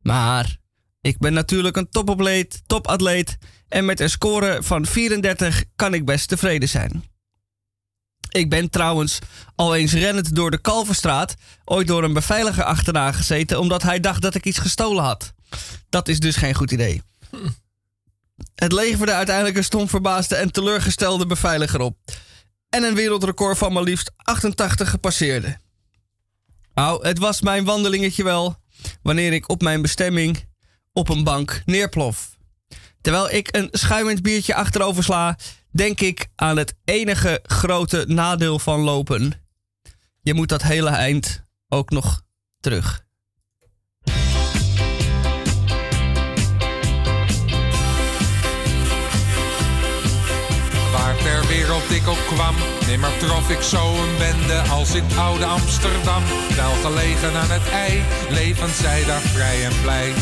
Maar 0.01 0.57
ik 1.01 1.17
ben 1.17 1.33
natuurlijk 1.33 1.77
een 1.77 1.89
topatleet, 1.89 2.61
topatleet 2.65 3.37
en 3.67 3.85
met 3.85 3.99
een 3.99 4.09
score 4.09 4.63
van 4.63 4.85
34 4.85 5.63
kan 5.75 5.93
ik 5.93 6.05
best 6.05 6.27
tevreden 6.27 6.69
zijn. 6.69 7.03
Ik 8.35 8.49
ben 8.49 8.69
trouwens 8.69 9.19
al 9.55 9.75
eens 9.75 9.93
rennend 9.93 10.35
door 10.35 10.51
de 10.51 10.57
Kalverstraat 10.57 11.35
ooit 11.65 11.87
door 11.87 12.03
een 12.03 12.13
beveiliger 12.13 12.63
achterna 12.63 13.11
gezeten 13.11 13.59
omdat 13.59 13.81
hij 13.81 13.99
dacht 13.99 14.21
dat 14.21 14.35
ik 14.35 14.45
iets 14.45 14.57
gestolen 14.57 15.03
had. 15.03 15.33
Dat 15.89 16.07
is 16.07 16.19
dus 16.19 16.35
geen 16.35 16.53
goed 16.53 16.71
idee. 16.71 17.01
Het 18.55 18.71
leverde 18.71 19.13
uiteindelijk 19.13 19.57
een 19.57 19.63
stom 19.63 19.89
verbaasde 19.89 20.35
en 20.35 20.51
teleurgestelde 20.51 21.25
beveiliger 21.25 21.79
op. 21.79 21.97
En 22.69 22.83
een 22.83 22.95
wereldrecord 22.95 23.57
van 23.57 23.73
maar 23.73 23.83
liefst 23.83 24.11
88 24.15 24.89
gepasseerde. 24.89 25.57
Nou, 26.73 27.07
het 27.07 27.19
was 27.19 27.41
mijn 27.41 27.65
wandelingetje 27.65 28.23
wel 28.23 28.57
wanneer 29.01 29.33
ik 29.33 29.49
op 29.49 29.61
mijn 29.61 29.81
bestemming 29.81 30.47
op 30.93 31.09
een 31.09 31.23
bank 31.23 31.61
neerplof. 31.65 32.37
Terwijl 33.01 33.29
ik 33.29 33.55
een 33.55 33.67
schuimend 33.71 34.21
biertje 34.21 34.55
achterover 34.55 35.03
sla, 35.03 35.37
denk 35.75 36.01
ik 36.01 36.27
aan 36.35 36.57
het 36.57 36.75
enige 36.85 37.39
grote 37.43 38.05
nadeel 38.07 38.59
van 38.59 38.79
lopen. 38.79 39.33
Je 40.21 40.33
moet 40.33 40.49
dat 40.49 40.61
hele 40.61 40.89
eind 40.89 41.43
ook 41.67 41.89
nog 41.89 42.21
terug. 42.59 43.03
Waar 50.91 51.17
ter 51.17 51.47
wereld 51.47 51.91
ik 51.91 52.07
ook 52.07 52.25
kwam, 52.27 52.55
nimmer 52.87 53.17
trof 53.17 53.49
ik 53.49 53.61
zo 53.61 54.03
een 54.03 54.17
bende 54.17 54.59
als 54.59 54.95
in 54.95 55.17
oude 55.17 55.45
Amsterdam. 55.45 56.23
Wel 56.55 56.73
gelegen 56.73 57.35
aan 57.35 57.51
het 57.51 57.69
ei, 57.69 58.03
levend 58.29 58.75
zij 58.75 59.05
daar 59.05 59.21
vrij 59.21 59.65
en 59.65 59.81
blij. 59.81 60.13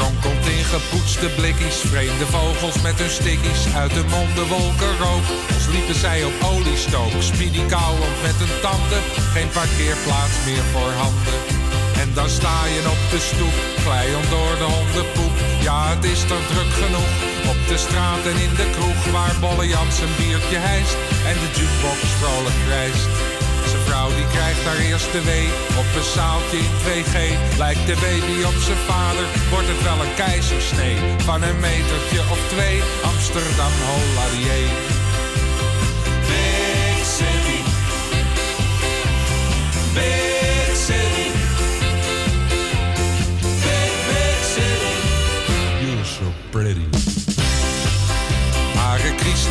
Ronkelt 0.00 0.46
in 0.56 0.64
gepoetste 0.64 1.28
blikjes, 1.38 1.76
vreemde 1.92 2.26
vogels 2.26 2.78
met 2.86 2.98
hun 2.98 3.10
stikkies. 3.10 3.62
Uit 3.74 3.94
de 3.98 4.04
monden 4.16 4.46
wolken 4.54 4.94
rook, 5.04 5.26
als 5.54 5.66
liepen 5.74 5.98
zij 6.04 6.24
op 6.24 6.36
oliestook. 6.52 7.12
Speedy 7.18 7.62
kauwend 7.74 8.16
met 8.26 8.36
hun 8.42 8.54
tanden, 8.64 9.02
geen 9.34 9.50
parkeerplaats 9.58 10.36
meer 10.46 10.64
voor 10.72 10.92
handen. 11.02 11.34
En 12.02 12.10
dan 12.18 12.28
sta 12.38 12.56
je 12.74 12.80
op 12.94 13.02
de 13.10 13.20
stoep, 13.30 13.56
glijend 13.84 14.28
door 14.34 14.54
de 14.62 14.68
hondenpoep. 14.74 15.36
Ja, 15.66 15.78
het 15.94 16.04
is 16.04 16.20
toch 16.30 16.46
druk 16.52 16.72
genoeg, 16.82 17.12
op 17.52 17.60
de 17.70 17.78
straat 17.86 18.22
en 18.30 18.38
in 18.46 18.54
de 18.60 18.68
kroeg. 18.74 19.00
Waar 19.16 19.34
Bolle 19.40 19.66
Jans 19.72 19.96
een 20.00 20.14
biertje 20.18 20.60
hijst 20.68 20.96
en 21.30 21.36
de 21.42 21.50
jukebox 21.58 22.00
vrolijk 22.20 22.58
krijst. 22.66 23.35
Vrouw 23.86 24.08
die 24.08 24.28
krijgt 24.36 24.64
haar 24.64 24.80
eerste 24.90 25.20
wee 25.22 25.48
op 25.80 25.88
een 25.98 26.10
zaaltje 26.16 26.58
in 26.58 26.74
2G. 26.84 27.16
Lijkt 27.58 27.86
de 27.86 27.96
baby 28.06 28.36
op 28.50 28.58
zijn 28.66 28.82
vader, 28.90 29.26
wordt 29.50 29.68
het 29.72 29.82
wel 29.82 29.98
een 30.04 30.14
keizersnee. 30.14 30.96
Van 31.28 31.42
een 31.42 31.60
metertje 31.60 32.20
of 32.34 32.40
twee, 32.48 32.76
Amsterdam, 33.12 33.74
holladier. 33.88 34.68
Big 36.30 36.98
city. 37.16 37.60
Big 39.94 40.35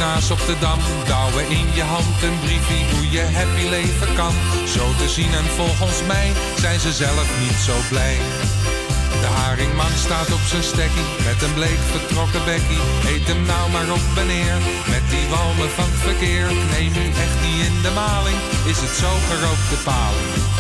Krishna's 0.06 0.32
op 0.32 0.46
de 0.48 0.60
dam, 0.60 0.80
douwen 1.06 1.50
in 1.50 1.68
je 1.74 1.82
hand 1.82 2.24
een 2.24 2.40
briefie 2.40 2.86
hoe 2.94 3.10
je 3.10 3.24
happy 3.38 3.66
leven 3.70 4.16
kan. 4.16 4.34
Zo 4.76 4.86
te 4.98 5.10
zien 5.10 5.34
en 5.34 5.46
volgens 5.46 6.00
mij 6.08 6.32
zijn 6.58 6.80
ze 6.80 6.92
zelf 6.92 7.28
niet 7.44 7.60
zo 7.68 7.76
blij. 7.90 8.18
De 9.22 9.30
haringman 9.38 9.96
staat 10.06 10.34
op 10.34 10.44
zijn 10.52 10.64
stekkie, 10.64 11.10
met 11.28 11.42
een 11.42 11.54
bleek 11.54 11.82
vertrokken 11.96 12.46
bekkie. 12.46 12.84
Eet 13.14 13.28
hem 13.28 13.42
nou 13.46 13.72
maar 13.72 13.90
op 13.98 14.18
en 14.22 14.28
neer, 14.28 14.58
met 14.94 15.06
die 15.10 15.26
walmen 15.34 15.72
van 15.78 15.90
het 15.92 16.02
verkeer. 16.10 16.46
Neem 16.74 16.94
u 17.04 17.06
echt 17.26 17.38
niet 17.46 17.66
in 17.70 17.76
de 17.86 17.92
maling, 18.02 18.40
is 18.72 18.80
het 18.86 18.96
zo 19.04 19.12
gerookte 19.30 19.78
paling. 19.90 20.55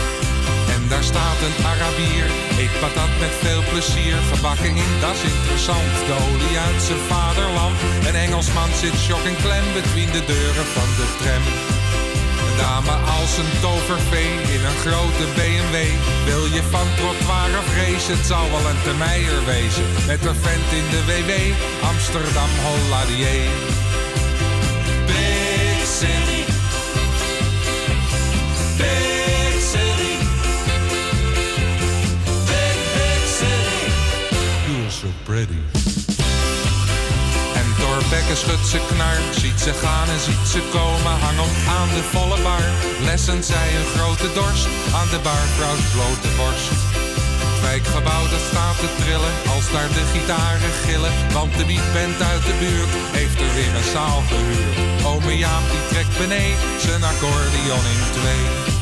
En 0.86 0.92
daar 0.92 1.12
staat 1.16 1.42
een 1.48 1.66
Arabier, 1.74 2.26
eet 2.62 2.80
patat 2.82 3.14
met 3.24 3.34
veel 3.44 3.64
plezier. 3.72 4.16
Gebakken 4.34 4.76
in, 4.84 4.94
dat 5.04 5.16
is 5.18 5.24
interessant, 5.34 5.94
de 6.08 6.16
olie 6.26 6.58
uit 6.68 6.82
zijn 6.90 7.04
vaderland. 7.14 7.78
Een 8.08 8.20
Engelsman 8.26 8.72
zit 8.82 8.98
shock 9.06 9.24
en 9.32 9.38
klem 9.46 9.68
between 9.80 10.12
de 10.18 10.24
deuren 10.34 10.68
van 10.76 10.90
de 11.00 11.08
tram. 11.20 11.46
Een 12.46 12.58
dame 12.64 12.96
als 13.18 13.32
een 13.42 13.54
tovervee 13.64 14.34
in 14.56 14.62
een 14.70 14.80
grote 14.86 15.26
BMW. 15.38 15.76
Wil 16.30 16.46
je 16.56 16.64
van 16.74 16.88
trottoir 17.00 17.52
of 17.62 17.68
race, 17.80 18.12
het 18.16 18.26
zal 18.32 18.46
wel 18.54 18.66
een 18.72 18.82
termeier 18.88 19.40
wezen. 19.46 19.88
Met 20.12 20.22
een 20.30 20.40
vent 20.46 20.70
in 20.80 20.88
de 20.94 21.02
WW, 21.10 21.32
Amsterdam 21.92 22.52
Holladier. 22.64 23.50
Big 25.10 25.80
city. 26.00 26.55
Pretty. 35.46 35.62
En 37.60 37.68
Thorbecke 37.80 38.36
schudt 38.36 38.68
ze 38.68 38.80
knar, 38.89 39.18
ziet 39.41 39.60
ze 39.60 39.74
gaan 39.74 40.10
en 40.10 40.20
ziet 40.20 40.48
ze 40.54 40.62
komen. 40.78 41.16
Hangend 41.26 41.58
aan 41.80 41.89
de 41.98 42.04
volle 42.14 42.39
bar, 42.41 42.66
lessen 43.10 43.43
zij 43.43 43.68
een 43.78 43.89
grote 43.96 44.30
dorst 44.34 44.68
aan 44.98 45.10
de 45.14 45.20
barvrouws 45.28 45.86
blote 45.93 46.30
borst. 46.39 46.70
Het 47.46 47.62
wijkgebouw 47.62 48.24
dat 48.34 48.46
staat 48.52 48.78
te 48.80 48.89
trillen 49.02 49.34
als 49.56 49.72
daar 49.74 49.91
de 49.98 50.06
gitaren 50.14 50.74
gillen. 50.86 51.14
Want 51.38 51.52
de 51.58 51.66
beatband 51.66 52.18
uit 52.32 52.46
de 52.50 52.56
buurt 52.64 52.93
heeft 53.18 53.39
er 53.46 53.54
weer 53.58 53.74
een 53.76 53.91
zaal 53.96 54.22
gehuurd. 54.30 54.76
Ome 55.12 55.38
Jaap 55.38 55.66
die 55.72 55.86
trekt 55.91 56.18
beneden 56.22 56.82
zijn 56.86 57.04
accordeon 57.12 57.86
in 57.93 58.04
twee. 58.18 58.74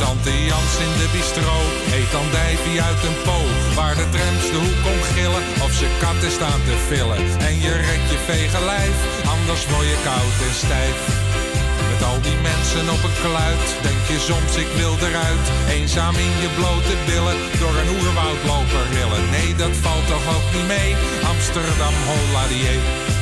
Tante 0.00 0.44
Jans 0.48 0.74
in 0.86 0.94
de 1.00 1.08
bistro 1.16 1.56
eet 1.98 2.14
andijvie 2.22 2.82
uit 2.88 3.02
een 3.08 3.18
po. 3.26 3.38
Waar 3.78 3.96
de 4.00 4.06
trams 4.14 4.46
de 4.52 4.60
hoek 4.64 4.82
om 4.92 5.00
gillen 5.14 5.44
of 5.64 5.72
ze 5.80 5.88
katten 6.04 6.32
staan 6.38 6.60
te 6.68 6.76
villen. 6.88 7.22
En 7.48 7.54
je 7.64 7.72
red 7.88 8.04
je 8.12 8.18
vege 8.30 8.60
lijf, 8.72 8.96
anders 9.34 9.62
word 9.70 9.88
je 9.92 9.98
koud 10.08 10.36
en 10.48 10.56
stijf. 10.64 10.98
Met 11.90 12.02
al 12.10 12.20
die 12.28 12.38
mensen 12.50 12.86
op 12.94 13.02
een 13.06 13.18
kluit, 13.24 13.66
denk 13.86 14.02
je 14.12 14.18
soms 14.30 14.52
ik 14.64 14.70
wil 14.80 14.94
eruit. 15.08 15.46
Eenzaam 15.76 16.16
in 16.26 16.34
je 16.42 16.50
blote 16.58 16.94
billen, 17.08 17.38
door 17.60 17.74
een 17.80 17.92
oerwoud 17.96 18.40
lopen 18.50 18.84
rillen. 18.96 19.24
Nee, 19.36 19.50
dat 19.62 19.74
valt 19.84 20.06
toch 20.12 20.26
ook 20.34 20.48
niet 20.54 20.68
mee, 20.76 20.90
Amsterdam 21.32 21.94
Holladier. 22.08 22.80
Big 23.08 23.17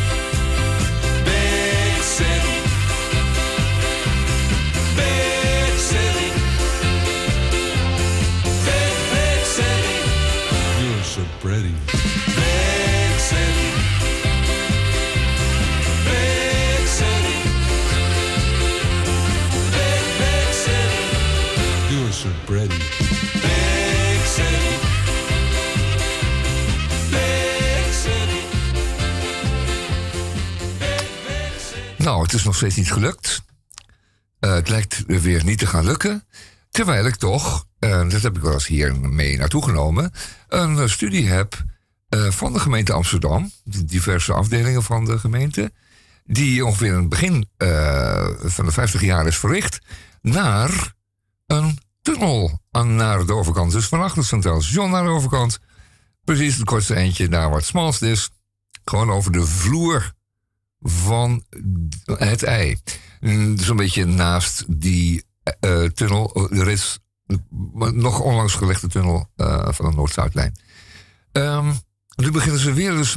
City. 24.25 24.77
Nou, 31.99 32.23
het 32.23 32.33
is 32.33 32.45
nog 32.45 32.57
steeds 32.57 32.77
niet 32.77 32.93
gelukt. 32.93 33.43
Eh, 34.39 34.53
het 34.53 34.69
lijkt 34.69 35.05
weer 35.07 35.45
niet 35.45 35.59
te 35.59 35.67
gaan 35.67 35.85
lukken. 35.85 36.25
Terwijl 36.71 37.07
ik 37.07 37.17
toch, 37.17 37.67
eh, 37.79 38.09
dat 38.09 38.23
heb 38.23 38.37
ik 38.37 38.43
wel 38.43 38.53
eens 38.53 38.67
hier 38.67 38.97
mee 38.97 39.39
naartoe 39.39 39.65
genomen, 39.65 40.13
een 40.49 40.91
studie 40.91 41.29
heb 41.29 41.65
eh, 42.09 42.31
van 42.31 42.53
de 42.53 42.59
gemeente 42.59 42.93
Amsterdam, 42.93 43.51
de 43.65 43.85
diverse 43.85 44.33
afdelingen 44.33 44.83
van 44.83 45.05
de 45.05 45.19
gemeente, 45.19 45.73
die 46.25 46.65
ongeveer 46.65 46.93
in 46.93 46.95
het 46.95 47.09
begin 47.09 47.49
van 48.45 48.65
de 48.65 48.73
50 48.73 49.01
jaar 49.01 49.27
is 49.27 49.39
verricht, 49.39 49.79
naar 50.21 50.95
een 51.47 51.79
tunnel 52.07 52.61
aan, 52.71 52.95
naar 52.95 53.27
de 53.27 53.35
overkant. 53.35 53.73
Dus 53.73 53.87
van 53.87 54.01
achter 54.01 54.19
het 54.19 54.27
Centraal 54.27 54.61
Station 54.61 54.91
naar 54.91 55.05
de 55.05 55.11
overkant. 55.11 55.59
Precies 56.25 56.57
het 56.57 56.65
kortste 56.65 56.95
eindje, 56.95 57.29
daar 57.29 57.49
waar 57.49 57.59
het 57.59 57.67
smalst 57.67 58.03
is. 58.03 58.31
Gewoon 58.85 59.11
over 59.11 59.33
de 59.33 59.47
vloer 59.47 60.13
van 60.81 61.45
het 62.05 62.43
ei. 62.43 62.79
Mm, 63.21 63.59
Zo'n 63.59 63.77
beetje 63.77 64.05
naast 64.05 64.65
die 64.69 65.25
eh, 65.61 65.85
tunnel. 65.85 66.51
Er 66.51 66.69
is 66.69 66.99
nog 67.93 68.21
onlangs 68.21 68.55
gelegde 68.55 68.89
tunnel 68.89 69.31
eh, 69.37 69.69
van 69.69 69.91
de 69.91 69.97
Noord-Zuidlijn. 69.97 70.57
Ehm, 71.33 71.73
nu 72.17 72.31
beginnen 72.31 72.61
ze 72.61 72.73
weer 72.73 72.91
dus 72.91 73.17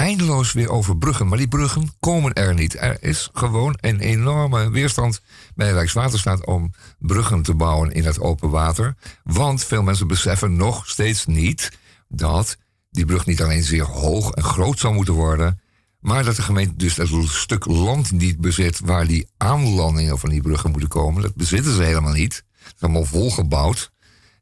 eindeloos 0.00 0.52
weer 0.52 0.70
over 0.70 0.96
bruggen. 0.96 1.28
Maar 1.28 1.38
die 1.38 1.48
bruggen 1.48 1.90
komen 1.98 2.32
er 2.32 2.54
niet. 2.54 2.76
Er 2.76 3.02
is 3.02 3.30
gewoon 3.32 3.76
een 3.80 4.00
enorme 4.00 4.70
weerstand 4.70 5.20
bij 5.54 5.70
Rijkswaterstaat 5.70 6.46
om 6.46 6.72
bruggen 6.98 7.42
te 7.42 7.54
bouwen 7.54 7.92
in 7.92 8.04
het 8.04 8.20
open 8.20 8.50
water. 8.50 8.94
Want 9.24 9.64
veel 9.64 9.82
mensen 9.82 10.06
beseffen 10.06 10.56
nog 10.56 10.88
steeds 10.88 11.26
niet 11.26 11.72
dat 12.08 12.56
die 12.90 13.04
brug 13.04 13.26
niet 13.26 13.42
alleen 13.42 13.62
zeer 13.62 13.84
hoog 13.84 14.30
en 14.30 14.42
groot 14.42 14.78
zou 14.78 14.94
moeten 14.94 15.14
worden. 15.14 15.60
Maar 15.98 16.24
dat 16.24 16.36
de 16.36 16.42
gemeente 16.42 16.76
dus 16.76 16.94
dat 16.94 17.08
stuk 17.28 17.66
land 17.66 18.12
niet 18.12 18.40
bezit 18.40 18.80
waar 18.80 19.06
die 19.06 19.28
aanlandingen 19.36 20.18
van 20.18 20.30
die 20.30 20.42
bruggen 20.42 20.70
moeten 20.70 20.88
komen. 20.88 21.22
Dat 21.22 21.34
bezitten 21.34 21.74
ze 21.74 21.82
helemaal 21.82 22.12
niet. 22.12 22.44
Het 22.62 22.74
is 22.76 22.82
allemaal 22.82 23.04
volgebouwd. 23.04 23.92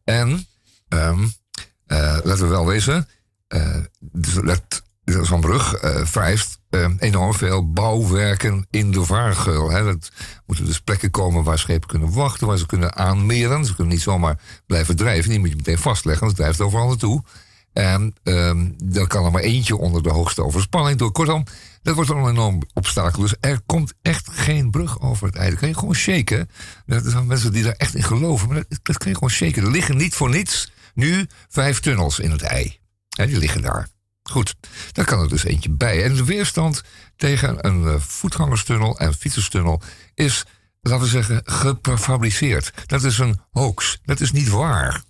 En, 0.05 0.47
um, 0.89 1.33
laten 2.23 2.39
we 2.39 2.47
wel 2.47 2.67
wezen, 2.67 3.09
uh, 3.49 3.77
dat 4.43 4.87
zo'n 5.09 5.41
brug 5.41 5.83
uh, 5.83 6.05
vereist 6.05 6.59
uh, 6.71 6.87
enorm 6.99 7.35
veel 7.35 7.73
bouwwerken 7.73 8.67
in 8.71 8.91
de 8.91 9.05
vaargeul. 9.05 9.71
Hè. 9.71 9.85
Dat 9.85 10.11
moeten 10.47 10.65
dus 10.65 10.81
plekken 10.81 11.11
komen 11.11 11.45
waar 11.45 11.59
schepen 11.59 11.89
kunnen 11.89 12.13
wachten, 12.13 12.47
waar 12.47 12.59
ze 12.59 12.67
kunnen 12.67 12.97
aanmeren. 12.97 13.65
Ze 13.65 13.75
kunnen 13.75 13.93
niet 13.93 14.03
zomaar 14.03 14.41
blijven 14.67 14.97
drijven. 14.97 15.31
Die 15.31 15.39
moet 15.39 15.49
je 15.49 15.57
meteen 15.57 15.79
vastleggen, 15.79 16.27
het 16.27 16.37
drijft 16.37 16.61
overal 16.61 16.87
naartoe. 16.87 17.23
En 17.73 18.15
um, 18.23 18.75
dan 18.85 19.07
kan 19.07 19.25
er 19.25 19.31
maar 19.31 19.43
eentje 19.43 19.77
onder 19.77 20.03
de 20.03 20.11
hoogste 20.11 20.45
overspanning 20.45 20.99
door. 20.99 21.13
Kortom, 21.13 21.45
dat 21.83 21.95
wordt 21.95 22.11
een 22.11 22.29
enorm 22.29 22.63
obstakel. 22.75 23.23
Dus 23.23 23.35
er 23.41 23.61
komt 23.67 23.95
echt 24.03 24.29
geen 24.31 24.71
brug 24.71 25.01
over 25.01 25.27
het 25.27 25.37
ei. 25.37 25.51
Dat 25.51 25.59
kan 25.59 25.69
je 25.69 25.75
gewoon 25.75 25.95
shaken. 25.95 26.51
Er 26.87 27.01
zijn 27.05 27.27
mensen 27.27 27.53
die 27.53 27.63
daar 27.63 27.73
echt 27.77 27.95
in 27.95 28.03
geloven. 28.03 28.49
Maar 28.49 28.57
dat, 28.57 28.79
dat 28.83 28.99
kan 28.99 29.09
je 29.09 29.15
gewoon 29.15 29.31
shaken. 29.31 29.63
Er 29.63 29.71
liggen 29.71 29.97
niet 29.97 30.15
voor 30.15 30.31
niets 30.31 30.73
nu 30.95 31.27
vijf 31.49 31.81
tunnels 31.81 32.19
in 32.19 32.31
het 32.31 32.43
ei. 32.43 32.79
Die 33.09 33.39
liggen 33.39 33.63
daar. 33.63 33.89
Goed, 34.31 34.55
daar 34.93 35.05
kan 35.05 35.21
er 35.21 35.29
dus 35.29 35.45
eentje 35.45 35.71
bij. 35.71 36.05
En 36.05 36.15
de 36.15 36.25
weerstand 36.25 36.83
tegen 37.17 37.67
een 37.67 37.83
uh, 37.83 37.95
voetgangerstunnel 37.99 38.99
en 38.99 39.15
fietserstunnel 39.15 39.83
is, 40.15 40.45
laten 40.81 41.05
we 41.05 41.11
zeggen, 41.11 41.41
gefabriceerd. 41.45 42.73
Dat 42.87 43.05
is 43.05 43.19
een 43.19 43.41
hoax. 43.51 43.99
Dat 44.05 44.21
is 44.21 44.33
niet 44.33 44.49
waar. 44.49 45.03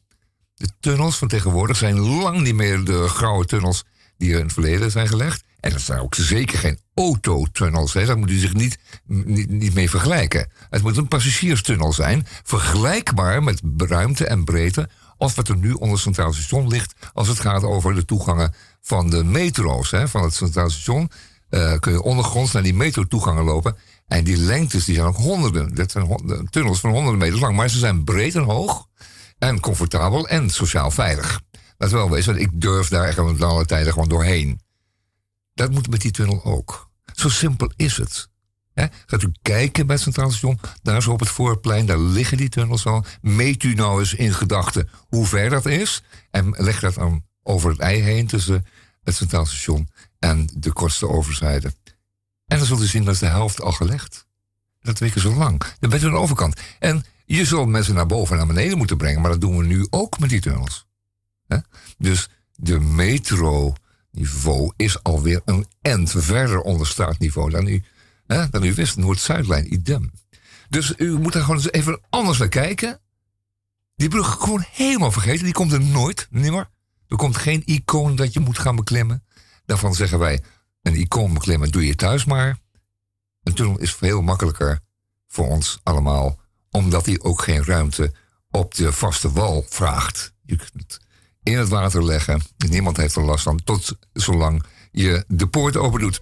De 0.55 0.69
tunnels 0.81 1.17
van 1.17 1.29
tegenwoordig 1.29 1.77
zijn 1.77 1.99
lang 1.99 2.41
niet 2.41 2.55
meer 2.55 2.85
de 2.85 3.09
grauwe 3.09 3.45
tunnels 3.45 3.85
die 4.17 4.33
er 4.33 4.39
in 4.39 4.45
het 4.45 4.53
verleden 4.53 4.91
zijn 4.91 5.09
gelegd. 5.09 5.45
En 5.61 5.71
dat 5.71 5.81
zijn 5.81 6.01
ook 6.01 6.15
zeker 6.15 6.59
geen 6.59 6.79
autotunnels. 6.95 7.93
Hè. 7.93 8.07
Daar 8.07 8.19
moet 8.19 8.31
u 8.31 8.39
zich 8.39 8.55
niet, 8.55 8.79
niet, 9.07 9.51
niet 9.51 9.75
mee 9.75 9.91
vergelijken. 9.91 10.51
Het 10.71 10.83
moet 10.83 10.97
een 10.97 11.09
passagierstunnel 11.09 11.93
zijn, 11.93 12.27
vergelijkbaar 12.43 13.43
met 13.43 13.61
ruimte 13.77 14.27
en 14.27 14.45
breedte 14.45 14.89
als 15.19 15.35
wat 15.35 15.49
er 15.49 15.57
nu 15.57 15.73
onder 15.73 15.91
het 15.91 15.99
Centraal 15.99 16.33
Station 16.33 16.69
ligt 16.69 16.95
als 17.13 17.29
het 17.29 17.41
gaat 17.41 17.63
over 17.63 17.95
de 17.95 18.05
toegangen 18.05 18.55
van 18.81 19.11
de 19.11 19.25
metro's. 19.25 19.91
Hè. 19.91 20.09
Van 20.09 20.23
het 20.23 20.35
Centraal 20.35 20.71
Station 20.71 21.11
uh, 21.51 21.79
kun 21.79 21.93
je 21.93 22.03
ondergronds 22.03 22.53
naar 22.53 22.63
die 22.63 22.75
metro-toegangen 22.75 23.45
lopen. 23.45 23.77
En 24.07 24.25
die 24.25 24.37
lengtes 24.37 24.85
die 24.85 24.95
zijn 24.95 25.07
ook 25.07 25.17
honderden. 25.17 25.75
Dat 25.75 25.91
zijn 25.91 26.49
tunnels 26.51 26.81
van 26.81 26.91
honderden 26.91 27.19
meters 27.19 27.41
lang. 27.41 27.57
Maar 27.57 27.69
ze 27.69 27.79
zijn 27.79 28.05
breed 28.05 28.35
en 28.35 28.43
hoog. 28.43 28.87
En 29.39 29.61
comfortabel 29.61 30.29
en 30.29 30.51
sociaal 30.51 30.91
veilig. 30.91 31.41
Dat 31.77 31.91
wel 31.91 32.11
wezen, 32.11 32.33
want 32.35 32.45
ik 32.45 32.61
durf 32.61 32.89
daar 32.89 33.05
echt 33.05 33.19
alle 33.19 33.65
tijden 33.65 33.93
gewoon 33.93 34.09
doorheen. 34.09 34.61
Dat 35.55 35.71
moet 35.71 35.91
met 35.91 36.01
die 36.01 36.11
tunnel 36.11 36.45
ook. 36.45 36.91
Zo 37.15 37.29
simpel 37.29 37.73
is 37.77 37.97
het. 37.97 38.28
Gaat 39.07 39.23
u 39.23 39.33
kijken 39.43 39.87
bij 39.87 39.95
het 39.95 40.05
Centraal 40.05 40.31
Station, 40.31 40.61
daar 40.83 41.03
zo 41.03 41.11
op 41.11 41.21
het 41.21 41.29
voorplein, 41.29 41.87
daar 41.87 41.99
liggen 41.99 42.37
die 42.37 42.49
tunnels 42.49 42.87
al. 42.87 43.05
Meet 43.21 43.63
u 43.63 43.75
nou 43.75 44.01
eens 44.01 44.15
in 44.15 44.35
gedachten 44.35 44.89
hoe 45.09 45.27
ver 45.27 45.51
dat 45.51 45.67
is. 45.67 46.03
En 46.31 46.55
leg 46.57 46.81
dat 46.81 46.95
dan 46.95 47.25
over 47.43 47.71
het 47.71 47.79
ei 47.79 48.01
heen 48.01 48.27
tussen 48.27 48.67
het 49.03 49.15
Centraal 49.15 49.47
Station 49.47 49.89
en 50.19 50.49
de 50.57 50.73
kortste 50.73 51.09
overzijde. 51.09 51.73
En 52.47 52.59
dan 52.59 52.67
zult 52.67 52.81
u 52.83 52.87
zien 52.87 53.05
dat 53.05 53.15
is 53.15 53.21
de 53.21 53.27
helft 53.27 53.61
al 53.61 53.73
gelegd. 53.73 54.27
Dat 54.81 54.99
weken 54.99 55.21
zo 55.21 55.35
lang. 55.35 55.63
Dan 55.79 55.91
bent 55.91 56.03
u 56.03 56.07
aan 56.07 56.13
de 56.13 56.19
overkant. 56.19 56.61
En 56.79 57.05
je 57.25 57.45
zult 57.45 57.69
mensen 57.69 57.95
naar 57.95 58.07
boven 58.07 58.33
en 58.33 58.47
naar 58.47 58.55
beneden 58.55 58.79
moeten 58.79 58.97
brengen, 58.97 59.21
maar 59.21 59.31
dat 59.31 59.41
doen 59.41 59.57
we 59.57 59.65
nu 59.65 59.87
ook 59.91 60.19
met 60.19 60.31
die 60.31 60.41
tunnels. 60.41 60.87
Dus 61.99 62.29
de 62.55 62.81
metro-niveau 62.81 64.73
is 64.77 65.03
alweer 65.03 65.41
een 65.45 65.67
end 65.81 66.15
verder 66.17 66.61
onder 66.61 66.87
straatniveau 66.87 67.51
dan 67.51 67.67
u, 67.67 67.85
dan 68.51 68.65
u 68.65 68.75
wist. 68.75 68.97
Noord-Zuidlijn, 68.97 69.73
idem. 69.73 70.11
Dus 70.69 70.95
u 70.97 71.19
moet 71.19 71.33
daar 71.33 71.43
gewoon 71.43 71.57
eens 71.57 71.73
even 71.73 72.01
anders 72.11 72.39
naar 72.39 72.49
kijken. 72.49 73.01
Die 73.97 74.09
brug 74.09 74.33
gewoon 74.33 74.65
helemaal 74.71 75.13
vergeten. 75.13 75.45
Die 75.45 75.53
komt 75.53 75.73
er 75.73 75.81
nooit, 75.81 76.27
nimmer. 76.31 76.71
Er 77.09 77.17
komt 77.17 77.37
geen 77.37 77.63
icoon 77.65 78.17
dat 78.17 78.33
je 78.33 78.41
moet 78.41 78.59
gaan 78.59 78.77
beklimmen. 78.77 79.25
Daarvan 79.67 79.95
zeggen 79.95 80.19
wij, 80.19 80.43
een 80.83 80.95
icoon 80.95 81.35
beklimmen 81.35 81.71
doe 81.71 81.87
je 81.87 81.95
thuis 81.95 82.25
maar. 82.25 82.59
Een 83.43 83.55
tunnel 83.55 83.79
is 83.79 83.95
veel 83.95 84.23
makkelijker 84.23 84.81
voor 85.27 85.49
ons 85.49 85.81
allemaal 85.83 86.39
omdat 86.71 87.07
hij 87.07 87.21
ook 87.21 87.43
geen 87.43 87.65
ruimte 87.65 88.13
op 88.51 88.75
de 88.75 88.93
vaste 88.93 89.33
wal 89.33 89.65
vraagt. 89.69 90.33
Je 90.43 90.57
kunt 90.57 90.99
in 91.43 91.59
het 91.59 91.69
water 91.69 92.05
leggen. 92.05 92.43
Niemand 92.57 92.97
heeft 92.97 93.17
er 93.17 93.25
last 93.25 93.43
van, 93.43 93.63
tot 93.65 93.97
zolang 94.13 94.63
je 94.91 95.25
de 95.29 95.47
poort 95.47 95.77
open 95.77 96.01
doet 96.01 96.21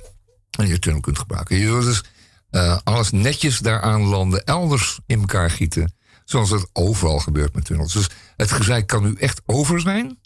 en 0.57 0.67
je 0.67 0.79
tunnel 0.79 1.01
kunt 1.01 1.19
gebruiken. 1.19 1.57
Je 1.57 1.67
zult 1.67 1.85
dus 1.85 2.03
uh, 2.51 2.79
alles 2.85 3.11
netjes 3.11 3.59
daaraan 3.59 4.03
landen, 4.03 4.45
elders 4.45 4.99
in 5.07 5.21
elkaar 5.21 5.51
gieten, 5.51 5.95
zoals 6.25 6.51
het 6.51 6.69
overal 6.73 7.19
gebeurt 7.19 7.55
met 7.55 7.65
tunnels. 7.65 7.93
Dus 7.93 8.11
het 8.37 8.51
gezeik 8.51 8.87
kan 8.87 9.03
nu 9.03 9.15
echt 9.15 9.43
over 9.47 9.81
zijn. 9.81 10.19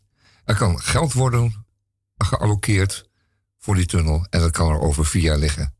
Er 0.44 0.56
kan 0.56 0.80
geld 0.80 1.12
worden 1.12 1.66
gealloceerd 2.18 3.08
voor 3.58 3.74
die 3.74 3.86
tunnel 3.86 4.26
en 4.30 4.40
dat 4.40 4.50
kan 4.50 4.70
er 4.70 4.80
over 4.80 5.06
vier 5.06 5.22
jaar 5.22 5.38
liggen. 5.38 5.74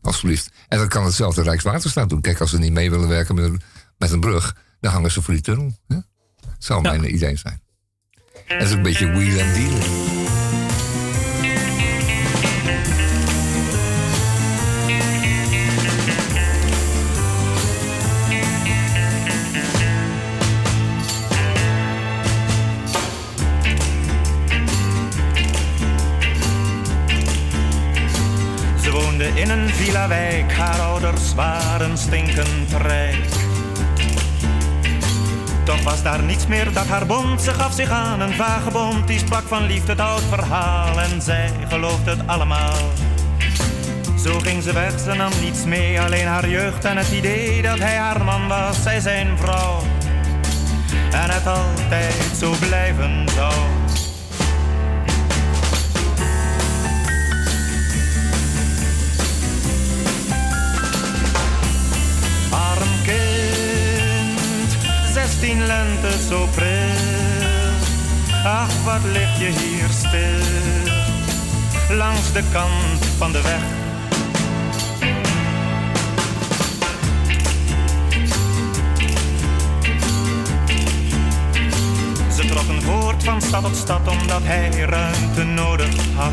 Alsjeblieft. 0.00 0.50
En 0.68 0.78
dan 0.78 0.88
kan 0.88 1.04
hetzelfde 1.04 1.42
Rijkswaterstaat 1.42 2.08
doen. 2.08 2.20
Kijk, 2.20 2.40
als 2.40 2.50
ze 2.50 2.58
niet 2.58 2.72
mee 2.72 2.90
willen 2.90 3.08
werken 3.08 3.34
met 3.34 3.44
een, 3.44 3.60
met 3.98 4.10
een 4.10 4.20
brug, 4.20 4.56
dan 4.80 4.92
hangen 4.92 5.10
ze 5.10 5.22
voor 5.22 5.34
die 5.34 5.42
tunnel. 5.42 5.78
Hè? 5.86 5.96
Zou 6.58 6.82
mijn 6.82 7.14
idee 7.14 7.36
zijn. 7.36 7.62
Dat 8.46 8.62
is 8.62 8.70
een 8.70 8.82
beetje 8.82 9.06
wheel 9.06 9.40
and 9.40 9.54
deal. 9.54 9.78
Haar 29.92 30.80
ouders 30.80 31.34
waren 31.34 31.98
stinkend 31.98 32.72
rijk. 32.82 33.28
Toch 35.64 35.82
was 35.82 36.02
daar 36.02 36.22
niets 36.22 36.46
meer 36.46 36.72
dat 36.72 36.86
haar 36.86 37.06
bond. 37.06 37.42
Ze 37.42 37.54
gaf 37.54 37.72
zich 37.72 37.90
aan 37.90 38.20
een 38.20 38.32
vagebond. 38.32 39.06
Die 39.06 39.18
sprak 39.18 39.42
van 39.46 39.66
liefde 39.66 39.90
het 39.90 40.00
oud 40.00 40.22
verhaal. 40.28 41.00
En 41.00 41.22
zij 41.22 41.50
geloofde 41.68 42.10
het 42.10 42.26
allemaal. 42.26 42.78
Zo 44.24 44.38
ging 44.38 44.62
ze 44.62 44.72
weg, 44.72 45.00
ze 45.00 45.12
nam 45.12 45.32
niets 45.40 45.64
mee. 45.64 46.00
Alleen 46.00 46.26
haar 46.26 46.48
jeugd 46.48 46.84
en 46.84 46.96
het 46.96 47.12
idee 47.12 47.62
dat 47.62 47.78
hij 47.78 47.96
haar 47.96 48.24
man 48.24 48.48
was. 48.48 48.82
Zij 48.82 49.00
zijn 49.00 49.38
vrouw. 49.38 49.82
En 51.12 51.30
het 51.30 51.46
altijd 51.46 52.36
zo 52.38 52.54
blijven 52.60 53.28
zou. 53.34 53.79
Zestien 65.40 65.66
lente 65.66 66.10
zo 66.28 66.48
pril. 66.54 67.78
Ach, 68.44 68.84
wat 68.84 69.04
lig 69.12 69.38
je 69.38 69.46
hier 69.46 69.88
stil, 69.88 71.96
langs 71.96 72.32
de 72.32 72.42
kant 72.52 73.04
van 73.18 73.32
de 73.32 73.42
weg. 73.42 73.62
Ze 82.36 82.46
trokken 82.46 82.82
voort 82.82 83.24
van 83.24 83.42
stad 83.42 83.62
tot 83.62 83.76
stad 83.76 84.08
omdat 84.08 84.42
hij 84.42 84.70
ruimte 84.70 85.44
nodig 85.44 85.94
had. 86.14 86.32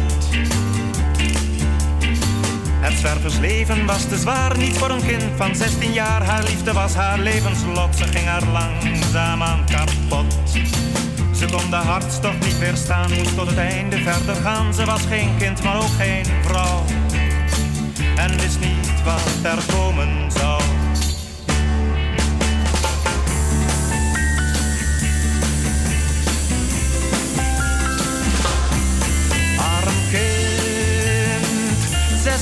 Het 2.79 2.93
zwerversleven 2.99 3.85
was 3.85 4.07
te 4.07 4.17
zwaar, 4.17 4.57
niet 4.57 4.77
voor 4.77 4.89
een 4.89 5.05
kind 5.05 5.23
van 5.35 5.55
16 5.55 5.93
jaar. 5.93 6.23
Haar 6.23 6.43
liefde 6.43 6.73
was 6.73 6.93
haar 6.93 7.19
levenslot, 7.19 7.95
ze 7.95 8.03
ging 8.03 8.25
haar 8.25 8.43
langzaam 8.51 9.43
aan 9.43 9.65
kapot. 9.65 10.35
Ze 11.35 11.45
kon 11.45 11.69
de 11.69 11.75
hartstocht 11.75 12.39
niet 12.45 12.59
weerstaan, 12.59 13.13
moest 13.13 13.35
tot 13.35 13.47
het 13.47 13.57
einde 13.57 13.97
verder 13.97 14.35
gaan. 14.35 14.73
Ze 14.73 14.85
was 14.85 15.01
geen 15.01 15.37
kind, 15.37 15.63
maar 15.63 15.77
ook 15.77 15.95
geen 15.97 16.25
vrouw. 16.41 16.83
En 18.15 18.39
wist 18.39 18.59
niet 18.59 19.03
wat 19.03 19.51
er 19.51 19.75
komen 19.75 20.31
zou. 20.31 20.66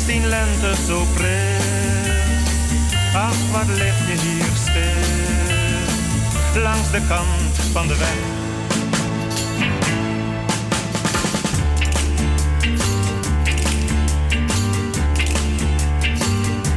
Lente 0.08 0.76
zo 0.88 1.06
pril. 1.14 1.64
Ach, 3.14 3.52
wat 3.52 3.68
lig 3.68 4.08
je 4.08 4.20
hier 4.22 4.46
stil, 4.54 6.62
langs 6.62 6.92
de 6.92 7.02
kant 7.08 7.58
van 7.72 7.88
de 7.88 7.98
weg. 7.98 8.18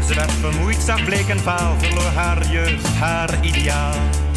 Ze 0.06 0.14
werd 0.14 0.32
vermoeid, 0.40 0.78
zag 0.84 1.04
bleek 1.04 1.28
en 1.28 1.40
vaal, 1.40 1.74
verloor 1.78 2.12
haar 2.14 2.50
jeugd, 2.50 2.86
haar 2.98 3.44
ideaal. 3.44 4.27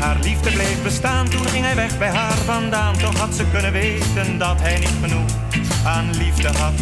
Haar 0.00 0.18
liefde 0.22 0.50
bleef 0.50 0.82
bestaan, 0.82 1.28
toen 1.28 1.46
ging 1.46 1.64
hij 1.64 1.74
weg 1.74 1.98
bij 1.98 2.08
haar 2.08 2.36
vandaan. 2.36 2.96
Toch 2.96 3.18
had 3.18 3.34
ze 3.34 3.44
kunnen 3.52 3.72
weten 3.72 4.38
dat 4.38 4.60
hij 4.60 4.78
niet 4.78 4.96
genoeg 5.00 5.30
aan 5.84 6.16
liefde 6.16 6.48
had. 6.48 6.72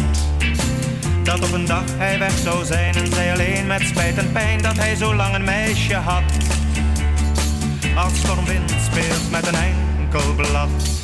Dat 1.23 1.43
op 1.43 1.51
een 1.51 1.65
dag 1.65 1.83
hij 1.97 2.19
weg 2.19 2.37
zou 2.37 2.65
zijn 2.65 2.95
en 2.95 3.07
zij 3.07 3.31
alleen 3.33 3.67
met 3.67 3.81
spijt 3.81 4.17
en 4.17 4.31
pijn 4.31 4.61
dat 4.61 4.77
hij 4.77 4.95
zo 4.95 5.15
lang 5.15 5.35
een 5.35 5.43
meisje 5.43 5.95
had. 5.95 6.23
Als 7.95 8.17
stormwind 8.17 8.73
speelt 8.91 9.31
met 9.31 9.47
een 9.47 9.55
enkel 9.55 10.33
blad. 10.35 10.98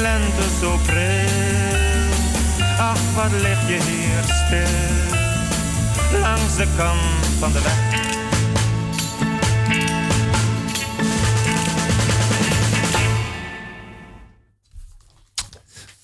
Lente 0.00 0.42
zo. 0.60 0.78
Ach, 2.78 3.14
wat 3.14 3.32
lig 3.32 3.68
je 3.68 3.78
hier 3.82 4.22
stil, 4.22 6.20
langs 6.20 6.56
de 6.56 6.66
kant 6.76 7.26
van 7.38 7.52
de 7.52 7.62
weg. 7.62 8.06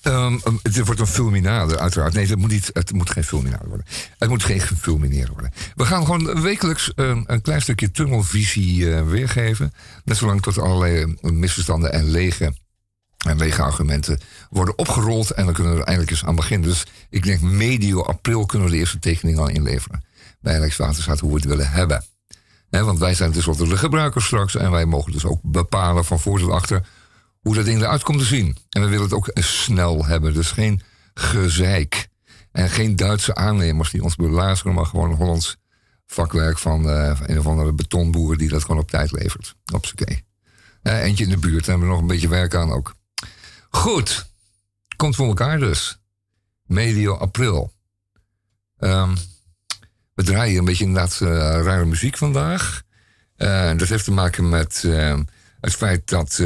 Ehm, 0.01 0.37
um, 0.45 0.59
het 0.61 0.85
wordt 0.85 0.99
een 0.99 1.07
fulminade, 1.07 1.79
uiteraard. 1.79 2.13
Nee, 2.13 2.27
het 2.27 2.39
moet, 2.39 2.51
niet, 2.51 2.69
het 2.73 2.93
moet 2.93 3.09
geen 3.09 3.23
fulminade 3.23 3.67
worden. 3.67 3.85
Het 4.17 4.29
moet 4.29 4.43
geen 4.43 4.59
gefulmineerd 4.59 5.29
worden. 5.29 5.51
We 5.75 5.85
gaan 5.85 6.05
gewoon 6.05 6.41
wekelijks 6.41 6.91
um, 6.95 7.23
een 7.27 7.41
klein 7.41 7.61
stukje 7.61 7.91
tunnelvisie 7.91 8.79
uh, 8.79 9.07
weergeven. 9.07 9.73
Net 10.03 10.17
zolang 10.17 10.41
tot 10.41 10.57
allerlei 10.57 11.15
misverstanden 11.21 11.93
en 11.93 12.09
lege, 12.09 12.53
en 13.25 13.37
lege 13.37 13.61
argumenten 13.61 14.19
worden 14.49 14.77
opgerold. 14.77 15.31
En 15.31 15.45
dan 15.45 15.53
kunnen 15.53 15.75
we 15.75 15.83
eindelijk 15.83 16.11
eens 16.11 16.25
aan 16.25 16.35
beginnen. 16.35 16.69
Dus 16.69 16.85
ik 17.09 17.23
denk 17.23 17.41
medio 17.41 18.01
april 18.01 18.45
kunnen 18.45 18.67
we 18.67 18.73
de 18.73 18.79
eerste 18.79 18.99
tekening 18.99 19.37
al 19.37 19.49
inleveren. 19.49 20.03
Bij 20.41 20.57
Rijkswaterstaat 20.57 21.19
hoe 21.19 21.29
we 21.29 21.35
het 21.35 21.45
willen 21.45 21.69
hebben. 21.69 22.03
He, 22.69 22.83
want 22.83 22.99
wij 22.99 23.13
zijn 23.13 23.31
tenslotte 23.31 23.67
de 23.67 23.77
gebruikers 23.77 24.25
straks. 24.25 24.55
En 24.55 24.71
wij 24.71 24.85
mogen 24.85 25.11
dus 25.11 25.25
ook 25.25 25.39
bepalen 25.41 26.05
van 26.05 26.19
voor 26.19 26.39
tot 26.39 26.51
achter 26.51 26.87
hoe 27.39 27.55
dat 27.55 27.65
ding 27.65 27.81
eruit 27.81 28.03
komt 28.03 28.19
te 28.19 28.25
zien. 28.25 28.57
En 28.69 28.81
we 28.81 28.87
willen 28.87 29.03
het 29.03 29.13
ook 29.13 29.29
snel 29.33 30.05
hebben. 30.05 30.33
Dus 30.33 30.51
geen 30.51 30.81
gezeik. 31.13 32.07
En 32.51 32.69
geen 32.69 32.95
Duitse 32.95 33.35
aannemers 33.35 33.91
die 33.91 34.03
ons 34.03 34.15
belazeren, 34.15 34.73
maar 34.73 34.85
gewoon 34.85 35.13
Hollands 35.13 35.57
vakwerk 36.07 36.57
van 36.57 36.89
uh, 36.89 37.19
een 37.25 37.39
of 37.39 37.47
andere 37.47 37.73
betonboer 37.73 38.37
die 38.37 38.49
dat 38.49 38.61
gewoon 38.61 38.81
op 38.81 38.89
tijd 38.89 39.11
levert. 39.11 39.55
Op 39.73 39.85
z'n 39.85 39.95
uh, 40.83 41.03
Eentje 41.03 41.23
in 41.23 41.29
de 41.29 41.37
buurt, 41.37 41.65
daar 41.65 41.69
hebben 41.69 41.87
we 41.87 41.93
nog 41.93 42.01
een 42.01 42.07
beetje 42.07 42.27
werk 42.27 42.55
aan 42.55 42.71
ook. 42.71 42.95
Goed, 43.75 44.29
komt 44.95 45.15
voor 45.15 45.27
elkaar 45.27 45.59
dus. 45.59 45.99
Medio 46.65 47.15
april. 47.15 47.71
Um, 48.79 49.15
we 50.13 50.23
draaien 50.23 50.57
een 50.59 50.65
beetje 50.65 50.83
inderdaad 50.83 51.19
uh, 51.23 51.29
rare 51.63 51.85
muziek 51.85 52.17
vandaag. 52.17 52.81
Uh, 53.37 53.77
dat 53.77 53.87
heeft 53.87 54.03
te 54.03 54.11
maken 54.11 54.49
met 54.49 54.83
uh, 54.85 55.19
het 55.61 55.75
feit 55.75 56.09
dat 56.09 56.41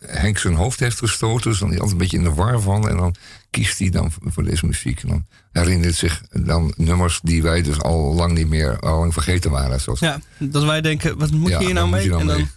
Henk 0.00 0.38
zijn 0.38 0.54
hoofd 0.54 0.80
heeft 0.80 0.98
gestoten. 0.98 1.50
Dus 1.50 1.58
dan 1.58 1.68
is 1.68 1.74
hij 1.74 1.82
altijd 1.82 1.90
een 1.90 1.98
beetje 1.98 2.16
in 2.16 2.24
de 2.24 2.42
war 2.42 2.60
van. 2.60 2.88
En 2.88 2.96
dan 2.96 3.14
kiest 3.50 3.78
hij 3.78 3.90
dan 3.90 4.12
voor 4.20 4.44
deze 4.44 4.66
muziek. 4.66 5.02
En 5.02 5.08
dan 5.08 5.26
herinnert 5.52 5.94
zich 5.94 6.22
dan 6.30 6.74
nummers 6.76 7.20
die 7.22 7.42
wij 7.42 7.62
dus 7.62 7.80
al 7.80 8.14
lang 8.14 8.32
niet 8.32 8.48
meer, 8.48 8.78
al 8.78 8.98
lang 8.98 9.12
vergeten 9.12 9.50
waren. 9.50 9.80
Zoals... 9.80 10.00
Ja, 10.00 10.20
dat 10.38 10.64
wij 10.64 10.80
denken, 10.80 11.18
wat 11.18 11.30
moet 11.30 11.50
Ja, 11.50 11.58
je 11.58 11.64
hier 11.64 11.74
nou 11.74 11.88
mee? 11.88 12.02
je 12.02 12.08
nou 12.08 12.20
en 12.20 12.26
dan, 12.26 12.36
mee? 12.36 12.48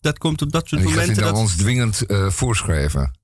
dat 0.00 0.18
komt 0.18 0.42
op 0.42 0.52
dat 0.52 0.68
soort 0.68 0.82
En 0.82 0.88
momenten. 0.88 1.14
dan 1.14 1.24
Dat, 1.24 1.36
ons 1.36 1.56
dwingend 1.56 2.06
eh, 2.06 2.30
voorschrijven. 2.30 3.22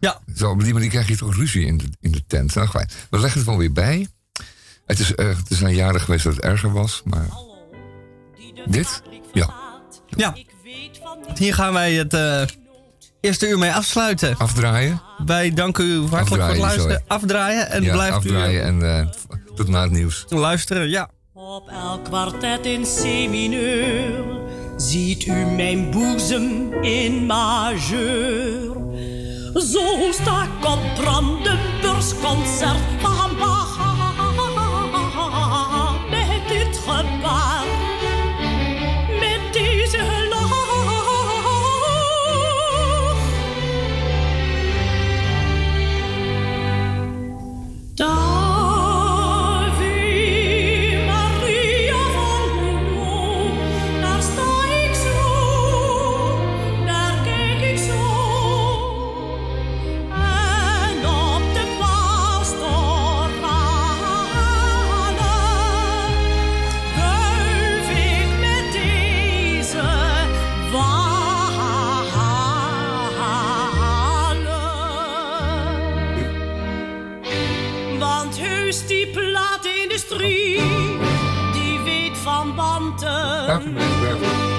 Ja. 0.00 0.20
Zo, 0.36 0.50
op 0.50 0.64
die 0.64 0.72
manier 0.72 0.88
krijg 0.88 1.08
je 1.08 1.16
toch 1.16 1.34
ruzie 1.34 1.66
in 1.66 1.78
de, 1.78 1.84
in 2.00 2.12
de 2.12 2.26
tent. 2.26 2.54
Nou, 2.54 2.68
fijn. 2.68 2.88
We 3.10 3.18
leggen 3.18 3.38
het 3.38 3.48
wel 3.48 3.58
weer 3.58 3.72
bij. 3.72 4.06
Het 4.86 4.98
is, 4.98 5.14
eh, 5.14 5.26
het 5.26 5.50
is 5.50 5.60
een 5.60 5.74
jaren 5.74 6.00
geweest 6.00 6.24
dat 6.24 6.34
het 6.34 6.44
erger 6.44 6.72
was, 6.72 7.02
maar... 7.04 7.26
Dit? 8.66 9.02
Ja. 9.32 9.54
ja. 10.06 10.34
Hier 11.34 11.54
gaan 11.54 11.72
wij 11.72 11.92
het 11.92 12.14
eh, 12.14 12.42
eerste 13.20 13.48
uur 13.48 13.58
mee 13.58 13.72
afsluiten. 13.72 14.36
Afdraaien? 14.36 15.02
Wij 15.26 15.54
danken 15.54 15.84
u 15.84 16.06
hartelijk 16.06 16.42
voor 16.42 16.52
het 16.52 16.58
luisteren. 16.58 16.90
sorry. 16.90 17.04
Afdraaien 17.06 17.70
en 17.70 17.82
ja, 17.82 17.92
blijft 17.92 18.16
afdraaien 18.16 18.62
en 18.62 18.98
eh, 18.98 19.06
tot 19.54 19.68
na 19.68 19.82
het 19.82 19.90
nieuws. 19.90 20.26
u 20.28 20.36
luisteren. 20.36 20.88
Ja. 20.88 21.10
Op 21.32 21.68
elk 21.68 22.04
kwartet 22.04 22.66
in 22.66 22.82
C-mineur 22.82 24.24
ziet 24.76 25.26
u 25.26 25.32
mijn 25.32 25.90
boezem 25.90 26.72
in 26.82 27.26
majeur. 27.26 28.67
Zo 29.54 30.12
sta 30.12 30.42
ik 30.42 30.64
op 30.66 30.78
Brandenburgsconcert 30.96 32.78
van 33.00 33.36
Bach 33.38 33.77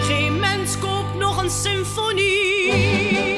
Geen 0.07 0.39
mens 0.39 0.79
koopt 0.79 1.15
nog 1.19 1.43
een 1.43 1.49
symfonie. 1.49 3.37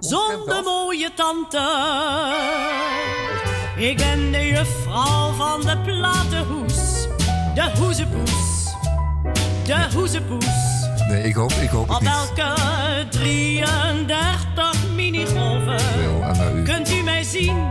Zonder 0.00 0.62
mooie 0.64 1.10
tante. 1.14 1.68
Ik 3.76 3.96
ben 3.96 4.32
de 4.32 4.46
juffrouw 4.46 5.32
van 5.32 5.60
de 5.60 5.78
platenhoes. 5.84 7.06
De 7.54 7.70
hoezepoes. 7.78 8.72
De 9.64 9.86
hoezepoes. 9.94 10.46
Nee, 11.08 11.22
ik 11.22 11.34
hoop, 11.34 11.50
ik 11.52 11.68
hoop 11.68 11.88
het 11.88 11.96
Op 11.96 12.02
niet. 12.02 12.10
elke 12.10 12.54
33 13.10 14.72
minigolven 14.94 15.76
Wel, 16.02 16.22
aan 16.22 16.36
naar 16.36 16.54
u. 16.54 16.62
kunt 16.62 16.90
u 16.92 17.02
mij 17.02 17.22
zien, 17.22 17.66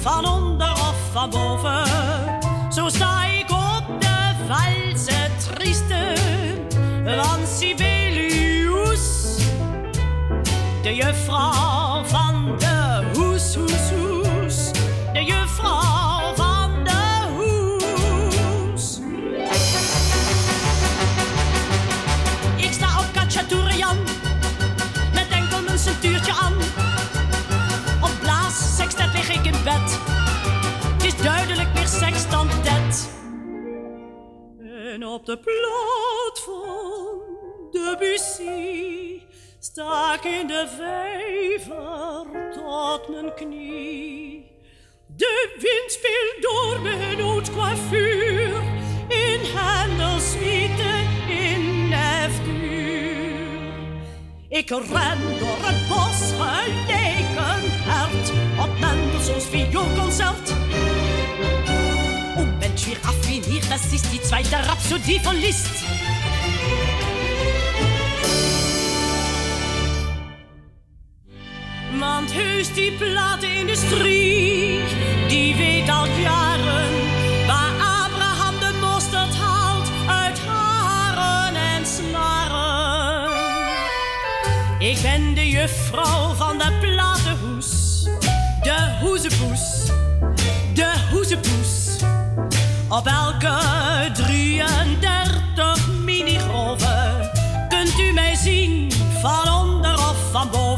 van 0.00 0.26
onder 0.28 0.72
of 0.72 0.94
van 1.12 1.30
boven. 1.30 1.82
Zo 2.74 2.88
sta 2.88 3.24
ik 3.24 3.50
op 3.50 4.00
de 4.00 4.34
valse 4.48 5.30
trieste 5.48 6.16
van 7.04 7.46
Sibelius. 7.46 9.38
Op 35.24 35.30
de 35.30 35.38
plaat 35.38 36.40
van 36.44 37.20
Debussy 37.70 39.22
sta 39.58 40.14
ik 40.14 40.24
in 40.24 40.46
de 40.46 40.66
vijver 40.76 42.52
tot 42.52 43.08
mijn 43.08 43.34
knie. 43.34 44.50
De 45.16 45.56
wind 45.58 45.92
speelt 45.92 46.42
door 46.42 46.80
mijn 46.80 47.20
haute 47.20 47.50
coiffure 47.50 48.62
in 49.08 49.40
Hendelsuite 49.42 50.92
in 51.28 51.92
F-duur. 52.30 53.78
Ik 54.48 54.68
ren 54.68 55.38
door 55.38 55.58
het 55.60 55.88
bos 55.88 56.32
gelijk 56.32 57.28
een 57.36 57.70
hert 57.70 58.30
op 58.60 58.78
Mendelssohns 58.80 59.44
vioolconcert. 59.44 60.52
Mensch, 62.84 62.86
wie 62.86 62.96
raffiniert, 63.06 63.64
das 63.70 63.92
ist 63.92 64.06
die 64.12 64.20
zweite 64.22 64.56
Rhapsodie 64.56 65.20
von 65.20 65.36
Liszt. 65.36 65.84
Want 71.98 72.34
heus 72.34 72.72
die 72.72 72.90
platenindustrie, 72.90 74.80
die 75.28 75.54
weet 75.56 75.88
al 75.88 76.06
jaren 76.06 76.92
waar 77.46 77.72
Abraham 78.04 78.58
de 78.60 78.78
mosterd 78.80 79.34
haalt 79.34 79.88
uit 80.08 80.38
haren 80.46 81.56
en 81.56 81.86
snaren. 81.86 83.30
Ik 84.78 85.02
ben 85.02 85.34
de 85.34 85.48
juffrouw 85.48 86.34
van 86.34 86.58
de 86.58 86.72
platenhoes, 86.80 88.04
de 88.62 88.98
hoezepoes, 89.00 89.86
de 90.74 90.92
hoezepoes. 91.10 91.83
Op 92.88 93.06
elke 93.06 93.58
33 94.12 95.88
minigroven 96.04 97.30
kunt 97.68 97.98
u 97.98 98.12
mij 98.12 98.34
zien 98.34 98.92
van 99.20 99.52
onder 99.52 99.94
of 99.94 100.16
van 100.30 100.50
boven. 100.50 100.73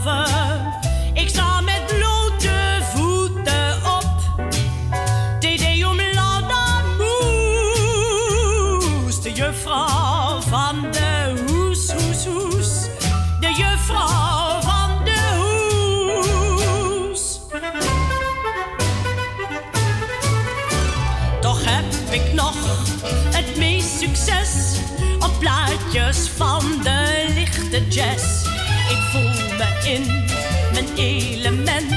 Me 29.57 29.90
in 29.90 30.24
mijn 30.72 30.94
element 30.96 31.94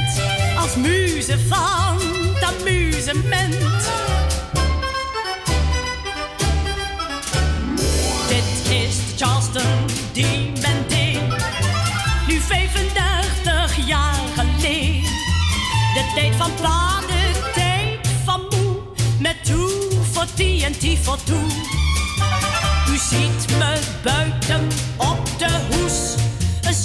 als 0.57 0.76
muze 0.76 1.39
van 1.47 1.97
het 2.34 2.43
amusement. 2.43 3.55
Dit 8.28 8.72
is 8.72 8.95
de 8.95 9.26
Charleston 9.26 9.86
die 10.12 10.51
men 10.62 10.88
deed, 10.88 11.20
nu 12.28 12.39
35 12.39 13.88
jaar 13.88 14.20
geleden. 14.36 15.01
De 15.93 16.12
tijd 16.16 16.36
van 16.36 16.51
platen, 16.62 17.53
tijd 17.53 18.07
van 18.26 18.41
moe, 18.49 18.76
met 19.20 19.45
toe 19.45 19.72
voor 20.12 20.26
die 20.36 20.66
en 20.66 20.74
die 20.80 20.97
voor 20.97 21.24
toe. 21.24 21.45
U 22.89 22.97
ziet 22.97 23.57
me 23.57 23.80
buiten 24.03 24.68
op 24.97 25.30
de 25.38 25.49
hoes, 25.70 26.16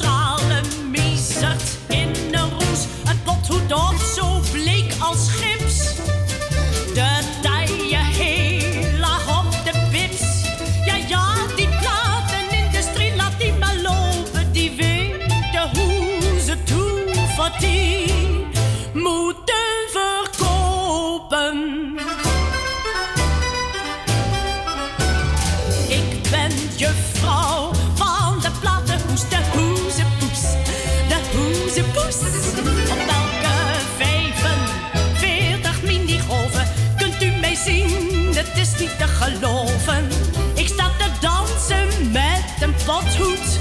schrale 0.05 0.61
miezert 0.91 1.79
in 1.89 2.09
een 2.31 2.51
roes. 2.51 2.87
Een 3.05 3.23
pothoed 3.25 3.73
op, 3.73 3.95
zo 4.17 4.41
bleek 4.53 4.95
als 4.99 5.29
gips. 5.31 5.95
Ik 40.55 40.69
sta 40.69 40.91
te 40.99 41.11
dansen 41.21 42.11
met 42.13 42.45
een 42.61 42.75
pothoed 42.85 43.59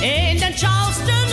in 0.00 0.36
de 0.36 0.52
Charleston 0.54 1.23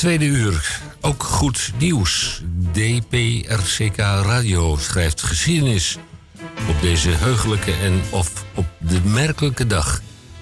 tweede 0.00 0.24
uur, 0.24 0.80
ook 1.00 1.22
goed 1.22 1.72
nieuws. 1.78 2.42
DPRCK 2.72 3.96
Radio 3.96 4.76
schrijft 4.76 5.22
geschiedenis 5.22 5.98
op 6.68 6.80
deze 6.80 7.10
heugelijke 7.10 7.72
en 7.72 8.00
of 8.10 8.44
op 8.54 8.66
de 8.78 9.00
merkelijke 9.04 9.66
dag. 9.66 10.00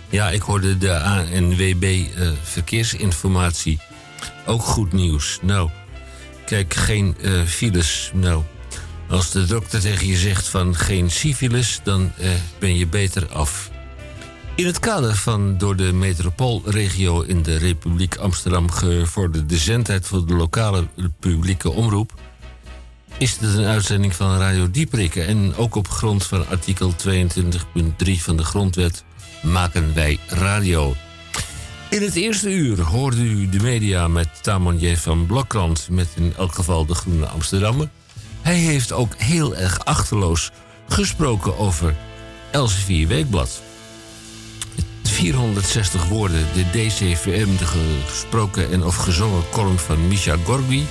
Ja, 0.09 0.31
ik 0.31 0.43
hoorde 0.43 0.79
de 0.79 1.01
ANWB 1.01 1.85
eh, 1.85 2.29
verkeersinformatie. 2.43 3.81
Ook 4.47 4.63
goed 4.63 4.93
nieuws. 4.93 5.39
Nou, 5.43 5.71
kijk, 6.47 6.75
geen 6.75 7.17
eh, 7.23 7.43
files. 7.43 8.11
Nou, 8.15 8.43
als 9.09 9.31
de 9.31 9.45
dokter 9.45 9.81
tegen 9.81 10.07
je 10.07 10.17
zegt 10.17 10.49
van 10.49 10.77
geen 10.77 11.11
syfilis, 11.11 11.81
dan 11.83 12.13
eh, 12.19 12.31
ben 12.59 12.77
je 12.77 12.87
beter 12.87 13.29
af. 13.29 13.71
In 14.59 14.67
het 14.67 14.79
kader 14.79 15.17
van 15.17 15.59
door 15.59 15.77
de 15.77 15.93
metropoolregio 15.93 17.21
in 17.21 17.43
de 17.43 17.57
Republiek 17.57 18.17
Amsterdam 18.17 18.71
gevorderde 18.71 19.57
zendheid 19.57 20.07
voor 20.07 20.27
de 20.27 20.35
lokale 20.35 20.87
publieke 21.19 21.71
omroep 21.71 22.13
is 23.19 23.39
dit 23.39 23.55
een 23.55 23.65
uitzending 23.65 24.15
van 24.15 24.39
Radio 24.39 24.71
Dieprikken. 24.71 25.27
En 25.27 25.57
ook 25.57 25.75
op 25.75 25.89
grond 25.89 26.27
van 26.27 26.49
artikel 26.49 26.93
22.3 26.93 27.03
van 28.19 28.37
de 28.37 28.45
Grondwet 28.45 29.05
maken 29.43 29.95
wij 29.95 30.19
radio. 30.29 30.95
In 31.91 32.03
het 32.03 32.15
eerste 32.15 32.51
uur 32.51 32.81
hoorde 32.81 33.23
u 33.23 33.49
de 33.49 33.61
media 33.63 34.09
met 34.09 34.29
Tamon 34.43 34.97
van 34.97 35.27
Blokkrand... 35.27 35.89
met 35.91 36.09
in 36.15 36.35
elk 36.37 36.55
geval 36.55 36.87
de 36.87 36.95
Groene 36.95 37.27
Amsterdammer. 37.27 37.89
Hij 38.41 38.59
heeft 38.59 38.93
ook 38.93 39.15
heel 39.17 39.57
erg 39.57 39.85
achterloos 39.85 40.51
gesproken 40.89 41.59
over 41.59 41.97
Elsevier 42.51 43.09
Weekblad. 43.09 43.67
460 45.19 46.09
woorden, 46.09 46.47
de 46.55 46.65
DCVM, 46.71 47.57
de 47.57 47.67
gesproken 48.07 48.73
en 48.73 48.85
of 48.85 48.97
gezongen 48.97 49.43
column 49.51 49.79
van 49.79 50.09
Misha 50.09 50.37
Gorgi. 50.45 50.87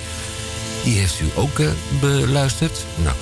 Die 0.84 0.98
heeft 0.98 1.20
u 1.20 1.26
ook 1.36 1.60
eh, 1.60 1.70
beluisterd. 2.02 2.86
Nou, 2.96 3.16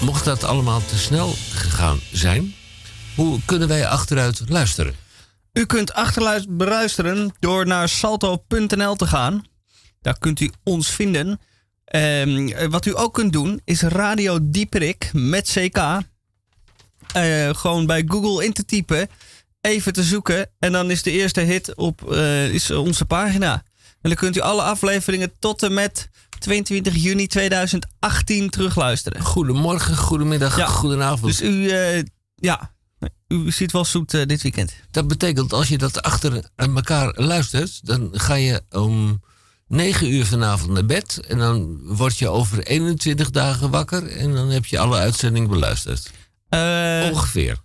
mocht 0.00 0.24
dat 0.24 0.44
allemaal 0.44 0.80
te 0.84 0.98
snel 0.98 1.34
gegaan 1.50 1.98
zijn, 2.12 2.54
hoe 3.14 3.40
kunnen 3.44 3.68
wij 3.68 3.86
achteruit 3.86 4.42
luisteren? 4.48 4.94
U 5.52 5.66
kunt 5.66 5.92
achterluisteren 5.92 6.56
beluisteren 6.56 7.34
door 7.40 7.66
naar 7.66 7.88
salto.nl 7.88 8.94
te 8.94 9.06
gaan. 9.06 9.44
Daar 10.00 10.18
kunt 10.18 10.40
u 10.40 10.50
ons 10.64 10.90
vinden. 10.90 11.40
Ehm, 11.84 12.48
eh, 12.48 12.68
wat 12.68 12.86
u 12.86 12.98
ook 12.98 13.14
kunt 13.14 13.32
doen 13.32 13.60
is 13.64 13.82
Radio 13.82 14.38
Dieperik 14.42 15.10
met 15.12 15.50
CK. 15.54 15.78
Eh, 17.12 17.54
gewoon 17.54 17.86
bij 17.86 18.04
Google 18.06 18.44
in 18.44 18.52
te 18.52 18.64
typen, 18.64 19.08
even 19.66 19.92
te 19.92 20.02
zoeken 20.02 20.50
en 20.58 20.72
dan 20.72 20.90
is 20.90 21.02
de 21.02 21.10
eerste 21.10 21.40
hit 21.40 21.74
op 21.74 22.12
eh, 22.12 22.48
is 22.48 22.70
onze 22.70 23.04
pagina. 23.04 23.52
En 24.00 24.12
dan 24.12 24.14
kunt 24.14 24.36
u 24.36 24.40
alle 24.40 24.62
afleveringen 24.62 25.32
tot 25.38 25.62
en 25.62 25.74
met 25.74 26.08
22 26.38 26.94
juni 26.94 27.26
2018 27.26 28.50
terugluisteren. 28.50 29.22
Goedemorgen, 29.22 29.96
goedemiddag, 29.96 30.60
goedenavond. 30.70 31.38
Dus 31.38 31.42
u, 31.42 31.68
eh, 31.68 32.02
ja, 32.34 32.74
U 33.28 33.50
ziet 33.50 33.72
wel 33.72 33.84
zoet 33.84 34.14
eh, 34.14 34.26
dit 34.26 34.42
weekend. 34.42 34.74
Dat 34.90 35.08
betekent 35.08 35.52
als 35.52 35.68
je 35.68 35.78
dat 35.78 36.02
achter 36.02 36.50
elkaar 36.56 37.12
luistert, 37.14 37.86
dan 37.86 38.10
ga 38.12 38.34
je 38.34 38.62
om 38.70 39.22
9 39.68 40.12
uur 40.12 40.26
vanavond 40.26 40.70
naar 40.70 40.86
bed. 40.86 41.20
En 41.28 41.38
dan 41.38 41.80
word 41.82 42.18
je 42.18 42.28
over 42.28 42.62
21 42.62 43.30
dagen 43.30 43.70
wakker. 43.70 44.08
En 44.08 44.34
dan 44.34 44.50
heb 44.50 44.66
je 44.66 44.78
alle 44.78 44.96
uitzendingen 44.96 45.50
beluisterd. 45.50 46.10
Ongeveer. 47.12 47.64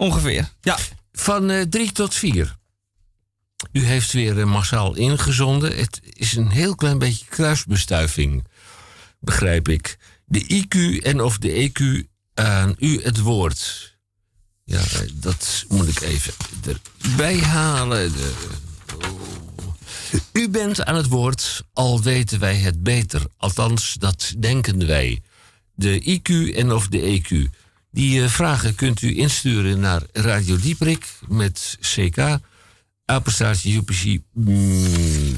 Ongeveer, 0.00 0.48
ja. 0.60 0.78
Van 1.12 1.66
3 1.68 1.92
tot 1.92 2.14
4. 2.14 2.56
U 3.72 3.84
heeft 3.84 4.12
weer 4.12 4.40
eh, 4.40 4.46
massaal 4.46 4.96
ingezonden. 4.96 5.76
Het 5.76 6.00
is 6.02 6.36
een 6.36 6.50
heel 6.50 6.74
klein 6.74 6.98
beetje 6.98 7.26
kruisbestuiving, 7.26 8.46
begrijp 9.18 9.68
ik. 9.68 9.98
De 10.24 10.64
IQ 10.64 11.02
en 11.04 11.20
of 11.20 11.38
de 11.38 11.70
EQ 11.70 12.08
aan 12.34 12.74
u 12.78 13.02
het 13.02 13.18
woord. 13.20 13.94
Ja, 14.64 14.80
eh, 14.80 15.00
dat 15.14 15.64
moet 15.68 15.88
ik 15.88 16.00
even 16.00 16.32
erbij 17.02 17.38
halen. 17.38 18.12
U 20.32 20.48
bent 20.48 20.84
aan 20.84 20.96
het 20.96 21.08
woord, 21.08 21.64
al 21.72 22.02
weten 22.02 22.38
wij 22.38 22.56
het 22.56 22.82
beter. 22.82 23.22
Althans, 23.36 23.94
dat 23.98 24.34
denken 24.38 24.86
wij. 24.86 25.22
De 25.74 26.20
IQ 26.20 26.54
en 26.56 26.72
of 26.72 26.88
de 26.88 27.00
EQ. 27.00 27.58
Die 27.90 28.22
eh, 28.22 28.28
vragen 28.28 28.74
kunt 28.74 29.02
u 29.02 29.18
insturen 29.18 29.80
naar 29.80 30.02
Radio 30.12 30.56
Dieprik 30.58 31.12
met 31.28 31.78
CK. 31.80 32.38
Apenstaartje 33.04 33.74
UPC. 33.74 34.20
mm, 34.32 35.36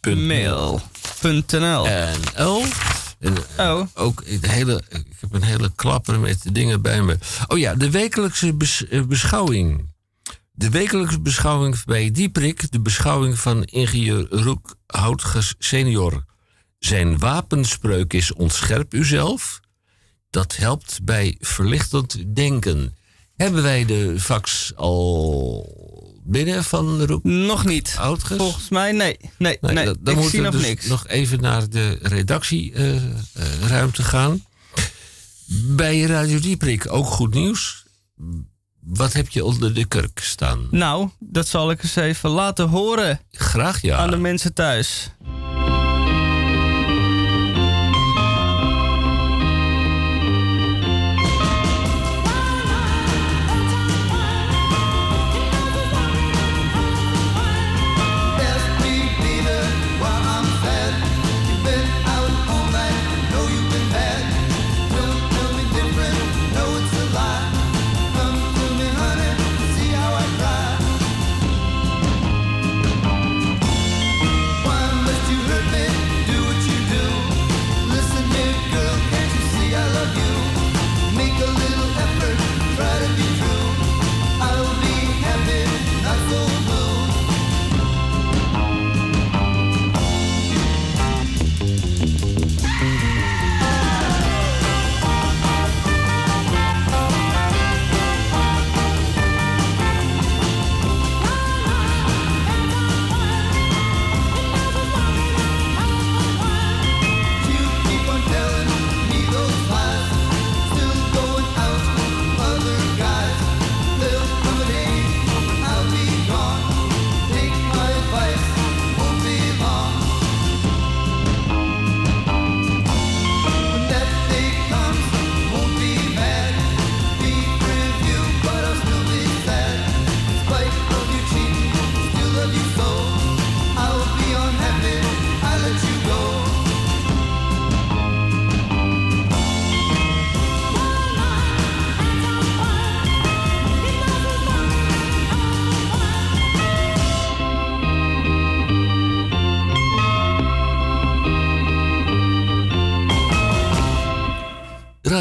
punt 0.00 0.20
Mail.nl. 0.20 1.86
En 1.86 2.20
L. 2.36 2.64
En 3.18 3.34
Oh. 3.58 3.86
ook 3.94 4.24
de 4.40 4.48
hele, 4.48 4.82
ik 4.88 5.04
heb 5.20 5.32
een 5.34 5.42
hele 5.42 5.72
klapper 5.76 6.20
met 6.20 6.42
dingen 6.52 6.82
bij 6.82 7.02
me. 7.02 7.18
Oh 7.46 7.58
ja, 7.58 7.74
de 7.74 7.90
wekelijkse 7.90 8.52
bes- 8.54 8.88
eh, 8.88 9.02
beschouwing. 9.02 9.86
De 10.52 10.70
wekelijkse 10.70 11.20
beschouwing 11.20 11.84
bij 11.84 12.10
Dieprik, 12.10 12.70
de 12.72 12.80
beschouwing 12.80 13.38
van 13.38 13.64
ingenieur 13.64 14.26
Roek 14.30 14.76
Houtges 14.86 15.54
senior. 15.58 16.24
Zijn 16.78 17.18
wapenspreuk 17.18 18.12
is 18.12 18.32
ontscherp 18.32 18.94
uzelf. 18.94 19.60
Dat 20.30 20.56
helpt 20.56 20.98
bij 21.02 21.36
verlichtend 21.40 22.34
denken. 22.36 22.96
Hebben 23.36 23.62
wij 23.62 23.84
de 23.84 24.14
fax 24.20 24.72
al 24.76 25.76
binnen 26.24 26.64
van 26.64 27.02
Roek 27.02 27.24
Nog 27.24 27.64
niet. 27.64 27.96
Volgens 28.18 28.68
mij, 28.68 28.92
nee. 28.92 29.16
Nee, 29.38 29.58
nee, 29.60 29.84
dat- 29.84 29.96
dan 30.00 30.14
ik 30.14 30.20
moeten 30.20 30.30
zie 30.30 30.38
we 30.40 30.44
nog 30.44 30.54
dus 30.54 30.62
niks. 30.66 30.86
nog 30.86 31.06
even 31.06 31.40
naar 31.40 31.68
de 31.70 31.98
redactieruimte 32.02 34.02
gaan. 34.02 34.44
Bij 35.66 36.00
Radio 36.00 36.40
Dieprik 36.40 36.92
ook 36.92 37.06
goed 37.06 37.34
nieuws. 37.34 37.84
Wat 38.80 39.12
heb 39.12 39.28
je 39.28 39.44
onder 39.44 39.74
de 39.74 39.84
kurk 39.84 40.18
staan? 40.22 40.68
Nou, 40.70 41.08
dat 41.18 41.48
zal 41.48 41.70
ik 41.70 41.82
eens 41.82 41.96
even 41.96 42.30
laten 42.30 42.68
horen 42.68 43.20
Graag 43.30 43.82
ja. 43.82 43.96
aan 43.96 44.10
de 44.10 44.16
mensen 44.16 44.54
thuis. 44.54 45.10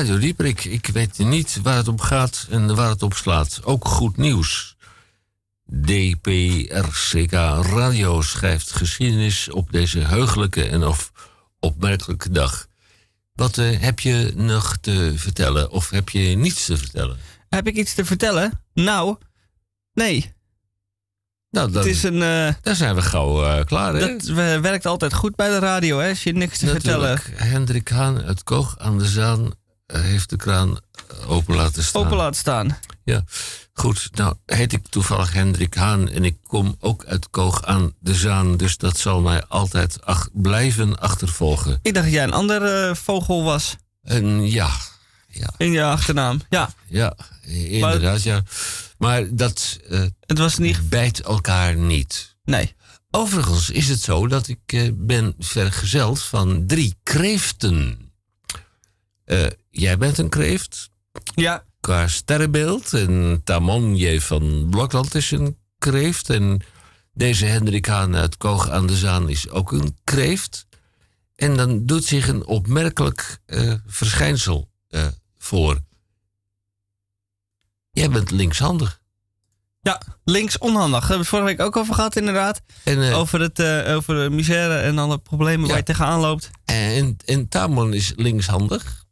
Radio 0.07 0.53
ik 0.71 0.87
weet 0.87 1.17
niet 1.17 1.59
waar 1.63 1.75
het 1.75 1.87
om 1.87 1.99
gaat 2.01 2.47
en 2.49 2.75
waar 2.75 2.89
het 2.89 3.03
op 3.03 3.13
slaat. 3.13 3.59
Ook 3.63 3.87
goed 3.87 4.17
nieuws. 4.17 4.75
DPRCK 5.71 7.31
Radio 7.71 8.21
schrijft 8.21 8.71
geschiedenis 8.71 9.49
op 9.49 9.71
deze 9.71 9.99
heugelijke 9.99 10.63
en 10.69 10.83
of 10.83 11.11
opmerkelijke 11.59 12.29
dag. 12.29 12.67
Wat 13.33 13.57
eh, 13.57 13.79
heb 13.79 13.99
je 13.99 14.31
nog 14.35 14.77
te 14.81 15.13
vertellen 15.15 15.69
of 15.71 15.89
heb 15.89 16.09
je 16.09 16.19
niets 16.19 16.65
te 16.65 16.77
vertellen? 16.77 17.17
Heb 17.49 17.67
ik 17.67 17.75
iets 17.75 17.93
te 17.93 18.05
vertellen? 18.05 18.61
Nou, 18.73 19.17
nee. 19.93 20.33
Nou, 21.49 21.71
dan, 21.71 21.81
Het 21.81 21.91
is 21.91 22.03
een... 22.03 22.21
eh, 22.21 22.53
daar 22.61 22.75
zijn 22.75 22.95
we 22.95 23.01
gauw 23.01 23.43
eh, 23.45 23.65
klaar, 23.65 23.93
hè? 23.93 23.99
dat 23.99 24.23
we- 24.23 24.59
werkt 24.61 24.85
altijd 24.85 25.13
goed 25.13 25.35
bij 25.35 25.49
de 25.49 25.59
radio, 25.59 25.97
hè, 25.99 26.09
als 26.09 26.23
je 26.23 26.33
niks 26.33 26.57
te 26.57 26.67
vertellen. 26.67 27.19
Hendrik 27.31 27.87
Haan 27.89 28.21
uit 28.23 28.43
Koog 28.43 28.77
aan 28.77 28.97
de 28.97 29.05
Zaan 29.05 29.51
heeft 29.87 30.29
de 30.29 30.35
kraan 30.35 30.79
eh, 31.09 31.29
open 31.31 31.55
laten 31.55 31.83
staan. 31.83 32.03
open 32.03 32.17
laat 32.17 32.35
staan. 32.35 32.77
Ja, 33.03 33.23
goed. 33.73 34.09
Nou, 34.13 34.35
heet 34.45 34.73
ik 34.73 34.87
toevallig 34.87 35.33
Hendrik 35.33 35.73
Haan 35.73 36.09
en 36.09 36.23
ik 36.23 36.37
kom 36.43 36.75
ook 36.79 37.05
uit 37.05 37.29
Koog 37.29 37.63
aan 37.63 37.93
de 37.99 38.15
Zaan. 38.15 38.57
Dus 38.57 38.77
dat 38.77 38.97
zal 38.97 39.21
mij 39.21 39.45
altijd 39.45 40.01
ach- 40.05 40.29
blijven 40.33 40.99
achtervolgen. 40.99 41.79
Ik 41.81 41.93
dacht 41.93 42.05
dat 42.05 42.13
jij 42.13 42.23
een 42.23 42.33
andere 42.33 42.95
vogel 42.95 43.43
was 43.43 43.75
En 44.03 44.47
ja, 44.51 44.69
ja, 45.27 45.53
in 45.57 45.71
je 45.71 45.83
achternaam. 45.83 46.41
Ja, 46.49 46.69
ja, 46.87 47.15
inderdaad, 47.45 48.23
ja. 48.23 48.43
Maar 48.97 49.35
dat 49.35 49.79
eh, 49.89 50.03
het 50.19 50.37
was 50.37 50.57
niet... 50.57 50.89
bijt 50.89 51.19
elkaar 51.21 51.75
niet. 51.75 52.35
Nee. 52.43 52.75
Overigens 53.11 53.69
is 53.69 53.87
het 53.87 54.01
zo 54.01 54.27
dat 54.27 54.47
ik 54.47 54.59
eh, 54.65 54.89
ben 54.93 55.35
vergezeld 55.39 56.21
van 56.23 56.63
drie 56.67 56.95
kreeften. 57.03 58.05
Jij 59.79 59.97
bent 59.97 60.17
een 60.17 60.29
kreeft 60.29 60.89
Ja, 61.35 61.63
qua 61.79 62.07
sterrenbeeld. 62.07 62.93
En 62.93 63.41
Tamonje 63.43 64.21
van 64.21 64.67
Blokland 64.69 65.15
is 65.15 65.31
een 65.31 65.57
kreeft. 65.77 66.29
En 66.29 66.61
deze 67.13 67.45
Hendrik 67.45 67.85
Haan 67.85 68.15
uit 68.15 68.37
Koog 68.37 68.69
aan 68.69 68.87
de 68.87 68.95
Zaan 68.95 69.29
is 69.29 69.49
ook 69.49 69.71
een 69.71 69.97
kreeft. 70.03 70.65
En 71.35 71.57
dan 71.57 71.85
doet 71.85 72.03
zich 72.05 72.27
een 72.27 72.45
opmerkelijk 72.45 73.39
eh, 73.45 73.73
verschijnsel 73.85 74.69
eh, 74.89 75.07
voor. 75.37 75.79
Jij 77.91 78.09
bent 78.09 78.31
linkshandig. 78.31 79.01
ja, 79.81 80.01
links 80.23 80.57
onhandig. 80.57 80.99
Daar 80.99 81.09
hebben 81.09 81.17
we 81.17 81.21
het 81.21 81.27
vorige 81.27 81.47
week 81.47 81.61
ook 81.61 81.77
over 81.77 81.93
gehad, 81.93 82.15
inderdaad. 82.15 82.61
En, 82.83 83.03
eh, 83.09 83.17
Over, 83.17 83.39
het, 83.41 83.61
over 83.95 84.23
de 84.23 84.35
misère 84.35 84.77
en 84.77 84.97
alle 84.97 85.17
problemen 85.17 85.67
waar 85.67 85.77
je 85.77 85.83
tegenaan 85.83 86.19
loopt. 86.19 86.49
en, 86.65 87.17
en 87.25 87.47
Tamon 87.47 87.93
is 87.93 88.13
linkshandig. 88.15 89.05